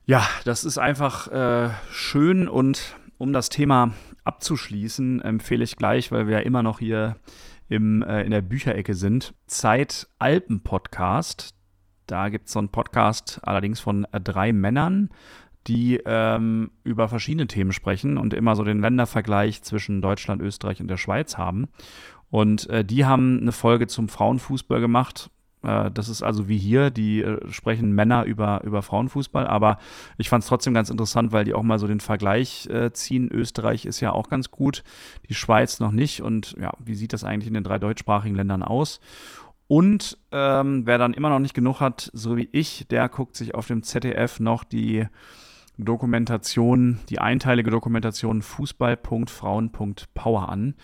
[0.08, 3.92] ja, das ist einfach äh, schön und um das Thema
[4.24, 7.18] abzuschließen, empfehle ich gleich, weil wir ja immer noch hier
[7.68, 11.56] im, äh, in der Bücherecke sind, Zeit Alpen Podcast.
[12.06, 15.10] Da gibt es so einen Podcast allerdings von äh, drei Männern,
[15.68, 20.88] die ähm, über verschiedene Themen sprechen und immer so den Ländervergleich zwischen Deutschland, Österreich und
[20.88, 21.68] der Schweiz haben.
[22.30, 25.30] Und äh, die haben eine Folge zum Frauenfußball gemacht.
[25.64, 29.78] Äh, das ist also wie hier, die äh, sprechen Männer über, über Frauenfußball, aber
[30.18, 33.30] ich fand es trotzdem ganz interessant, weil die auch mal so den Vergleich äh, ziehen.
[33.32, 34.84] Österreich ist ja auch ganz gut,
[35.30, 36.22] die Schweiz noch nicht.
[36.22, 39.00] Und ja, wie sieht das eigentlich in den drei deutschsprachigen Ländern aus?
[39.68, 43.54] Und ähm, wer dann immer noch nicht genug hat, so wie ich, der guckt sich
[43.54, 45.06] auf dem ZDF noch die
[45.78, 50.76] Dokumentation, die einteilige Dokumentation Fußball.frauen.power an.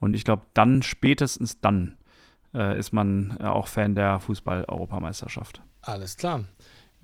[0.00, 1.96] Und ich glaube, dann, spätestens dann,
[2.54, 5.62] äh, ist man äh, auch Fan der Fußball-Europameisterschaft.
[5.82, 6.44] Alles klar.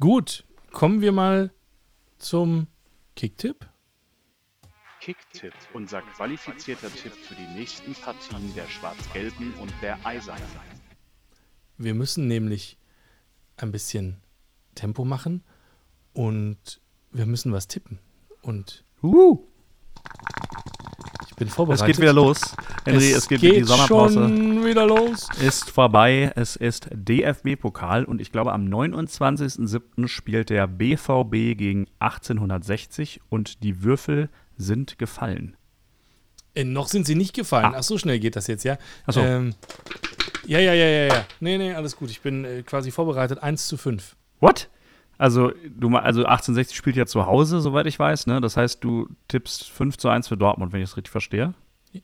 [0.01, 1.51] Gut, kommen wir mal
[2.19, 2.67] zum
[3.15, 3.69] Kicktipp.
[5.01, 10.43] Kicktipp, unser qualifizierter Tipp für die nächsten Partien der Schwarz-Gelben und der Eisernen.
[11.79, 12.79] Wir müssen nämlich
[13.57, 14.21] ein bisschen
[14.75, 15.45] Tempo machen
[16.13, 16.81] und
[17.13, 17.99] wir müssen was tippen.
[18.43, 19.39] Und Uh,
[21.37, 21.83] bin vorbereitet.
[21.83, 22.41] es geht wieder los.
[22.85, 24.15] Henry, es, geht, die Sommerpause.
[24.15, 25.29] schon wieder los.
[25.41, 26.33] ist vorbei.
[26.35, 30.09] Es ist DFB-Pokal und ich glaube, am 29.07.
[30.09, 35.57] spielt der BVB gegen 1860 und die Würfel sind gefallen.
[36.55, 37.75] Äh, noch sind sie nicht gefallen.
[37.75, 37.79] Ah.
[37.79, 38.79] Ach, so schnell geht das jetzt, ja?
[39.07, 39.21] Ach so.
[39.21, 39.55] Ähm,
[40.47, 41.27] ja, ja, ja, ja, ja.
[41.41, 42.11] Nee, nee, alles gut.
[42.11, 43.43] Ich bin äh, quasi vorbereitet.
[43.43, 44.17] 1 zu 5.
[44.41, 44.69] What?
[45.19, 48.27] Also, du, also 1860 spielt ja zu Hause, soweit ich weiß.
[48.27, 48.41] Ne?
[48.41, 51.55] Das heißt, du tippst 5 zu 1 für Dortmund, wenn ich es richtig verstehe.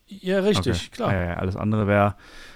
[0.07, 0.89] Ja, richtig, Okay.
[0.91, 1.13] klar.
[1.13, 2.15] Ja, ja, alles andere wäre,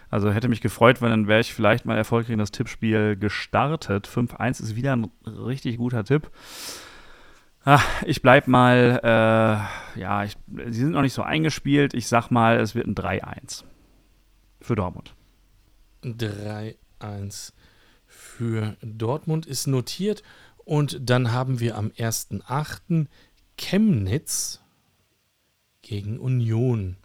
[0.09, 4.09] also hätte mich gefreut, wenn dann wäre ich vielleicht mal erfolgreich in das Tippspiel gestartet.
[4.09, 6.31] 5-1 ist wieder ein richtig guter Tipp.
[7.65, 10.37] Ah, ich bleib mal, äh, ja, ich,
[10.69, 11.93] sie sind noch nicht so eingespielt.
[11.95, 13.65] Ich sag mal, es wird ein 3-1
[14.62, 15.15] für Dortmund.
[16.05, 17.53] 3-1
[18.07, 20.23] für Dortmund ist notiert.
[20.66, 23.06] Und dann haben wir am 1.8.
[23.56, 24.60] Chemnitz
[25.80, 26.97] gegen Union.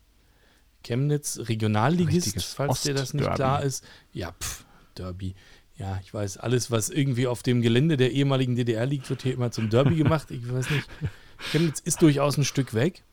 [0.83, 3.35] Chemnitz, Regionalligist, Richtiges falls dir das nicht Ostderby.
[3.35, 3.85] klar ist.
[4.13, 4.65] Ja, pff,
[4.97, 5.35] Derby.
[5.77, 9.35] Ja, ich weiß, alles, was irgendwie auf dem Gelände der ehemaligen DDR liegt, wird hier
[9.35, 10.31] immer zum Derby gemacht.
[10.31, 10.89] Ich weiß nicht.
[11.51, 13.03] Chemnitz ist durchaus ein Stück weg.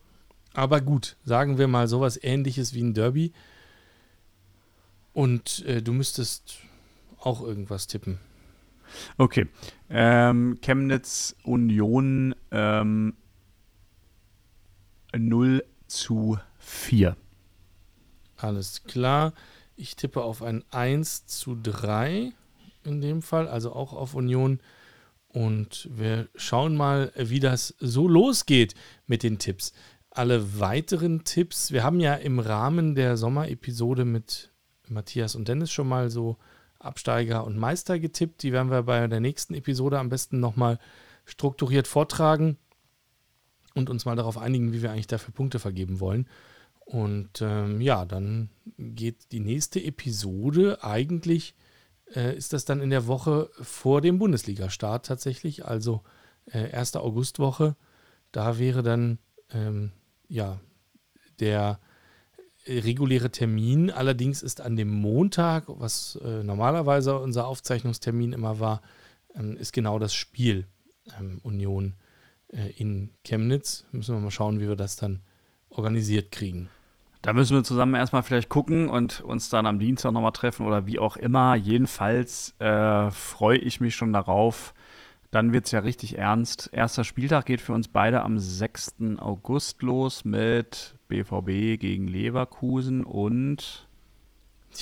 [0.55, 3.33] Aber gut, sagen wir mal sowas ähnliches wie ein Derby.
[5.13, 6.57] Und äh, du müsstest
[7.21, 8.19] auch irgendwas tippen.
[9.17, 9.47] Okay.
[9.89, 13.17] Ähm, Chemnitz Union ähm,
[15.17, 17.17] 0 zu 4.
[18.37, 19.33] Alles klar.
[19.77, 22.33] Ich tippe auf ein 1 zu 3
[22.85, 24.61] in dem Fall, also auch auf Union.
[25.29, 28.75] Und wir schauen mal, wie das so losgeht
[29.07, 29.73] mit den Tipps.
[30.11, 34.53] Alle weiteren Tipps, wir haben ja im Rahmen der Sommerepisode mit
[34.89, 36.39] Matthias und Dennis schon mal so
[36.79, 38.43] Absteiger und Meister getippt.
[38.43, 40.79] Die werden wir bei der nächsten Episode am besten nochmal
[41.25, 42.57] strukturiert vortragen
[43.75, 46.29] und uns mal darauf einigen, wie wir eigentlich dafür Punkte vergeben wollen.
[46.85, 48.49] Und ähm, ja, dann
[48.79, 51.55] geht die nächste Episode eigentlich,
[52.15, 56.03] äh, ist das dann in der Woche vor dem Bundesliga-Start tatsächlich, also
[56.47, 56.97] äh, 1.
[56.97, 57.77] Augustwoche.
[58.33, 59.19] Da wäre dann
[59.53, 59.93] ähm,
[60.29, 60.61] ja
[61.41, 61.79] der
[62.69, 63.91] reguläre Termin.
[63.91, 68.83] Allerdings ist an dem Montag, was äh, normalerweise unser Aufzeichnungstermin immer war,
[69.35, 70.67] ähm, ist genau das Spiel
[71.19, 71.95] ähm, Union
[72.49, 73.85] äh, in Chemnitz.
[73.93, 75.21] Müssen wir mal schauen, wie wir das dann
[75.71, 76.69] organisiert kriegen.
[77.23, 80.87] Da müssen wir zusammen erstmal vielleicht gucken und uns dann am Dienstag nochmal treffen oder
[80.87, 81.57] wie auch immer.
[81.57, 84.73] Jedenfalls äh, freue ich mich schon darauf.
[85.31, 86.71] Dann wird es ja richtig ernst.
[86.73, 88.97] Erster Spieltag geht für uns beide am 6.
[89.19, 93.87] August los mit BVB gegen Leverkusen und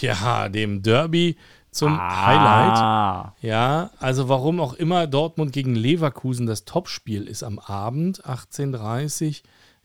[0.01, 1.37] Ja, dem Derby
[1.73, 2.79] zum Highlight.
[2.79, 9.27] Ah, Ja, also warum auch immer Dortmund gegen Leverkusen das Topspiel ist am Abend, 18.30
[9.29, 9.35] Uhr,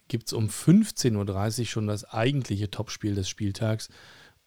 [0.07, 3.89] gibt es um 15.30 Uhr schon das eigentliche Topspiel des Spieltags,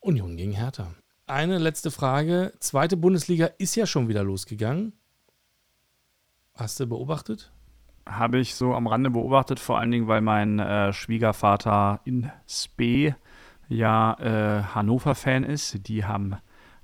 [0.00, 0.94] Union gegen Hertha.
[1.26, 2.52] Eine letzte Frage.
[2.60, 4.92] Zweite Bundesliga ist ja schon wieder losgegangen.
[6.54, 7.50] Hast du beobachtet?
[8.06, 13.14] Habe ich so am Rande beobachtet, vor allen Dingen, weil mein äh, Schwiegervater in Spee
[13.68, 15.88] ja äh, Hannover-Fan ist.
[15.88, 16.36] Die haben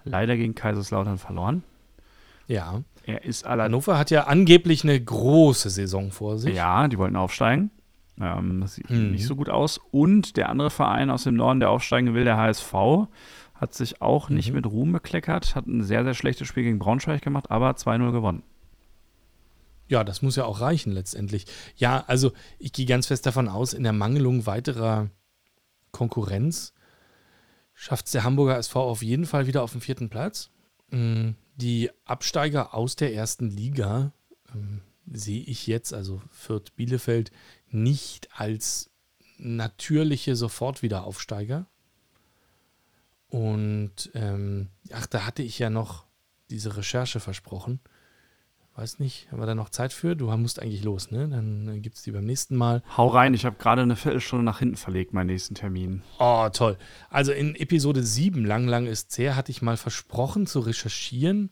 [0.04, 1.62] leider gegen Kaiserslautern verloren.
[2.48, 2.82] Ja.
[3.04, 6.54] Er ist allerdings Hannover hat ja angeblich eine große Saison vor sich.
[6.56, 7.70] Ja, die wollten aufsteigen.
[8.20, 9.12] Ähm, das sieht mhm.
[9.12, 9.78] nicht so gut aus.
[9.92, 12.74] Und der andere Verein aus dem Norden, der aufsteigen will, der HSV,
[13.54, 14.36] hat sich auch mhm.
[14.36, 18.10] nicht mit Ruhm bekleckert, hat ein sehr, sehr schlechtes Spiel gegen Braunschweig gemacht, aber 2-0
[18.10, 18.42] gewonnen.
[19.90, 21.46] Ja, das muss ja auch reichen letztendlich.
[21.76, 25.10] Ja, also ich gehe ganz fest davon aus, in der Mangelung weiterer
[25.90, 26.72] Konkurrenz
[27.74, 30.50] schafft es der Hamburger SV auf jeden Fall wieder auf den vierten Platz.
[30.90, 34.12] Mm, die Absteiger aus der ersten Liga
[34.54, 37.32] ähm, sehe ich jetzt, also Fürth Bielefeld,
[37.70, 38.90] nicht als
[39.38, 41.66] natürliche Sofortwiederaufsteiger.
[43.28, 46.04] Und ähm, ach, da hatte ich ja noch
[46.50, 47.80] diese Recherche versprochen.
[48.80, 50.16] Weiß nicht, haben wir da noch Zeit für?
[50.16, 51.28] Du musst eigentlich los, ne?
[51.28, 52.82] Dann äh, gibt es die beim nächsten Mal.
[52.96, 56.00] Hau rein, ich habe gerade eine Viertelstunde nach hinten verlegt, meinen nächsten Termin.
[56.18, 56.78] Oh, toll.
[57.10, 61.50] Also in Episode 7, lang, lang ist sehr, hatte ich mal versprochen zu recherchieren,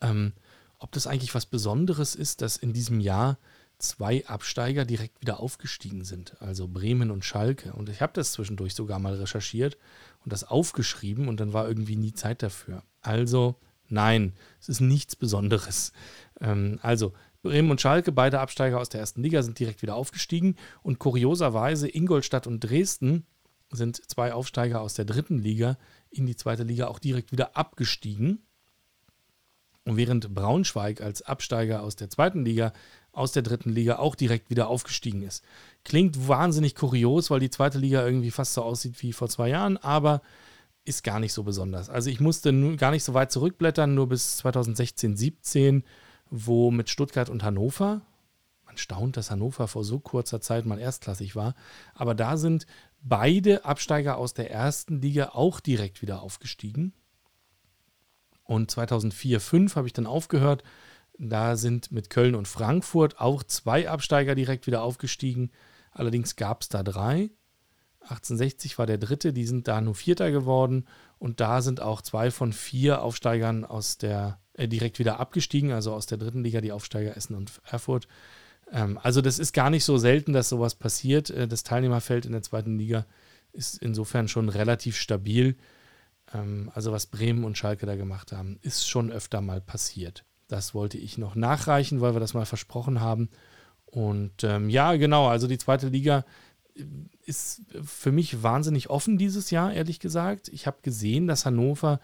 [0.00, 0.32] ähm,
[0.80, 3.38] ob das eigentlich was Besonderes ist, dass in diesem Jahr
[3.78, 7.72] zwei Absteiger direkt wieder aufgestiegen sind, also Bremen und Schalke.
[7.74, 9.78] Und ich habe das zwischendurch sogar mal recherchiert
[10.24, 12.82] und das aufgeschrieben und dann war irgendwie nie Zeit dafür.
[13.00, 13.54] Also
[13.90, 15.92] nein, es ist nichts Besonderes.
[16.40, 17.12] Ähm, also
[17.42, 21.88] Bremen und Schalke, beide Absteiger aus der ersten Liga, sind direkt wieder aufgestiegen und kurioserweise
[21.88, 23.26] Ingolstadt und Dresden
[23.70, 25.78] sind zwei Aufsteiger aus der dritten Liga
[26.10, 28.42] in die zweite Liga auch direkt wieder abgestiegen.
[29.84, 32.72] Und während Braunschweig als Absteiger aus der zweiten Liga
[33.12, 35.42] aus der dritten Liga auch direkt wieder aufgestiegen ist.
[35.84, 39.78] Klingt wahnsinnig kurios, weil die zweite Liga irgendwie fast so aussieht wie vor zwei Jahren,
[39.78, 40.20] aber
[40.84, 41.88] ist gar nicht so besonders.
[41.90, 45.84] Also ich musste gar nicht so weit zurückblättern, nur bis 2016, 17,
[46.30, 48.02] wo mit Stuttgart und Hannover,
[48.64, 51.54] man staunt, dass Hannover vor so kurzer Zeit mal erstklassig war,
[51.94, 52.66] aber da sind
[53.02, 56.92] beide Absteiger aus der ersten Liga auch direkt wieder aufgestiegen.
[58.44, 60.64] Und 2004, 2005 habe ich dann aufgehört,
[61.18, 65.50] da sind mit Köln und Frankfurt auch zwei Absteiger direkt wieder aufgestiegen.
[65.92, 67.30] Allerdings gab es da drei.
[68.02, 70.86] 1860 war der dritte, die sind da nur Vierter geworden.
[71.18, 75.92] Und da sind auch zwei von vier Aufsteigern aus der, äh, direkt wieder abgestiegen, also
[75.92, 78.08] aus der dritten Liga, die Aufsteiger Essen und Erfurt.
[78.72, 81.30] Ähm, also das ist gar nicht so selten, dass sowas passiert.
[81.30, 83.06] Äh, das Teilnehmerfeld in der zweiten Liga
[83.52, 85.56] ist insofern schon relativ stabil.
[86.32, 90.24] Ähm, also was Bremen und Schalke da gemacht haben, ist schon öfter mal passiert.
[90.48, 93.28] Das wollte ich noch nachreichen, weil wir das mal versprochen haben.
[93.86, 96.24] Und ähm, ja, genau, also die zweite Liga
[97.24, 100.48] ist für mich wahnsinnig offen dieses Jahr, ehrlich gesagt.
[100.48, 102.00] Ich habe gesehen, dass Hannover,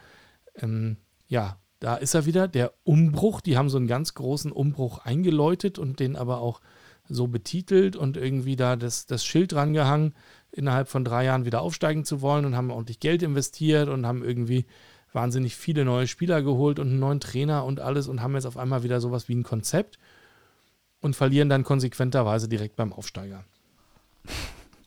[0.57, 0.97] ähm,
[1.29, 3.41] ja, da ist er wieder, der Umbruch.
[3.41, 6.61] Die haben so einen ganz großen Umbruch eingeläutet und den aber auch
[7.09, 10.15] so betitelt und irgendwie da das, das Schild dran gehangen,
[10.51, 14.25] innerhalb von drei Jahren wieder aufsteigen zu wollen und haben ordentlich Geld investiert und haben
[14.25, 14.67] irgendwie
[15.13, 18.57] wahnsinnig viele neue Spieler geholt und einen neuen Trainer und alles und haben jetzt auf
[18.57, 19.99] einmal wieder sowas wie ein Konzept
[21.01, 23.45] und verlieren dann konsequenterweise direkt beim Aufsteiger.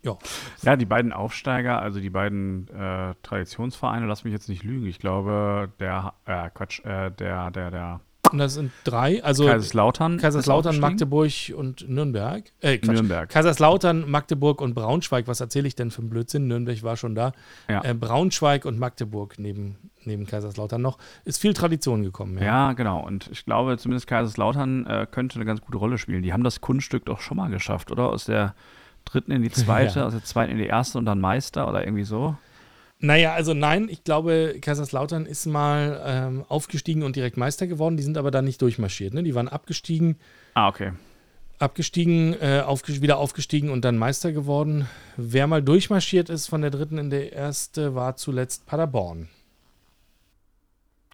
[0.01, 0.17] Ja.
[0.61, 4.85] Ja, die beiden Aufsteiger, also die beiden äh, Traditionsvereine, lass mich jetzt nicht lügen.
[4.85, 8.01] Ich glaube, der, äh, Quatsch, äh, der, der, der
[8.31, 12.43] und das sind drei, also Kaiserslautern, Kaiserslautern, Magdeburg und Nürnberg.
[12.61, 13.29] Äh, Nürnberg.
[13.29, 15.27] Kaiserslautern, Magdeburg und Braunschweig.
[15.27, 16.47] Was erzähle ich denn für einen Blödsinn?
[16.47, 17.31] Nürnberg war schon da.
[17.67, 17.83] Ja.
[17.83, 20.97] Äh, Braunschweig und Magdeburg neben, neben Kaiserslautern noch.
[21.25, 22.37] Ist viel Tradition gekommen.
[22.37, 23.03] Ja, ja genau.
[23.03, 26.21] Und ich glaube, zumindest Kaiserslautern äh, könnte eine ganz gute Rolle spielen.
[26.21, 28.09] Die haben das Kunststück doch schon mal geschafft, oder?
[28.09, 28.53] Aus der
[29.05, 30.05] dritten in die zweite, ja.
[30.05, 32.35] aus der zweiten in die erste und dann Meister oder irgendwie so.
[33.01, 37.95] Naja, also nein, ich glaube, Kaiserslautern ist mal ähm, aufgestiegen und direkt Meister geworden.
[37.95, 39.13] Die sind aber dann nicht durchmarschiert.
[39.13, 39.23] Ne?
[39.23, 40.17] Die waren abgestiegen.
[40.53, 40.91] Ah, okay.
[41.59, 44.87] Abgestiegen, äh, aufge wieder aufgestiegen und dann Meister geworden.
[45.15, 49.29] Wer mal durchmarschiert ist von der dritten in der erste, war zuletzt Paderborn.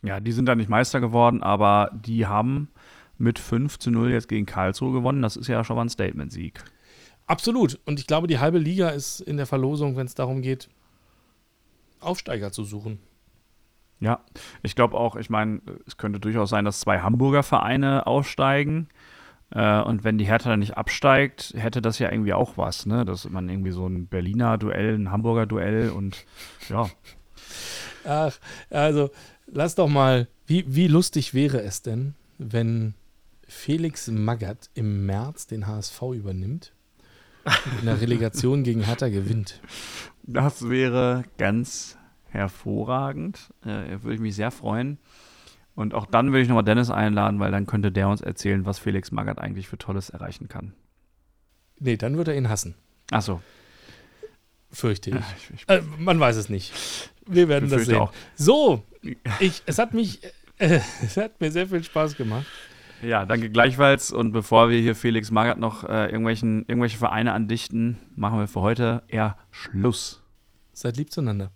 [0.02, 2.70] Ja, die sind dann nicht Meister geworden, aber die haben
[3.18, 5.22] mit 5 zu 0 jetzt gegen Karlsruhe gewonnen.
[5.22, 6.64] Das ist ja schon mal ein Statement-Sieg.
[7.28, 7.80] Absolut.
[7.86, 10.70] Und ich glaube, die halbe Liga ist in der Verlosung, wenn es darum geht,
[12.00, 13.00] Aufsteiger zu suchen.
[14.00, 14.20] Ja,
[14.62, 18.90] ich glaube auch, ich meine, es könnte durchaus sein, dass zwei Hamburger Vereine aufsteigen.
[19.52, 23.06] Äh, und wenn die Hertha dann nicht absteigt, hätte das ja irgendwie auch was, ne?
[23.06, 26.26] Dass man irgendwie so ein Berliner Duell, ein Hamburger Duell und
[26.70, 26.90] ja.
[28.04, 28.38] Ach,
[28.70, 29.10] also
[29.48, 32.94] lass doch mal, wie, wie lustig wäre es denn, wenn
[33.48, 36.75] Felix Magath im März den HSV übernimmt
[37.80, 39.62] in der Relegation gegen Hertha gewinnt?
[40.24, 43.54] Das wäre ganz hervorragend.
[43.64, 44.98] Äh, würde ich mich sehr freuen.
[45.76, 48.80] Und auch dann würde ich nochmal Dennis einladen, weil dann könnte der uns erzählen, was
[48.80, 50.74] Felix Magath eigentlich für Tolles erreichen kann.
[51.80, 52.76] Nee, dann würde er ihn hassen.
[53.12, 53.42] Ach so.
[54.72, 55.16] Fürchte ich.
[55.16, 56.74] Ja, ich, ich äh, man weiß es nicht.
[57.28, 57.96] Wir werden das sehen.
[57.96, 58.14] Auch.
[58.36, 58.84] So,
[59.40, 60.24] ich, es hat mich,
[60.58, 62.46] äh, es hat mir sehr viel Spaß gemacht.
[63.02, 64.12] Ja, danke gleichfalls.
[64.12, 68.62] Und bevor wir hier Felix Magath noch äh, irgendwelchen, irgendwelche Vereine andichten, machen wir für
[68.62, 70.24] heute eher Schluss.
[70.74, 71.52] Seid lieb zueinander.